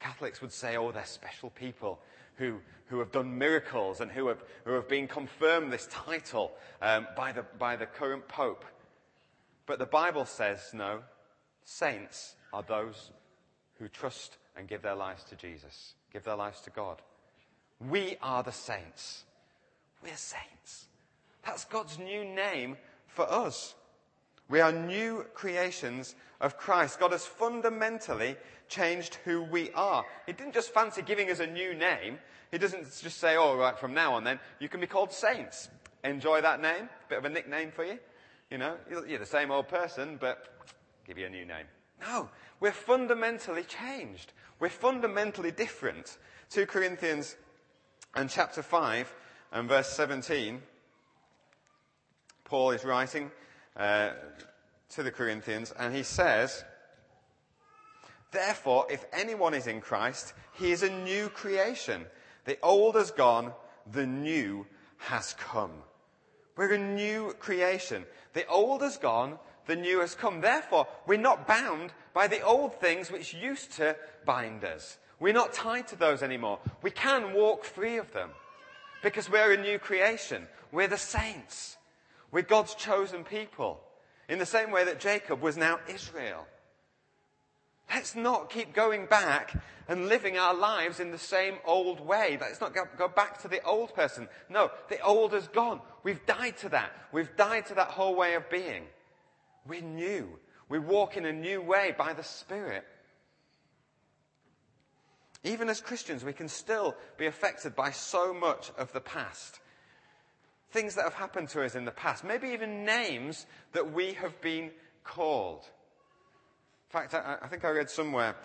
Catholics 0.00 0.40
would 0.40 0.52
say, 0.52 0.76
oh, 0.76 0.92
they're 0.92 1.04
special 1.04 1.50
people 1.50 1.98
who, 2.36 2.58
who 2.86 2.98
have 3.00 3.12
done 3.12 3.36
miracles 3.36 4.00
and 4.00 4.10
who 4.10 4.28
have, 4.28 4.42
who 4.64 4.72
have 4.72 4.88
been 4.88 5.08
confirmed 5.08 5.72
this 5.72 5.88
title 5.90 6.52
um, 6.80 7.06
by, 7.16 7.32
the, 7.32 7.44
by 7.58 7.76
the 7.76 7.86
current 7.86 8.28
Pope. 8.28 8.64
But 9.66 9.78
the 9.78 9.86
Bible 9.86 10.24
says, 10.24 10.70
no, 10.72 11.00
Saints 11.70 12.34
are 12.50 12.62
those 12.62 13.10
who 13.78 13.88
trust 13.88 14.38
and 14.56 14.66
give 14.66 14.80
their 14.80 14.94
lives 14.94 15.22
to 15.24 15.36
Jesus, 15.36 15.92
give 16.10 16.24
their 16.24 16.34
lives 16.34 16.62
to 16.62 16.70
God. 16.70 17.02
We 17.78 18.16
are 18.22 18.42
the 18.42 18.52
saints. 18.52 19.24
We're 20.02 20.16
saints. 20.16 20.86
That's 21.44 21.66
God's 21.66 21.98
new 21.98 22.24
name 22.24 22.78
for 23.06 23.30
us. 23.30 23.74
We 24.48 24.60
are 24.60 24.72
new 24.72 25.26
creations 25.34 26.14
of 26.40 26.56
Christ. 26.56 27.00
God 27.00 27.12
has 27.12 27.26
fundamentally 27.26 28.36
changed 28.68 29.16
who 29.24 29.42
we 29.42 29.70
are. 29.72 30.04
He 30.26 30.32
didn't 30.32 30.54
just 30.54 30.72
fancy 30.72 31.02
giving 31.02 31.30
us 31.30 31.40
a 31.40 31.46
new 31.46 31.74
name. 31.74 32.18
He 32.50 32.58
doesn't 32.58 32.84
just 33.02 33.18
say, 33.18 33.36
oh, 33.36 33.56
right, 33.56 33.78
from 33.78 33.92
now 33.92 34.14
on 34.14 34.24
then, 34.24 34.40
you 34.58 34.68
can 34.68 34.80
be 34.80 34.86
called 34.86 35.12
saints. 35.12 35.68
Enjoy 36.04 36.40
that 36.40 36.62
name. 36.62 36.88
Bit 37.08 37.18
of 37.18 37.24
a 37.24 37.28
nickname 37.28 37.70
for 37.70 37.84
you. 37.84 37.98
You 38.50 38.58
know, 38.58 38.76
you're 39.06 39.18
the 39.18 39.26
same 39.26 39.50
old 39.50 39.68
person, 39.68 40.16
but 40.18 40.54
give 41.06 41.18
you 41.18 41.26
a 41.26 41.30
new 41.30 41.44
name. 41.44 41.66
No, 42.00 42.30
we're 42.60 42.72
fundamentally 42.72 43.64
changed. 43.64 44.32
We're 44.60 44.70
fundamentally 44.70 45.50
different. 45.50 46.16
2 46.50 46.64
Corinthians 46.64 47.36
and 48.14 48.30
chapter 48.30 48.62
5 48.62 49.14
and 49.52 49.68
verse 49.68 49.88
17, 49.90 50.62
Paul 52.44 52.70
is 52.70 52.84
writing 52.84 53.30
uh, 53.78 54.10
to 54.90 55.02
the 55.02 55.10
Corinthians 55.10 55.72
and 55.78 55.94
he 55.94 56.02
says, 56.02 56.64
Therefore, 58.30 58.86
if 58.90 59.04
anyone 59.12 59.54
is 59.54 59.66
in 59.66 59.80
Christ, 59.80 60.34
he 60.52 60.70
is 60.70 60.82
a 60.82 60.90
new 60.90 61.28
creation. 61.28 62.04
The 62.44 62.58
old 62.62 62.94
has 62.96 63.10
gone, 63.10 63.52
the 63.90 64.06
new 64.06 64.66
has 64.98 65.34
come. 65.38 65.72
We're 66.56 66.74
a 66.74 66.78
new 66.78 67.34
creation. 67.38 68.04
The 68.34 68.46
old 68.48 68.82
has 68.82 68.96
gone, 68.96 69.38
the 69.66 69.76
new 69.76 70.00
has 70.00 70.14
come. 70.14 70.40
Therefore, 70.40 70.86
we're 71.06 71.18
not 71.18 71.46
bound 71.46 71.92
by 72.12 72.26
the 72.26 72.40
old 72.40 72.74
things 72.80 73.10
which 73.10 73.32
used 73.32 73.72
to 73.72 73.96
bind 74.26 74.64
us. 74.64 74.98
We're 75.20 75.32
not 75.32 75.52
tied 75.52 75.88
to 75.88 75.96
those 75.96 76.22
anymore. 76.22 76.58
We 76.82 76.90
can 76.90 77.32
walk 77.32 77.64
free 77.64 77.96
of 77.96 78.12
them 78.12 78.30
because 79.02 79.30
we're 79.30 79.52
a 79.52 79.62
new 79.62 79.78
creation. 79.78 80.46
We're 80.70 80.88
the 80.88 80.98
saints. 80.98 81.77
We're 82.30 82.42
God's 82.42 82.74
chosen 82.74 83.24
people. 83.24 83.80
In 84.28 84.38
the 84.38 84.46
same 84.46 84.70
way 84.70 84.84
that 84.84 85.00
Jacob 85.00 85.40
was 85.40 85.56
now 85.56 85.80
Israel. 85.88 86.46
Let's 87.92 88.14
not 88.14 88.50
keep 88.50 88.74
going 88.74 89.06
back 89.06 89.54
and 89.88 90.08
living 90.08 90.36
our 90.36 90.54
lives 90.54 91.00
in 91.00 91.10
the 91.10 91.18
same 91.18 91.54
old 91.64 92.00
way. 92.00 92.36
Let's 92.38 92.60
not 92.60 92.74
go, 92.74 93.08
back 93.08 93.40
to 93.42 93.48
the 93.48 93.62
old 93.62 93.94
person. 93.94 94.28
No, 94.50 94.70
the 94.90 95.00
old 95.00 95.32
is 95.32 95.48
gone. 95.48 95.80
We've 96.02 96.24
died 96.26 96.58
to 96.58 96.68
that. 96.68 96.92
We've 97.12 97.34
died 97.36 97.66
to 97.66 97.74
that 97.76 97.88
whole 97.88 98.14
way 98.14 98.34
of 98.34 98.50
being. 98.50 98.84
We're 99.66 99.80
new. 99.80 100.38
We 100.68 100.78
walk 100.78 101.16
in 101.16 101.24
a 101.24 101.32
new 101.32 101.62
way 101.62 101.94
by 101.96 102.12
the 102.12 102.22
Spirit. 102.22 102.84
Even 105.44 105.70
as 105.70 105.80
Christians, 105.80 106.24
we 106.24 106.34
can 106.34 106.48
still 106.48 106.94
be 107.16 107.26
affected 107.26 107.74
by 107.74 107.92
so 107.92 108.34
much 108.34 108.70
of 108.76 108.92
the 108.92 109.00
past. 109.00 109.60
Things 110.70 110.94
that 110.94 111.04
have 111.04 111.14
happened 111.14 111.48
to 111.50 111.64
us 111.64 111.74
in 111.74 111.84
the 111.84 111.90
past. 111.90 112.24
Maybe 112.24 112.48
even 112.48 112.84
names 112.84 113.46
that 113.72 113.92
we 113.92 114.12
have 114.14 114.38
been 114.40 114.70
called. 115.02 115.62
In 115.64 116.90
fact, 116.90 117.14
I, 117.14 117.36
I 117.42 117.48
think 117.48 117.64
I 117.64 117.70
read 117.70 117.88
somewhere 117.88 118.36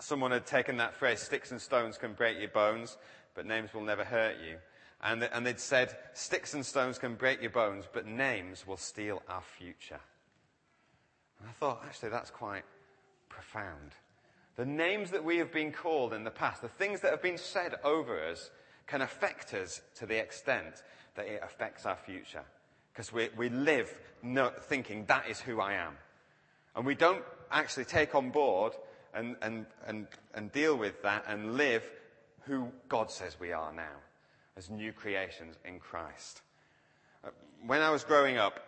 someone 0.00 0.30
had 0.30 0.46
taken 0.46 0.76
that 0.78 0.94
phrase, 0.94 1.20
sticks 1.20 1.50
and 1.50 1.60
stones 1.60 1.98
can 1.98 2.12
break 2.12 2.38
your 2.38 2.48
bones, 2.48 2.96
but 3.34 3.46
names 3.46 3.72
will 3.72 3.82
never 3.82 4.04
hurt 4.04 4.36
you. 4.46 4.56
And, 5.02 5.22
and 5.22 5.46
they'd 5.46 5.60
said, 5.60 5.96
sticks 6.14 6.54
and 6.54 6.64
stones 6.64 6.98
can 6.98 7.14
break 7.14 7.40
your 7.40 7.50
bones, 7.50 7.84
but 7.92 8.06
names 8.06 8.66
will 8.66 8.76
steal 8.76 9.22
our 9.28 9.42
future. 9.58 10.00
And 11.40 11.48
I 11.48 11.52
thought, 11.52 11.82
actually, 11.84 12.08
that's 12.08 12.30
quite 12.30 12.64
profound. 13.28 13.92
The 14.56 14.64
names 14.64 15.10
that 15.10 15.24
we 15.24 15.38
have 15.38 15.52
been 15.52 15.72
called 15.72 16.14
in 16.14 16.24
the 16.24 16.30
past, 16.30 16.62
the 16.62 16.68
things 16.68 17.00
that 17.00 17.10
have 17.10 17.22
been 17.22 17.38
said 17.38 17.74
over 17.84 18.22
us, 18.24 18.50
can 18.86 19.02
affect 19.02 19.52
us 19.54 19.80
to 19.96 20.06
the 20.06 20.16
extent 20.16 20.82
that 21.14 21.26
it 21.26 21.40
affects 21.42 21.86
our 21.86 21.96
future. 21.96 22.42
Because 22.92 23.12
we, 23.12 23.28
we 23.36 23.48
live 23.48 23.92
no, 24.22 24.50
thinking 24.50 25.04
that 25.06 25.28
is 25.28 25.40
who 25.40 25.60
I 25.60 25.74
am. 25.74 25.96
And 26.76 26.86
we 26.86 26.94
don't 26.94 27.24
actually 27.50 27.84
take 27.84 28.14
on 28.14 28.30
board 28.30 28.72
and, 29.14 29.36
and, 29.42 29.66
and, 29.86 30.06
and 30.34 30.50
deal 30.52 30.76
with 30.76 31.02
that 31.02 31.24
and 31.28 31.56
live 31.56 31.88
who 32.46 32.68
God 32.88 33.10
says 33.10 33.36
we 33.38 33.52
are 33.52 33.72
now 33.72 33.96
as 34.56 34.70
new 34.70 34.92
creations 34.92 35.56
in 35.64 35.78
Christ. 35.78 36.42
Uh, 37.24 37.30
when 37.66 37.80
I 37.80 37.90
was 37.90 38.04
growing 38.04 38.36
up, 38.36 38.60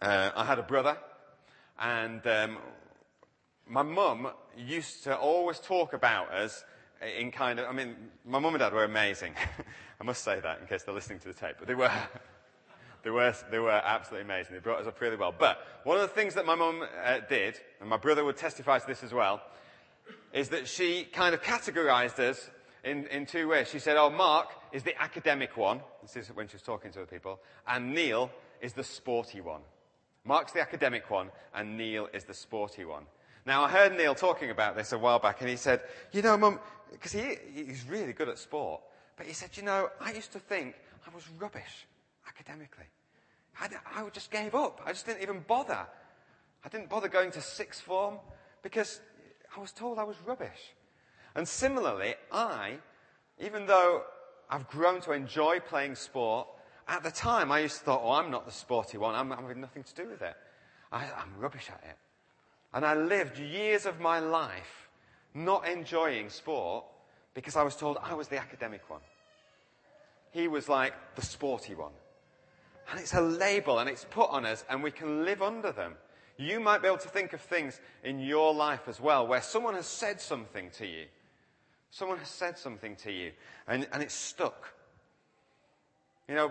uh, 0.00 0.30
I 0.36 0.44
had 0.44 0.58
a 0.58 0.62
brother, 0.62 0.96
and 1.78 2.26
um, 2.26 2.58
my 3.66 3.82
mum 3.82 4.28
used 4.56 5.04
to 5.04 5.16
always 5.16 5.58
talk 5.58 5.92
about 5.92 6.32
us 6.32 6.64
in 7.18 7.30
kind 7.30 7.58
of, 7.58 7.66
I 7.66 7.72
mean, 7.72 7.96
my 8.24 8.38
mum 8.38 8.54
and 8.54 8.60
dad 8.60 8.72
were 8.72 8.84
amazing. 8.84 9.34
I 10.00 10.04
must 10.04 10.22
say 10.22 10.40
that 10.40 10.60
in 10.60 10.66
case 10.66 10.82
they're 10.82 10.94
listening 10.94 11.20
to 11.20 11.28
the 11.28 11.34
tape, 11.34 11.56
but 11.58 11.68
they 11.68 11.74
were. 11.74 11.90
They 13.02 13.10
were, 13.10 13.32
they 13.52 13.60
were 13.60 13.70
absolutely 13.70 14.24
amazing. 14.24 14.54
They 14.54 14.58
brought 14.58 14.80
us 14.80 14.88
up 14.88 15.00
really 15.00 15.14
well. 15.14 15.32
But 15.38 15.64
one 15.84 15.96
of 15.96 16.02
the 16.02 16.12
things 16.12 16.34
that 16.34 16.44
my 16.44 16.56
mum 16.56 16.82
uh, 16.82 17.20
did, 17.28 17.54
and 17.80 17.88
my 17.88 17.98
brother 17.98 18.24
would 18.24 18.36
testify 18.36 18.80
to 18.80 18.86
this 18.86 19.04
as 19.04 19.14
well, 19.14 19.42
is 20.32 20.48
that 20.48 20.66
she 20.66 21.04
kind 21.04 21.32
of 21.32 21.40
categorized 21.40 22.18
us 22.18 22.50
in, 22.82 23.06
in 23.06 23.24
two 23.24 23.46
ways. 23.46 23.68
She 23.68 23.78
said, 23.78 23.96
oh, 23.96 24.10
Mark 24.10 24.48
is 24.72 24.82
the 24.82 25.00
academic 25.00 25.56
one. 25.56 25.82
This 26.02 26.16
is 26.16 26.34
when 26.34 26.48
she 26.48 26.54
was 26.54 26.62
talking 26.62 26.90
to 26.92 26.98
the 26.98 27.06
people. 27.06 27.38
And 27.68 27.94
Neil 27.94 28.28
is 28.60 28.72
the 28.72 28.82
sporty 28.82 29.40
one. 29.40 29.60
Mark's 30.24 30.52
the 30.52 30.60
academic 30.60 31.08
one, 31.08 31.30
and 31.54 31.76
Neil 31.76 32.08
is 32.12 32.24
the 32.24 32.34
sporty 32.34 32.84
one. 32.84 33.04
Now, 33.46 33.62
I 33.62 33.68
heard 33.68 33.96
Neil 33.96 34.16
talking 34.16 34.50
about 34.50 34.76
this 34.76 34.90
a 34.90 34.98
while 34.98 35.20
back, 35.20 35.40
and 35.40 35.48
he 35.48 35.56
said, 35.56 35.80
you 36.10 36.22
know, 36.22 36.36
Mum, 36.36 36.58
because 36.90 37.12
he, 37.12 37.36
he's 37.54 37.84
really 37.88 38.12
good 38.12 38.28
at 38.28 38.38
sport, 38.38 38.80
but 39.16 39.26
he 39.26 39.32
said, 39.32 39.50
you 39.56 39.62
know, 39.62 39.90
I 40.00 40.12
used 40.12 40.32
to 40.32 40.38
think 40.38 40.74
I 41.06 41.14
was 41.14 41.24
rubbish 41.38 41.86
academically. 42.28 42.84
I, 43.60 43.68
I 43.94 44.08
just 44.10 44.30
gave 44.30 44.54
up. 44.54 44.80
I 44.84 44.92
just 44.92 45.06
didn't 45.06 45.22
even 45.22 45.40
bother. 45.46 45.86
I 46.64 46.68
didn't 46.68 46.90
bother 46.90 47.08
going 47.08 47.30
to 47.32 47.40
sixth 47.40 47.82
form 47.82 48.18
because 48.62 49.00
I 49.56 49.60
was 49.60 49.72
told 49.72 49.98
I 49.98 50.04
was 50.04 50.16
rubbish. 50.26 50.74
And 51.34 51.46
similarly, 51.46 52.14
I, 52.30 52.74
even 53.38 53.66
though 53.66 54.02
I've 54.50 54.68
grown 54.68 55.00
to 55.02 55.12
enjoy 55.12 55.60
playing 55.60 55.94
sport, 55.94 56.48
at 56.88 57.02
the 57.02 57.10
time 57.10 57.50
I 57.50 57.60
used 57.60 57.78
to 57.78 57.84
thought, 57.84 58.02
oh, 58.04 58.12
I'm 58.12 58.30
not 58.30 58.46
the 58.46 58.52
sporty 58.52 58.98
one. 58.98 59.14
I'm, 59.14 59.32
I'm 59.32 59.42
having 59.42 59.60
nothing 59.60 59.82
to 59.84 59.94
do 59.94 60.08
with 60.08 60.22
it. 60.22 60.34
I, 60.92 61.04
I'm 61.04 61.38
rubbish 61.38 61.68
at 61.68 61.82
it. 61.88 61.96
And 62.74 62.84
I 62.84 62.94
lived 62.94 63.38
years 63.38 63.86
of 63.86 64.00
my 64.00 64.18
life 64.18 64.88
not 65.34 65.68
enjoying 65.68 66.28
sport 66.30 66.84
because 67.36 67.54
I 67.54 67.62
was 67.62 67.76
told 67.76 67.98
I 68.02 68.14
was 68.14 68.28
the 68.28 68.38
academic 68.38 68.88
one. 68.88 69.02
He 70.32 70.48
was 70.48 70.68
like 70.68 70.94
the 71.16 71.22
sporty 71.22 71.74
one. 71.74 71.92
And 72.90 72.98
it's 72.98 73.12
a 73.12 73.20
label 73.20 73.78
and 73.78 73.90
it's 73.90 74.06
put 74.10 74.30
on 74.30 74.46
us 74.46 74.64
and 74.70 74.82
we 74.82 74.90
can 74.90 75.24
live 75.24 75.42
under 75.42 75.70
them. 75.70 75.94
You 76.38 76.60
might 76.60 76.80
be 76.80 76.88
able 76.88 76.98
to 76.98 77.08
think 77.08 77.34
of 77.34 77.42
things 77.42 77.78
in 78.02 78.20
your 78.20 78.54
life 78.54 78.88
as 78.88 79.00
well 79.00 79.26
where 79.26 79.42
someone 79.42 79.74
has 79.74 79.86
said 79.86 80.20
something 80.20 80.70
to 80.78 80.86
you. 80.86 81.04
Someone 81.90 82.18
has 82.18 82.28
said 82.28 82.58
something 82.58 82.96
to 82.96 83.12
you 83.12 83.32
and, 83.68 83.86
and 83.92 84.02
it's 84.02 84.14
stuck. 84.14 84.72
You 86.28 86.36
know, 86.36 86.50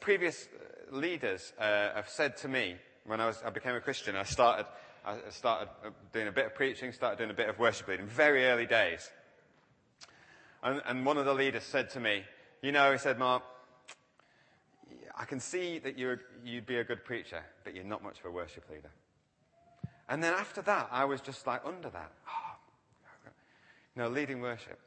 previous 0.00 0.48
leaders 0.90 1.52
uh, 1.60 1.94
have 1.94 2.08
said 2.08 2.36
to 2.38 2.48
me 2.48 2.74
when 3.06 3.20
I, 3.20 3.26
was, 3.26 3.40
I 3.46 3.50
became 3.50 3.76
a 3.76 3.80
Christian, 3.80 4.16
I 4.16 4.24
started, 4.24 4.66
I 5.06 5.16
started 5.30 5.68
doing 6.12 6.26
a 6.26 6.32
bit 6.32 6.46
of 6.46 6.54
preaching, 6.56 6.92
started 6.92 7.18
doing 7.18 7.30
a 7.30 7.34
bit 7.34 7.48
of 7.48 7.58
worship 7.60 7.86
leading, 7.86 8.06
very 8.06 8.46
early 8.46 8.66
days. 8.66 9.10
And, 10.64 10.82
and 10.86 11.04
one 11.04 11.18
of 11.18 11.26
the 11.26 11.34
leaders 11.34 11.62
said 11.62 11.90
to 11.90 12.00
me, 12.00 12.24
you 12.62 12.72
know, 12.72 12.90
he 12.90 12.98
said, 12.98 13.18
Mark, 13.18 13.42
I 15.16 15.26
can 15.26 15.38
see 15.38 15.78
that 15.78 15.98
you 15.98 16.08
would 16.08 16.66
be 16.66 16.78
a 16.78 16.84
good 16.84 17.04
preacher, 17.04 17.42
but 17.62 17.74
you're 17.74 17.84
not 17.84 18.02
much 18.02 18.18
of 18.18 18.24
a 18.24 18.30
worship 18.30 18.68
leader. 18.70 18.90
And 20.08 20.22
then 20.22 20.32
after 20.34 20.62
that, 20.62 20.88
I 20.90 21.04
was 21.04 21.20
just 21.20 21.46
like 21.46 21.62
under 21.64 21.90
that. 21.90 22.10
Oh, 23.26 23.30
you 23.94 24.02
know, 24.02 24.08
leading 24.08 24.40
worship. 24.40 24.80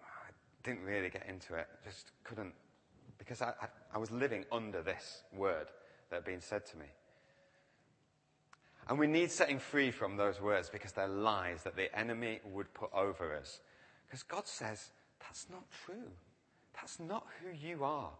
I 0.00 0.30
didn't 0.62 0.84
really 0.84 1.10
get 1.10 1.26
into 1.28 1.54
it. 1.56 1.66
Just 1.84 2.12
couldn't. 2.22 2.52
Because 3.18 3.42
I, 3.42 3.48
I, 3.60 3.66
I 3.94 3.98
was 3.98 4.12
living 4.12 4.44
under 4.52 4.80
this 4.80 5.22
word 5.32 5.66
that 6.10 6.16
had 6.16 6.24
been 6.24 6.40
said 6.40 6.64
to 6.66 6.76
me. 6.76 6.86
And 8.88 8.98
we 8.98 9.08
need 9.08 9.32
setting 9.32 9.58
free 9.58 9.90
from 9.90 10.16
those 10.16 10.40
words 10.40 10.70
because 10.70 10.92
they're 10.92 11.08
lies 11.08 11.64
that 11.64 11.74
the 11.74 11.96
enemy 11.98 12.40
would 12.44 12.72
put 12.74 12.92
over 12.94 13.36
us. 13.36 13.60
Because 14.06 14.22
God 14.22 14.46
says, 14.46 14.90
that's 15.20 15.46
not 15.50 15.64
true. 15.84 16.10
That's 16.74 17.00
not 17.00 17.26
who 17.42 17.50
you 17.56 17.84
are. 17.84 18.10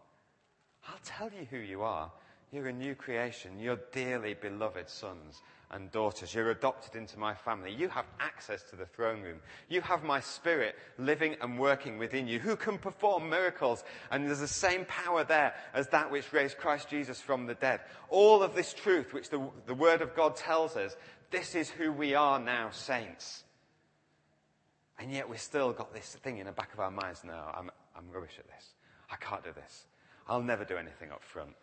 I'll 0.87 0.99
tell 1.03 1.29
you 1.29 1.45
who 1.49 1.57
you 1.57 1.81
are. 1.81 2.11
You're 2.51 2.67
a 2.67 2.73
new 2.73 2.95
creation. 2.95 3.59
You're 3.59 3.79
dearly 3.91 4.33
beloved 4.33 4.89
sons 4.89 5.41
and 5.71 5.91
daughters. 5.91 6.33
You're 6.33 6.49
adopted 6.49 6.95
into 6.95 7.19
my 7.19 7.35
family. 7.35 7.71
You 7.71 7.89
have 7.89 8.05
access 8.19 8.63
to 8.71 8.75
the 8.75 8.87
throne 8.87 9.21
room. 9.21 9.39
You 9.67 9.81
have 9.81 10.03
my 10.03 10.19
spirit 10.19 10.75
living 10.97 11.35
and 11.41 11.59
working 11.59 11.99
within 11.99 12.27
you. 12.27 12.39
Who 12.39 12.55
can 12.55 12.79
perform 12.79 13.29
miracles? 13.29 13.83
And 14.09 14.25
there's 14.25 14.39
the 14.39 14.47
same 14.47 14.85
power 14.85 15.23
there 15.23 15.53
as 15.75 15.87
that 15.89 16.09
which 16.09 16.33
raised 16.33 16.57
Christ 16.57 16.89
Jesus 16.89 17.21
from 17.21 17.45
the 17.45 17.53
dead. 17.53 17.81
All 18.09 18.41
of 18.41 18.55
this 18.55 18.73
truth, 18.73 19.13
which 19.13 19.29
the, 19.29 19.47
the 19.67 19.75
word 19.75 20.01
of 20.01 20.15
God 20.15 20.35
tells 20.35 20.75
us, 20.75 20.95
this 21.29 21.53
is 21.53 21.69
who 21.69 21.91
we 21.91 22.15
are 22.15 22.39
now, 22.39 22.71
saints. 22.71 23.43
And 24.99 25.11
yet 25.11 25.29
we've 25.29 25.39
still 25.39 25.71
got 25.71 25.93
this 25.93 26.17
thing 26.21 26.39
in 26.39 26.45
the 26.45 26.51
back 26.51 26.73
of 26.73 26.79
our 26.79 26.91
minds. 26.91 27.23
now 27.23 27.53
I'm, 27.57 27.71
I'm 27.95 28.11
rubbish 28.11 28.35
at 28.37 28.47
this. 28.47 28.69
I 29.09 29.15
can't 29.15 29.43
do 29.43 29.51
this. 29.53 29.85
I'll 30.27 30.41
never 30.41 30.65
do 30.65 30.77
anything 30.77 31.11
up 31.11 31.23
front. 31.23 31.55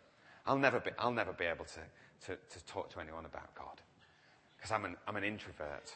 I'll 0.45 0.57
never 0.57 0.79
be, 0.79 0.91
I'll 0.97 1.11
never 1.11 1.33
be 1.33 1.45
able 1.45 1.65
to, 1.65 1.79
to, 2.25 2.35
to 2.35 2.65
talk 2.65 2.89
to 2.93 2.99
anyone 2.99 3.25
about 3.25 3.53
God 3.53 3.81
because 4.57 4.71
I'm 4.71 4.85
an, 4.85 4.95
I'm 5.07 5.15
an 5.15 5.23
introvert. 5.23 5.93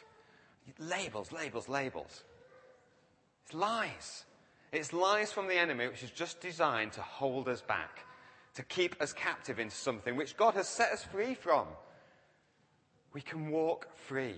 Labels, 0.78 1.32
labels, 1.32 1.68
labels. 1.68 2.22
It's 3.44 3.54
lies. 3.54 4.24
It's 4.70 4.92
lies 4.92 5.32
from 5.32 5.48
the 5.48 5.58
enemy, 5.58 5.88
which 5.88 6.04
is 6.04 6.10
just 6.10 6.40
designed 6.40 6.92
to 6.92 7.02
hold 7.02 7.48
us 7.48 7.60
back, 7.60 8.06
to 8.54 8.62
keep 8.62 9.00
us 9.02 9.12
captive 9.12 9.58
into 9.58 9.74
something 9.74 10.16
which 10.16 10.36
God 10.36 10.54
has 10.54 10.68
set 10.68 10.92
us 10.92 11.02
free 11.02 11.34
from. 11.34 11.66
We 13.12 13.20
can 13.20 13.50
walk 13.50 13.88
free. 13.96 14.36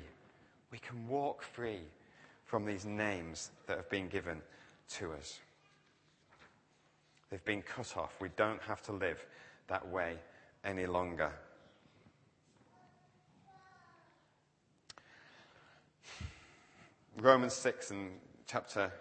We 0.72 0.78
can 0.78 1.06
walk 1.06 1.42
free 1.42 1.82
from 2.54 2.64
these 2.64 2.84
names 2.84 3.50
that 3.66 3.76
have 3.76 3.90
been 3.90 4.06
given 4.06 4.40
to 4.88 5.10
us. 5.10 5.40
They've 7.28 7.44
been 7.44 7.62
cut 7.62 7.96
off. 7.96 8.14
We 8.20 8.28
don't 8.36 8.62
have 8.62 8.80
to 8.82 8.92
live 8.92 9.26
that 9.66 9.88
way 9.88 10.18
any 10.64 10.86
longer. 10.86 11.32
Romans 17.18 17.54
6 17.54 17.90
and 17.90 18.10
chapter, 18.46 18.92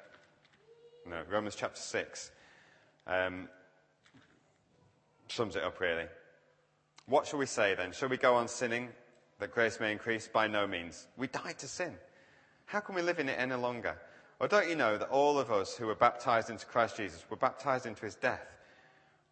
no, 1.08 1.22
Romans 1.30 1.54
chapter 1.56 1.80
6 1.80 2.32
um, 3.06 3.48
sums 5.28 5.56
it 5.56 5.64
up 5.64 5.80
really. 5.80 6.08
What 7.06 7.28
shall 7.28 7.38
we 7.38 7.46
say 7.46 7.76
then? 7.76 7.92
Shall 7.92 8.10
we 8.10 8.18
go 8.18 8.34
on 8.34 8.48
sinning 8.48 8.90
that 9.38 9.52
grace 9.52 9.80
may 9.80 9.92
increase? 9.92 10.28
By 10.28 10.48
no 10.48 10.66
means. 10.66 11.06
We 11.18 11.28
died 11.28 11.60
to 11.60 11.68
sin. 11.68 11.94
How 12.66 12.80
can 12.80 12.96
we 12.96 13.02
live 13.02 13.20
in 13.20 13.30
it 13.30 13.40
any 13.40 13.56
longer? 13.56 13.98
Or 14.40 14.48
don't 14.48 14.70
you 14.70 14.76
know 14.76 14.98
that 14.98 15.10
all 15.10 15.40
of 15.40 15.52
us 15.52 15.76
who 15.76 15.86
were 15.88 15.96
baptized 15.96 16.50
into 16.50 16.66
Christ 16.66 16.98
Jesus 16.98 17.24
were 17.30 17.38
baptized 17.38 17.86
into 17.86 18.06
his 18.06 18.16
death? 18.16 18.46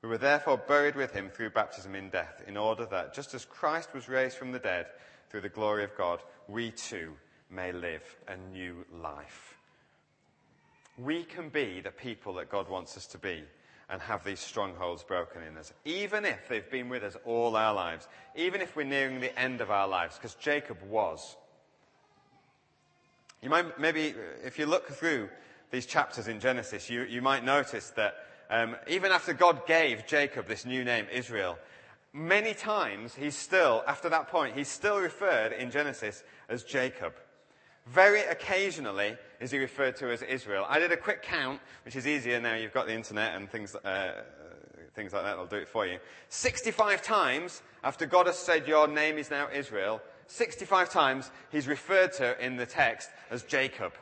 We 0.01 0.09
were 0.09 0.17
therefore 0.17 0.57
buried 0.57 0.95
with 0.95 1.11
him 1.11 1.29
through 1.29 1.51
baptism 1.51 1.95
in 1.95 2.09
death, 2.09 2.41
in 2.47 2.57
order 2.57 2.85
that, 2.87 3.13
just 3.13 3.33
as 3.33 3.45
Christ 3.45 3.93
was 3.93 4.09
raised 4.09 4.37
from 4.37 4.51
the 4.51 4.59
dead 4.59 4.87
through 5.29 5.41
the 5.41 5.49
glory 5.49 5.83
of 5.83 5.95
God, 5.95 6.21
we 6.47 6.71
too 6.71 7.13
may 7.49 7.71
live 7.71 8.03
a 8.27 8.35
new 8.51 8.85
life. 9.01 9.57
We 10.97 11.23
can 11.23 11.49
be 11.49 11.81
the 11.81 11.91
people 11.91 12.33
that 12.35 12.49
God 12.49 12.67
wants 12.67 12.97
us 12.97 13.05
to 13.07 13.17
be 13.17 13.43
and 13.89 14.01
have 14.01 14.23
these 14.23 14.39
strongholds 14.39 15.03
broken 15.03 15.43
in 15.43 15.57
us, 15.57 15.73
even 15.83 16.25
if 16.25 16.47
they've 16.47 16.71
been 16.71 16.89
with 16.89 17.03
us 17.03 17.17
all 17.25 17.55
our 17.55 17.73
lives, 17.73 18.07
even 18.35 18.61
if 18.61 18.75
we're 18.75 18.83
nearing 18.83 19.19
the 19.19 19.37
end 19.37 19.61
of 19.61 19.69
our 19.69 19.87
lives, 19.87 20.15
because 20.15 20.35
Jacob 20.35 20.77
was. 20.89 21.35
You 23.41 23.49
might, 23.49 23.79
maybe, 23.79 24.13
if 24.43 24.59
you 24.59 24.67
look 24.67 24.87
through 24.89 25.27
these 25.71 25.87
chapters 25.87 26.27
in 26.27 26.39
Genesis, 26.39 26.91
you, 26.91 27.03
you 27.03 27.23
might 27.23 27.43
notice 27.43 27.89
that 27.91 28.13
um, 28.51 28.75
even 28.87 29.11
after 29.11 29.33
God 29.33 29.65
gave 29.65 30.05
Jacob 30.05 30.45
this 30.47 30.63
new 30.63 30.83
name, 30.83 31.07
Israel, 31.11 31.57
many 32.13 32.53
times 32.53 33.15
he's 33.15 33.35
still, 33.35 33.83
after 33.87 34.09
that 34.09 34.27
point, 34.27 34.55
he's 34.55 34.67
still 34.67 34.99
referred 34.99 35.53
in 35.53 35.71
Genesis 35.71 36.23
as 36.49 36.63
Jacob. 36.63 37.13
Very 37.87 38.21
occasionally 38.21 39.17
is 39.39 39.49
he 39.49 39.57
referred 39.57 39.95
to 39.97 40.11
as 40.11 40.21
Israel. 40.21 40.65
I 40.69 40.77
did 40.77 40.91
a 40.91 40.97
quick 40.97 41.23
count, 41.23 41.59
which 41.83 41.95
is 41.95 42.05
easier 42.05 42.39
now 42.39 42.53
you've 42.53 42.73
got 42.73 42.85
the 42.85 42.93
internet 42.93 43.35
and 43.35 43.49
things, 43.49 43.73
uh, 43.73 44.21
things 44.93 45.13
like 45.13 45.23
that 45.23 45.37
I'll 45.37 45.47
do 45.47 45.55
it 45.55 45.67
for 45.67 45.87
you. 45.87 45.97
65 46.29 47.01
times 47.01 47.63
after 47.83 48.05
God 48.05 48.27
has 48.27 48.37
said 48.37 48.67
your 48.67 48.87
name 48.87 49.17
is 49.17 49.31
now 49.31 49.47
Israel, 49.51 49.99
65 50.31 50.89
times 50.89 51.31
he's 51.51 51.67
referred 51.67 52.13
to 52.13 52.43
in 52.43 52.55
the 52.55 52.65
text 52.65 53.09
as 53.29 53.43
Jacob. 53.43 53.93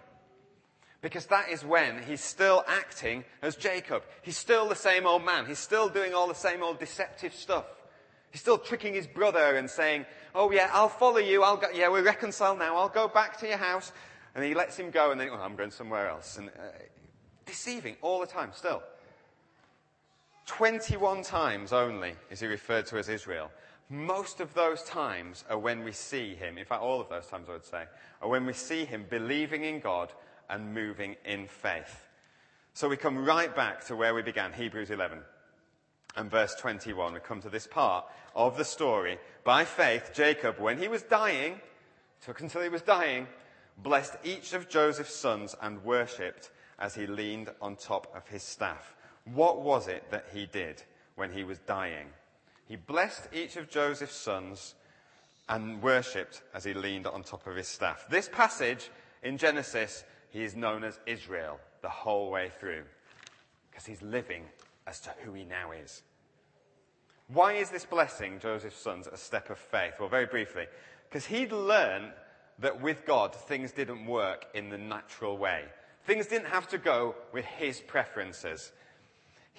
Because 1.02 1.26
that 1.28 1.50
is 1.50 1.64
when 1.64 2.04
he's 2.04 2.22
still 2.22 2.64
acting 2.68 3.24
as 3.42 3.56
Jacob. 3.56 4.04
He's 4.22 4.38
still 4.38 4.68
the 4.68 4.76
same 4.76 5.08
old 5.08 5.24
man. 5.24 5.46
He's 5.46 5.60
still 5.60 5.90
doing 5.90 6.14
all 6.14 6.28
the 6.28 6.36
same 6.36 6.62
old 6.62 6.80
deceptive 6.80 7.34
stuff. 7.34 7.66
He's 8.32 8.42
still 8.42 8.58
tricking 8.58 8.94
his 8.94 9.08
brother 9.08 9.56
and 9.56 9.70
saying, 9.70 10.06
Oh 10.36 10.52
yeah, 10.52 10.70
I'll 10.72 10.90
follow 10.90 11.18
you. 11.18 11.44
I'll 11.44 11.58
go, 11.58 11.68
yeah, 11.74 11.90
we're 11.90 12.04
reconciled 12.04 12.60
now. 12.60 12.76
I'll 12.76 12.90
go 12.90 13.08
back 13.08 13.40
to 13.40 13.48
your 13.48 13.58
house. 13.58 13.92
And 14.36 14.44
he 14.44 14.54
lets 14.54 14.78
him 14.78 14.92
go 14.92 15.12
and 15.12 15.20
then, 15.20 15.30
oh, 15.32 15.36
I'm 15.36 15.56
going 15.56 15.72
somewhere 15.72 16.08
else. 16.08 16.38
And 16.38 16.50
uh, 16.50 16.62
deceiving 17.46 17.96
all 18.02 18.20
the 18.20 18.28
time 18.28 18.52
still. 18.54 18.84
21 20.46 21.24
times 21.24 21.74
only 21.74 22.14
is 22.30 22.40
he 22.40 22.48
referred 22.48 22.86
to 22.88 22.98
as 22.98 23.10
Israel. 23.10 23.52
Most 23.90 24.40
of 24.40 24.54
those 24.54 24.84
times 24.84 25.44
are 25.50 25.58
when 25.58 25.84
we 25.84 25.92
see 25.92 26.36
him, 26.36 26.60
in 26.60 26.66
fact, 26.66 26.84
all 26.84 27.02
of 27.02 27.10
those 27.10 27.26
times 27.26 27.50
I 27.50 27.54
would 27.54 27.66
say, 27.66 27.86
are 28.22 28.30
when 28.30 28.46
we 28.46 28.54
see 28.54 28.86
him 28.86 29.06
believing 29.10 29.64
in 29.64 29.80
God 29.80 30.12
and 30.48 30.74
moving 30.74 31.16
in 31.26 31.48
faith. 31.48 32.08
So 32.74 32.88
we 32.88 32.98
come 32.98 33.26
right 33.26 33.54
back 33.56 33.86
to 33.88 33.96
where 33.96 34.14
we 34.14 34.22
began, 34.22 34.54
Hebrews 34.54 34.92
11 34.92 35.20
and 36.16 36.30
verse 36.30 36.54
21. 36.56 37.14
We 37.14 37.20
come 37.20 37.42
to 37.42 37.50
this 37.50 37.66
part 37.66 38.06
of 38.36 38.58
the 38.58 38.66
story. 38.66 39.18
By 39.44 39.66
faith, 39.66 40.12
Jacob, 40.14 40.60
when 40.60 40.78
he 40.78 40.88
was 40.88 41.02
dying, 41.02 41.60
took 42.24 42.42
until 42.42 42.62
he 42.62 42.70
was 42.70 42.84
dying, 42.84 43.28
blessed 43.78 44.18
each 44.24 44.54
of 44.54 44.70
Joseph's 44.70 45.16
sons 45.16 45.56
and 45.62 45.84
worshipped 45.84 46.52
as 46.78 46.94
he 46.94 47.08
leaned 47.08 47.50
on 47.60 47.76
top 47.76 48.14
of 48.16 48.28
his 48.28 48.44
staff. 48.44 48.96
What 49.26 49.62
was 49.62 49.88
it 49.88 50.10
that 50.12 50.28
he 50.32 50.46
did 50.46 50.84
when 51.16 51.32
he 51.32 51.44
was 51.44 51.58
dying? 51.60 52.08
He 52.70 52.76
blessed 52.76 53.28
each 53.34 53.58
of 53.58 53.68
Joseph's 53.68 54.16
sons 54.16 54.76
and 55.50 55.82
worshipped 55.82 56.44
as 56.54 56.64
he 56.64 56.76
leaned 56.76 57.08
on 57.08 57.24
top 57.24 57.48
of 57.48 57.56
his 57.56 57.68
staff. 57.68 58.06
This 58.10 58.30
passage 58.30 58.92
in 59.24 59.38
Genesis 59.38 60.06
he 60.30 60.44
is 60.44 60.56
known 60.56 60.84
as 60.84 61.00
Israel 61.08 61.60
the 61.82 61.90
whole 61.90 62.30
way 62.30 62.52
through 62.60 62.84
because 63.70 63.86
he's 63.86 64.04
living 64.04 64.44
as 64.86 65.00
to 65.02 65.10
who 65.24 65.34
he 65.34 65.44
now 65.44 65.72
is. 65.72 66.04
Why 67.28 67.54
is 67.54 67.72
this 67.72 67.86
blessing 67.86 68.40
Joseph's 68.40 68.80
sons 68.80 69.08
a 69.08 69.18
step 69.18 69.50
of 69.50 69.58
faith? 69.58 69.94
Well, 70.00 70.10
very 70.10 70.28
briefly, 70.28 70.66
because 71.10 71.26
he'd 71.26 71.52
learned 71.52 72.12
that 72.60 72.82
with 72.82 73.06
God 73.06 73.34
things 73.34 73.72
didn't 73.72 74.06
work 74.06 74.46
in 74.54 74.70
the 74.70 74.78
natural 74.78 75.38
way. 75.38 75.66
Things 76.06 76.28
didn't 76.28 76.50
have 76.50 76.68
to 76.70 76.78
go 76.78 77.16
with 77.34 77.46
his 77.46 77.80
preferences. 77.80 78.72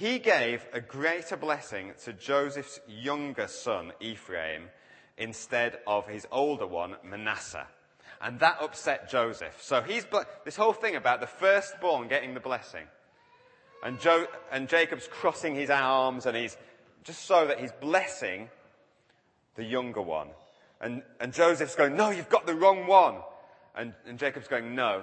He 0.00 0.18
gave 0.18 0.66
a 0.72 0.80
greater 0.80 1.36
blessing 1.36 1.92
to 2.04 2.14
Joseph's 2.14 2.80
younger 2.88 3.46
son, 3.46 3.92
Ephraim, 4.00 4.70
instead 5.18 5.78
of 5.86 6.08
his 6.08 6.26
older 6.32 6.66
one, 6.66 6.96
Manasseh. 7.04 7.66
And 8.18 8.40
that 8.40 8.62
upset 8.62 9.10
Joseph. 9.10 9.58
So 9.60 9.82
he's, 9.82 10.06
this 10.46 10.56
whole 10.56 10.72
thing 10.72 10.96
about 10.96 11.20
the 11.20 11.26
firstborn 11.26 12.08
getting 12.08 12.32
the 12.32 12.40
blessing. 12.40 12.86
And, 13.84 14.00
jo- 14.00 14.26
and 14.50 14.70
Jacob's 14.70 15.06
crossing 15.06 15.54
his 15.54 15.68
arms 15.68 16.24
and 16.24 16.34
he's, 16.34 16.56
just 17.04 17.26
so 17.26 17.48
that 17.48 17.60
he's 17.60 17.72
blessing 17.72 18.48
the 19.56 19.64
younger 19.64 20.00
one. 20.00 20.28
And, 20.80 21.02
and 21.20 21.30
Joseph's 21.30 21.74
going, 21.74 21.94
no, 21.94 22.08
you've 22.08 22.30
got 22.30 22.46
the 22.46 22.54
wrong 22.54 22.86
one. 22.86 23.16
And, 23.76 23.92
and 24.06 24.18
Jacob's 24.18 24.48
going, 24.48 24.74
no, 24.74 25.02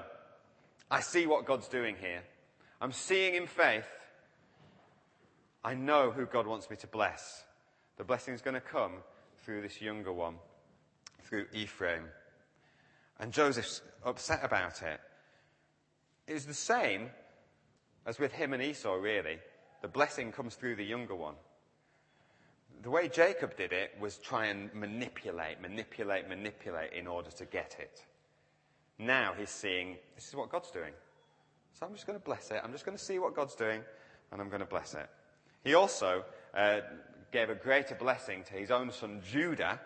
I 0.89 1.01
see 1.01 1.27
what 1.27 1.45
God's 1.45 1.67
doing 1.67 1.97
here. 2.01 2.23
I'm 2.81 2.91
seeing 2.91 3.35
in 3.35 3.45
faith. 3.45 3.85
I 5.67 5.73
know 5.73 6.11
who 6.11 6.25
God 6.25 6.47
wants 6.47 6.69
me 6.69 6.77
to 6.77 6.87
bless. 6.87 7.43
The 7.97 8.05
blessing 8.05 8.33
is 8.33 8.41
going 8.41 8.53
to 8.53 8.61
come 8.61 8.93
through 9.39 9.61
this 9.61 9.81
younger 9.81 10.13
one, 10.13 10.35
through 11.23 11.47
Ephraim. 11.51 12.05
And 13.19 13.33
Joseph's 13.33 13.81
upset 14.05 14.45
about 14.45 14.81
it. 14.81 15.01
It 16.25 16.35
was 16.35 16.45
the 16.45 16.53
same 16.53 17.09
as 18.05 18.17
with 18.17 18.31
him 18.31 18.53
and 18.53 18.63
Esau, 18.63 18.93
really. 18.93 19.39
The 19.81 19.89
blessing 19.89 20.31
comes 20.31 20.55
through 20.55 20.77
the 20.77 20.85
younger 20.85 21.15
one. 21.15 21.35
The 22.81 22.89
way 22.89 23.09
Jacob 23.09 23.57
did 23.57 23.73
it 23.73 23.91
was 23.99 24.19
try 24.19 24.45
and 24.45 24.73
manipulate, 24.73 25.59
manipulate, 25.59 26.29
manipulate 26.29 26.93
in 26.93 27.07
order 27.07 27.31
to 27.31 27.45
get 27.45 27.75
it. 27.77 28.05
Now 28.99 29.33
he's 29.37 29.49
seeing, 29.49 29.97
this 30.15 30.29
is 30.29 30.33
what 30.33 30.49
God's 30.49 30.71
doing. 30.71 30.93
So 31.73 31.85
I'm 31.85 31.93
just 31.93 32.07
going 32.07 32.17
to 32.17 32.23
bless 32.23 32.51
it. 32.51 32.61
I'm 32.63 32.71
just 32.71 32.85
going 32.85 32.97
to 32.97 33.03
see 33.03 33.19
what 33.19 33.35
God's 33.35 33.55
doing, 33.55 33.81
and 34.31 34.39
I'm 34.39 34.47
going 34.47 34.61
to 34.61 34.65
bless 34.65 34.93
it. 34.93 35.09
He 35.67 35.73
also 35.73 36.23
uh, 36.53 36.79
gave 37.33 37.49
a 37.49 37.55
greater 37.55 37.93
blessing 37.93 38.41
to 38.45 38.53
his 38.53 38.71
own 38.71 38.89
son 38.89 39.19
Judah 39.29 39.81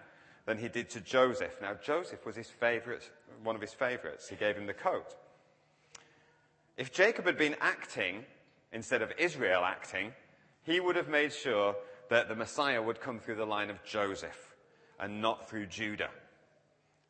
than 0.46 0.60
he 0.60 0.68
did 0.68 0.92
to 0.92 1.02
Joseph. 1.02 1.58
Now, 1.60 1.74
Joseph 1.74 2.24
was 2.24 2.36
his 2.36 2.52
favorite, 2.52 3.10
one 3.44 3.56
of 3.56 3.62
his 3.62 3.74
favorites. 3.74 4.30
He 4.30 4.36
gave 4.36 4.56
him 4.56 4.68
the 4.68 4.76
coat. 4.76 5.16
If 6.78 6.94
Jacob 6.94 7.26
had 7.26 7.36
been 7.36 7.56
acting 7.60 8.26
instead 8.72 9.02
of 9.02 9.12
Israel 9.18 9.64
acting, 9.66 10.14
he 10.62 10.80
would 10.80 10.96
have 10.96 11.10
made 11.10 11.34
sure 11.34 11.76
that 12.12 12.30
the 12.30 12.36
Messiah 12.36 12.84
would 12.84 13.02
come 13.02 13.18
through 13.18 13.38
the 13.38 13.46
line 13.46 13.72
of 13.72 13.84
Joseph 13.84 14.54
and 15.00 15.20
not 15.20 15.50
through 15.50 15.66
Judah. 15.66 16.12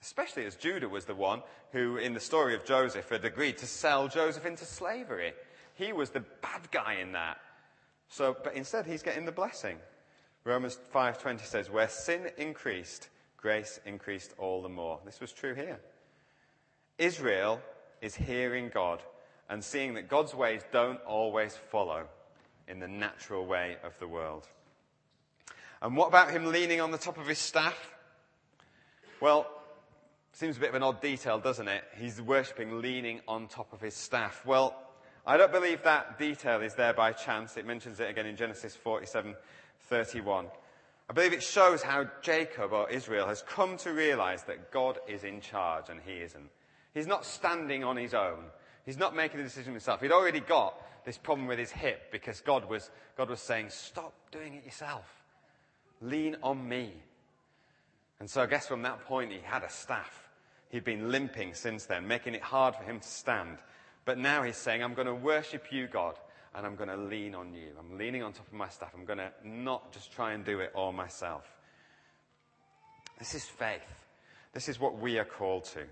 Especially 0.01 0.45
as 0.45 0.55
Judah 0.55 0.88
was 0.88 1.03
the 1.03 1.13
one 1.13 1.43
who, 1.74 1.97
in 1.97 2.13
the 2.13 2.22
story 2.22 2.55
of 2.55 2.63
Joseph, 2.63 3.09
had 3.09 3.26
agreed 3.26 3.57
to 3.57 3.67
sell 3.67 4.07
Joseph 4.07 4.45
into 4.45 4.63
slavery. 4.63 5.34
He 5.74 5.91
was 5.91 6.11
the 6.11 6.24
bad 6.41 6.72
guy 6.72 6.99
in 7.01 7.11
that. 7.11 7.38
So, 8.12 8.36
but 8.43 8.55
instead, 8.55 8.86
he's 8.86 9.01
getting 9.01 9.24
the 9.24 9.32
blessing. 9.32 9.80
Romans 10.43 10.78
5:20 10.93 11.45
says, 11.45 11.70
"Where 11.70 11.88
sin 11.88 12.30
increased, 12.38 13.07
grace 13.38 13.80
increased 13.86 14.34
all 14.38 14.62
the 14.62 14.70
more. 14.70 14.99
This 15.05 15.22
was 15.22 15.32
true 15.32 15.53
here. 15.53 15.80
Israel 16.97 17.62
is 18.01 18.16
hearing 18.16 18.70
God 18.70 19.01
and 19.49 19.64
seeing 19.64 19.93
that 19.93 20.09
God's 20.09 20.36
ways 20.36 20.62
don't 20.72 21.01
always 21.03 21.55
follow 21.55 22.09
in 22.68 22.80
the 22.80 22.88
natural 22.88 23.45
way 23.45 23.78
of 23.82 23.97
the 23.99 24.07
world. 24.07 24.45
And 25.82 25.95
what 25.95 26.09
about 26.09 26.32
him 26.32 26.45
leaning 26.51 26.82
on 26.82 26.91
the 26.91 26.97
top 26.97 27.18
of 27.18 27.28
his 27.28 27.39
staff? 27.39 27.93
Well, 29.22 29.49
seems 30.34 30.57
a 30.57 30.59
bit 30.59 30.70
of 30.70 30.76
an 30.76 30.84
odd 30.84 31.01
detail, 31.01 31.39
doesn't 31.39 31.68
it? 31.68 31.84
He's 31.97 32.22
worshipping 32.22 32.82
leaning 32.82 33.22
on 33.28 33.47
top 33.47 33.72
of 33.72 33.80
his 33.80 33.95
staff. 33.95 34.45
Well, 34.45 34.91
I 35.26 35.38
don't 35.38 35.51
believe 35.51 35.84
that 35.84 36.17
detail 36.17 36.61
is 36.61 36.74
there 36.74 36.93
by 36.93 37.11
chance. 37.11 37.55
It 37.55 37.65
mentions 37.65 37.99
it 37.99 38.09
again 38.09 38.26
in 38.26 38.36
Genesis 38.36 38.76
47, 38.76 39.36
31. 39.82 40.47
I 41.09 41.13
believe 41.13 41.34
it 41.34 41.43
shows 41.43 41.84
how 41.84 42.07
Jacob 42.22 42.74
or 42.74 42.89
Israel 42.89 43.28
has 43.28 43.43
come 43.43 43.78
to 43.78 43.91
realize 43.91 44.43
that 44.43 44.72
God 44.72 44.97
is 45.07 45.24
in 45.24 45.41
charge 45.41 45.89
and 45.89 45.99
he 46.05 46.13
isn't. 46.13 46.49
He's 46.93 47.07
not 47.07 47.26
standing 47.26 47.84
on 47.84 47.97
his 47.97 48.13
own. 48.13 48.45
He's 48.86 48.97
not 48.97 49.15
making 49.15 49.38
the 49.38 49.43
decision 49.43 49.74
himself. 49.74 50.01
He'd 50.01 50.11
already 50.11 50.39
got 50.39 50.76
this 51.05 51.17
problem 51.17 51.47
with 51.47 51.59
his 51.59 51.72
hip 51.72 52.11
because 52.11 52.41
God 52.41 52.67
was, 52.69 52.89
God 53.17 53.30
was 53.30 53.39
saying, 53.39 53.69
stop 53.69 54.13
doing 54.32 54.55
it 54.55 54.65
yourself. 54.65 55.05
Lean 56.01 56.36
on 56.41 56.67
me. 56.67 56.93
And 58.19 58.30
so 58.30 58.41
I 58.41 58.45
guess 58.47 58.67
from 58.67 58.82
that 58.84 59.05
point 59.05 59.32
he 59.32 59.39
had 59.43 59.63
a 59.63 59.69
staff. 59.69 60.30
He'd 60.69 60.84
been 60.84 61.11
limping 61.11 61.53
since 61.53 61.86
then, 61.86 62.07
making 62.07 62.34
it 62.34 62.41
hard 62.41 62.76
for 62.76 62.84
him 62.84 62.99
to 62.99 63.07
stand. 63.07 63.57
But 64.06 64.18
now 64.18 64.43
he's 64.43 64.58
saying, 64.58 64.84
I'm 64.84 64.93
going 64.93 65.08
to 65.08 65.16
worship 65.16 65.72
you, 65.72 65.88
God 65.88 66.16
and 66.54 66.66
I'm 66.66 66.76
going 66.76 66.89
to 66.89 66.97
lean 66.97 67.34
on 67.34 67.54
you. 67.54 67.70
I'm 67.80 67.97
leaning 67.97 68.24
on 68.24 68.34
top 68.34 68.47
of 68.47 68.54
my 68.54 68.68
staff. 68.68 68.91
I'm 68.93 69.06
going 69.06 69.20
to 69.20 69.32
not 69.43 69.91
just 69.93 70.12
try 70.12 70.34
and 70.34 70.43
do 70.43 70.60
it 70.60 70.72
all 70.76 70.91
myself. 70.91 71.45
This 73.20 73.36
is 73.36 73.45
faith. 73.45 73.82
This 74.54 74.68
is 74.68 74.80
what 74.80 74.99
we 74.99 75.18
are 75.18 75.26
called 75.26 75.66
to. 75.66 75.84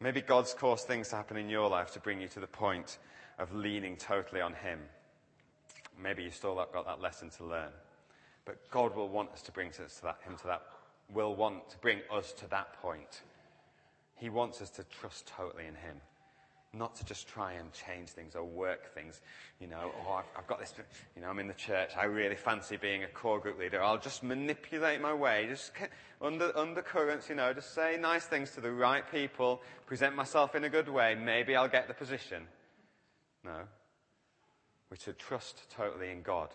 Maybe 0.00 0.20
God's 0.20 0.54
caused 0.54 0.86
things 0.86 1.08
to 1.08 1.16
happen 1.16 1.36
in 1.36 1.48
your 1.48 1.68
life 1.68 1.92
to 1.92 2.00
bring 2.00 2.20
you 2.20 2.28
to 2.28 2.40
the 2.40 2.46
point 2.46 2.98
of 3.38 3.52
leaning 3.54 3.96
totally 3.96 4.40
on 4.40 4.54
Him. 4.54 4.78
Maybe 6.00 6.22
you've 6.22 6.34
still 6.34 6.54
got 6.54 6.86
that 6.86 7.00
lesson 7.00 7.30
to 7.30 7.44
learn. 7.44 7.70
But 8.44 8.58
God 8.70 8.94
will 8.94 9.08
want 9.08 9.30
us 9.32 9.42
to 9.42 9.52
bring 9.52 9.68
us 9.68 9.76
to 9.76 10.02
that, 10.02 10.18
him 10.24 10.36
to 10.38 10.46
that, 10.48 10.62
will 11.12 11.36
want 11.36 11.70
to 11.70 11.78
bring 11.78 12.00
us 12.12 12.32
to 12.34 12.48
that 12.50 12.72
point. 12.82 13.22
He 14.16 14.28
wants 14.28 14.60
us 14.60 14.70
to 14.70 14.84
trust 14.84 15.26
totally 15.28 15.66
in 15.66 15.74
him. 15.74 16.00
Not 16.74 16.94
to 16.96 17.04
just 17.04 17.28
try 17.28 17.52
and 17.52 17.70
change 17.72 18.08
things 18.08 18.34
or 18.34 18.44
work 18.44 18.94
things. 18.94 19.20
You 19.60 19.66
know, 19.66 19.92
oh, 20.06 20.12
I've, 20.12 20.24
I've 20.38 20.46
got 20.46 20.58
this, 20.58 20.72
you 21.14 21.20
know, 21.20 21.28
I'm 21.28 21.38
in 21.38 21.46
the 21.46 21.54
church. 21.54 21.90
I 21.98 22.04
really 22.04 22.34
fancy 22.34 22.78
being 22.78 23.04
a 23.04 23.08
core 23.08 23.38
group 23.38 23.58
leader. 23.58 23.82
I'll 23.82 23.98
just 23.98 24.22
manipulate 24.22 25.02
my 25.02 25.12
way, 25.12 25.46
just 25.50 25.72
under, 26.22 26.56
undercurrents, 26.56 27.28
you 27.28 27.34
know, 27.34 27.52
just 27.52 27.74
say 27.74 27.98
nice 28.00 28.24
things 28.24 28.52
to 28.52 28.62
the 28.62 28.72
right 28.72 29.04
people, 29.12 29.60
present 29.86 30.16
myself 30.16 30.54
in 30.54 30.64
a 30.64 30.70
good 30.70 30.88
way. 30.88 31.14
Maybe 31.14 31.54
I'll 31.54 31.68
get 31.68 31.88
the 31.88 31.94
position. 31.94 32.44
No. 33.44 33.60
We 34.90 34.96
should 34.96 35.18
trust 35.18 35.70
totally 35.70 36.10
in 36.10 36.22
God. 36.22 36.48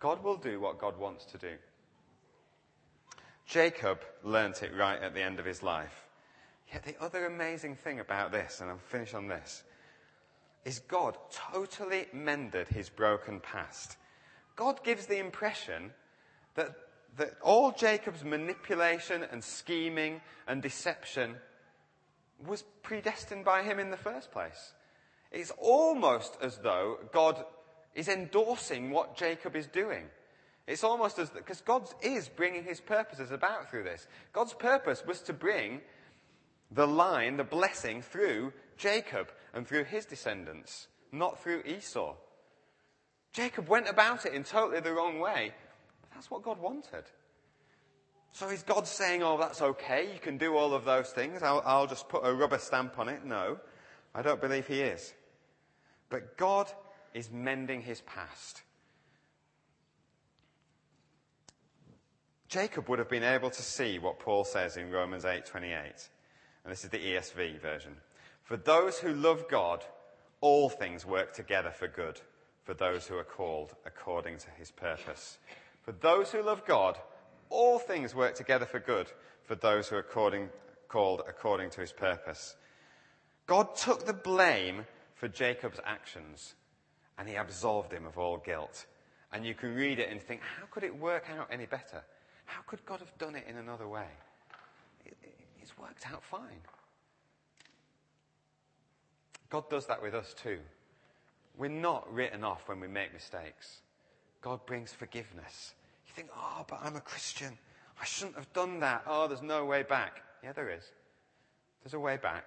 God 0.00 0.24
will 0.24 0.36
do 0.36 0.60
what 0.60 0.78
God 0.78 0.98
wants 0.98 1.26
to 1.26 1.38
do. 1.38 1.52
Jacob 3.44 4.00
learnt 4.22 4.62
it 4.62 4.74
right 4.74 5.02
at 5.02 5.14
the 5.14 5.22
end 5.22 5.38
of 5.38 5.44
his 5.44 5.62
life. 5.62 6.07
Yet 6.72 6.84
the 6.84 7.02
other 7.02 7.26
amazing 7.26 7.76
thing 7.76 8.00
about 8.00 8.32
this, 8.32 8.60
and 8.60 8.70
I'll 8.70 8.78
finish 8.78 9.14
on 9.14 9.28
this, 9.28 9.62
is 10.64 10.80
God 10.80 11.16
totally 11.30 12.06
mended 12.12 12.68
his 12.68 12.90
broken 12.90 13.40
past. 13.40 13.96
God 14.54 14.84
gives 14.84 15.06
the 15.06 15.18
impression 15.18 15.92
that, 16.56 16.74
that 17.16 17.38
all 17.42 17.72
Jacob's 17.72 18.24
manipulation 18.24 19.24
and 19.30 19.42
scheming 19.42 20.20
and 20.46 20.60
deception 20.60 21.36
was 22.46 22.64
predestined 22.82 23.44
by 23.44 23.62
him 23.62 23.78
in 23.78 23.90
the 23.90 23.96
first 23.96 24.30
place. 24.30 24.72
It's 25.32 25.52
almost 25.58 26.36
as 26.42 26.58
though 26.58 26.98
God 27.12 27.44
is 27.94 28.08
endorsing 28.08 28.90
what 28.90 29.16
Jacob 29.16 29.56
is 29.56 29.66
doing. 29.66 30.04
It's 30.66 30.84
almost 30.84 31.18
as 31.18 31.30
though 31.30 31.38
because 31.38 31.62
God 31.62 31.88
is 32.02 32.28
bringing 32.28 32.64
his 32.64 32.80
purposes 32.80 33.30
about 33.30 33.70
through 33.70 33.84
this. 33.84 34.06
God's 34.32 34.52
purpose 34.52 35.04
was 35.06 35.20
to 35.22 35.32
bring 35.32 35.80
the 36.70 36.86
line, 36.86 37.36
the 37.36 37.44
blessing 37.44 38.02
through 38.02 38.52
Jacob 38.76 39.28
and 39.54 39.66
through 39.66 39.84
his 39.84 40.04
descendants, 40.04 40.88
not 41.12 41.42
through 41.42 41.62
Esau. 41.62 42.14
Jacob 43.32 43.68
went 43.68 43.88
about 43.88 44.26
it 44.26 44.34
in 44.34 44.44
totally 44.44 44.80
the 44.80 44.92
wrong 44.92 45.18
way. 45.18 45.52
But 46.02 46.10
that's 46.14 46.30
what 46.30 46.42
God 46.42 46.60
wanted. 46.60 47.04
So 48.32 48.48
is 48.50 48.62
God 48.62 48.86
saying, 48.86 49.22
oh, 49.22 49.38
that's 49.38 49.62
okay, 49.62 50.12
you 50.12 50.20
can 50.20 50.36
do 50.36 50.56
all 50.56 50.74
of 50.74 50.84
those 50.84 51.10
things, 51.10 51.42
I'll, 51.42 51.62
I'll 51.64 51.86
just 51.86 52.08
put 52.08 52.20
a 52.24 52.32
rubber 52.32 52.58
stamp 52.58 52.98
on 52.98 53.08
it? 53.08 53.24
No, 53.24 53.58
I 54.14 54.22
don't 54.22 54.40
believe 54.40 54.66
he 54.66 54.80
is. 54.80 55.14
But 56.10 56.36
God 56.36 56.70
is 57.14 57.30
mending 57.30 57.82
his 57.82 58.00
past. 58.02 58.62
Jacob 62.48 62.88
would 62.88 62.98
have 62.98 63.10
been 63.10 63.24
able 63.24 63.50
to 63.50 63.62
see 63.62 63.98
what 63.98 64.18
Paul 64.18 64.44
says 64.44 64.76
in 64.76 64.90
Romans 64.90 65.24
8:28. 65.24 66.08
And 66.64 66.72
this 66.72 66.84
is 66.84 66.90
the 66.90 66.98
ESV 66.98 67.60
version. 67.60 67.96
For 68.42 68.56
those 68.56 68.98
who 68.98 69.12
love 69.12 69.44
God, 69.48 69.84
all 70.40 70.68
things 70.68 71.04
work 71.04 71.32
together 71.34 71.70
for 71.70 71.88
good 71.88 72.20
for 72.64 72.74
those 72.74 73.06
who 73.06 73.16
are 73.16 73.24
called 73.24 73.74
according 73.86 74.36
to 74.36 74.50
his 74.50 74.70
purpose. 74.70 75.38
For 75.82 75.92
those 75.92 76.30
who 76.30 76.42
love 76.42 76.66
God, 76.66 76.98
all 77.48 77.78
things 77.78 78.14
work 78.14 78.34
together 78.34 78.66
for 78.66 78.78
good 78.78 79.06
for 79.44 79.54
those 79.54 79.88
who 79.88 79.96
are 79.96 80.00
according, 80.00 80.50
called 80.88 81.22
according 81.26 81.70
to 81.70 81.80
his 81.80 81.92
purpose. 81.92 82.56
God 83.46 83.74
took 83.74 84.04
the 84.04 84.12
blame 84.12 84.84
for 85.14 85.28
Jacob's 85.28 85.80
actions 85.84 86.54
and 87.16 87.26
he 87.26 87.36
absolved 87.36 87.92
him 87.92 88.04
of 88.04 88.18
all 88.18 88.36
guilt. 88.36 88.84
And 89.32 89.46
you 89.46 89.54
can 89.54 89.74
read 89.74 89.98
it 89.98 90.10
and 90.10 90.20
think, 90.20 90.42
how 90.42 90.66
could 90.70 90.84
it 90.84 90.94
work 90.94 91.24
out 91.30 91.48
any 91.50 91.64
better? 91.64 92.02
How 92.44 92.60
could 92.66 92.84
God 92.84 93.00
have 93.00 93.16
done 93.18 93.34
it 93.34 93.44
in 93.48 93.56
another 93.56 93.88
way? 93.88 94.08
It's 95.68 95.78
worked 95.78 96.06
out 96.10 96.22
fine. 96.22 96.62
God 99.50 99.68
does 99.68 99.86
that 99.86 100.02
with 100.02 100.14
us 100.14 100.34
too. 100.34 100.58
We're 101.56 101.68
not 101.68 102.12
written 102.12 102.44
off 102.44 102.68
when 102.68 102.80
we 102.80 102.88
make 102.88 103.12
mistakes. 103.12 103.80
God 104.40 104.64
brings 104.66 104.92
forgiveness. 104.92 105.74
You 106.06 106.12
think, 106.14 106.28
oh, 106.36 106.64
but 106.68 106.80
I'm 106.82 106.96
a 106.96 107.00
Christian. 107.00 107.58
I 108.00 108.04
shouldn't 108.04 108.36
have 108.36 108.52
done 108.52 108.80
that. 108.80 109.02
Oh, 109.06 109.26
there's 109.26 109.42
no 109.42 109.64
way 109.64 109.82
back. 109.82 110.22
Yeah, 110.44 110.52
there 110.52 110.70
is. 110.70 110.84
There's 111.82 111.94
a 111.94 112.00
way 112.00 112.16
back. 112.16 112.44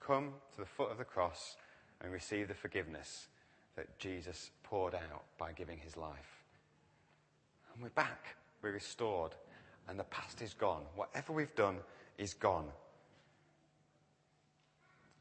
Come 0.00 0.32
to 0.54 0.60
the 0.60 0.66
foot 0.66 0.90
of 0.90 0.98
the 0.98 1.04
cross 1.04 1.56
and 2.00 2.12
receive 2.12 2.48
the 2.48 2.54
forgiveness 2.54 3.28
that 3.76 3.98
Jesus 3.98 4.50
poured 4.62 4.94
out 4.94 5.24
by 5.38 5.52
giving 5.52 5.78
his 5.78 5.96
life. 5.96 6.44
And 7.72 7.82
we're 7.82 7.90
back. 7.90 8.36
We're 8.62 8.72
restored 8.72 9.32
and 9.88 9.98
the 9.98 10.04
past 10.04 10.42
is 10.42 10.54
gone. 10.54 10.82
Whatever 10.94 11.32
we've 11.32 11.54
done 11.54 11.78
is 12.18 12.34
gone. 12.34 12.66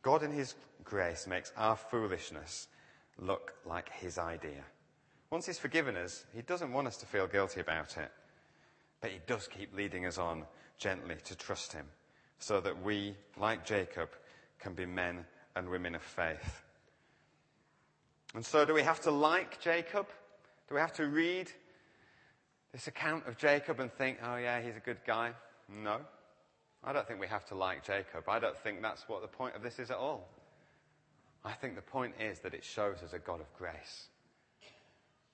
God, 0.02 0.24
in 0.24 0.32
His 0.32 0.56
grace, 0.84 1.28
makes 1.28 1.52
our 1.58 1.76
foolishness 1.76 2.68
look 3.20 3.54
like 3.66 3.90
His 3.94 4.18
idea. 4.18 4.64
Once 5.30 5.46
He's 5.46 5.60
forgiven 5.60 5.96
us, 5.96 6.26
He 6.34 6.42
doesn't 6.42 6.72
want 6.72 6.88
us 6.88 6.98
to 6.98 7.06
feel 7.06 7.28
guilty 7.28 7.62
about 7.62 7.98
it. 7.98 8.12
But 9.02 9.12
He 9.12 9.20
does 9.26 9.48
keep 9.48 9.76
leading 9.76 10.06
us 10.06 10.18
on 10.18 10.44
gently 10.78 11.16
to 11.26 11.36
trust 11.36 11.74
Him 11.74 11.86
so 12.40 12.60
that 12.62 12.84
we, 12.84 13.16
like 13.38 13.66
Jacob, 13.66 14.10
can 14.60 14.74
be 14.74 14.86
men 14.86 15.26
and 15.56 15.70
women 15.70 15.96
of 15.96 16.02
faith. 16.02 16.64
And 18.36 18.46
so, 18.46 18.66
do 18.66 18.74
we 18.74 18.84
have 18.84 19.02
to 19.02 19.12
like 19.12 19.60
Jacob? 19.60 20.08
Do 20.68 20.76
we 20.76 20.82
have 20.82 20.94
to 20.94 21.08
read 21.08 21.52
this 22.72 22.88
account 22.88 23.28
of 23.28 23.38
Jacob 23.38 23.80
and 23.80 23.92
think, 23.92 24.18
oh, 24.24 24.36
yeah, 24.36 24.62
he's 24.62 24.76
a 24.76 24.82
good 24.82 25.00
guy? 25.06 25.32
No. 25.70 26.00
I 26.84 26.94
don't 26.94 27.08
think 27.08 27.20
we 27.20 27.28
have 27.28 27.46
to 27.46 27.56
like 27.56 27.86
Jacob. 27.86 28.28
I 28.28 28.40
don't 28.40 28.58
think 28.58 28.82
that's 28.82 29.08
what 29.08 29.22
the 29.22 29.28
point 29.28 29.56
of 29.56 29.64
this 29.64 29.80
is 29.80 29.92
at 29.92 29.98
all. 29.98 30.30
I 31.44 31.54
think 31.54 31.76
the 31.76 31.82
point 31.82 32.16
is 32.20 32.40
that 32.40 32.54
it 32.54 32.64
shows 32.64 33.02
us 33.04 33.14
a 33.14 33.20
God 33.20 33.40
of 33.40 33.54
grace 33.58 34.08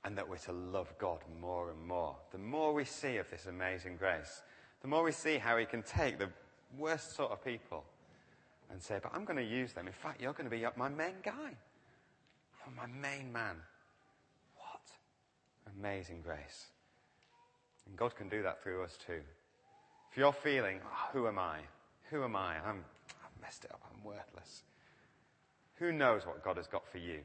and 0.06 0.18
that 0.18 0.28
we're 0.28 0.38
to 0.38 0.52
love 0.52 0.94
God 1.00 1.20
more 1.40 1.72
and 1.72 1.88
more. 1.88 2.16
The 2.32 2.38
more 2.38 2.74
we 2.74 2.86
see 2.86 3.18
of 3.18 3.30
this 3.30 3.46
amazing 3.46 3.98
grace, 3.98 4.42
the 4.82 4.88
more 4.88 5.04
we 5.04 5.12
see 5.12 5.38
how 5.38 5.58
He 5.58 5.66
can 5.66 5.82
take 5.82 6.20
the 6.20 6.30
worst 6.78 7.16
sort 7.16 7.32
of 7.32 7.44
people 7.44 7.86
and 8.70 8.82
say, 8.82 9.00
But 9.02 9.14
I'm 9.16 9.26
going 9.26 9.38
to 9.38 9.44
use 9.44 9.74
them. 9.74 9.88
In 9.88 9.94
fact, 9.94 10.22
you're 10.22 10.34
going 10.34 10.50
to 10.50 10.56
be 10.56 10.66
my 10.76 10.90
main 10.90 11.16
guy. 11.24 11.56
You're 12.66 12.76
my 12.76 12.88
main 12.88 13.32
man. 13.32 13.56
What? 14.58 14.82
Amazing 15.80 16.22
grace. 16.22 16.68
And 17.88 17.98
God 17.98 18.16
can 18.16 18.30
do 18.30 18.44
that 18.44 18.62
through 18.64 18.84
us 18.84 18.98
too. 19.06 19.22
If 20.12 20.18
you're 20.18 20.34
feeling, 20.34 20.80
oh, 20.86 21.10
who 21.12 21.28
am 21.28 21.40
I? 21.40 21.60
Who 22.12 22.24
am 22.24 22.36
I? 22.36 22.56
I'm, 22.58 22.86
I've 23.24 23.42
messed 23.42 23.66
it 23.66 23.72
up. 23.72 23.82
I'm 23.92 24.04
worthless. 24.04 24.64
Who 25.76 25.92
knows 25.92 26.26
what 26.26 26.44
God 26.44 26.58
has 26.58 26.68
got 26.68 26.88
for 26.88 27.00
you? 27.00 27.20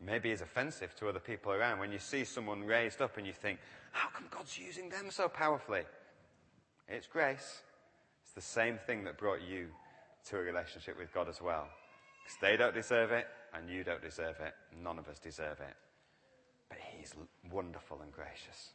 Maybe 0.00 0.30
it's 0.30 0.42
offensive 0.42 0.94
to 0.96 1.08
other 1.08 1.20
people 1.20 1.52
around 1.52 1.78
when 1.78 1.90
you 1.90 1.98
see 1.98 2.24
someone 2.24 2.64
raised 2.64 3.00
up 3.00 3.16
and 3.16 3.26
you 3.26 3.32
think, 3.32 3.58
how 3.92 4.08
come 4.08 4.26
God's 4.30 4.58
using 4.58 4.90
them 4.90 5.06
so 5.10 5.28
powerfully? 5.28 5.82
It's 6.88 7.06
grace. 7.06 7.62
It's 8.22 8.32
the 8.32 8.40
same 8.40 8.78
thing 8.86 9.04
that 9.04 9.16
brought 9.16 9.40
you 9.40 9.68
to 10.28 10.36
a 10.36 10.40
relationship 10.40 10.98
with 10.98 11.12
God 11.14 11.28
as 11.28 11.40
well. 11.40 11.68
Because 12.22 12.38
they 12.40 12.56
don't 12.56 12.74
deserve 12.74 13.12
it 13.12 13.26
and 13.54 13.70
you 13.70 13.84
don't 13.84 14.02
deserve 14.02 14.36
it. 14.40 14.54
None 14.82 14.98
of 14.98 15.08
us 15.08 15.18
deserve 15.18 15.60
it. 15.60 15.74
But 16.68 16.78
He's 16.78 17.14
wonderful 17.50 18.00
and 18.02 18.12
gracious. 18.12 18.70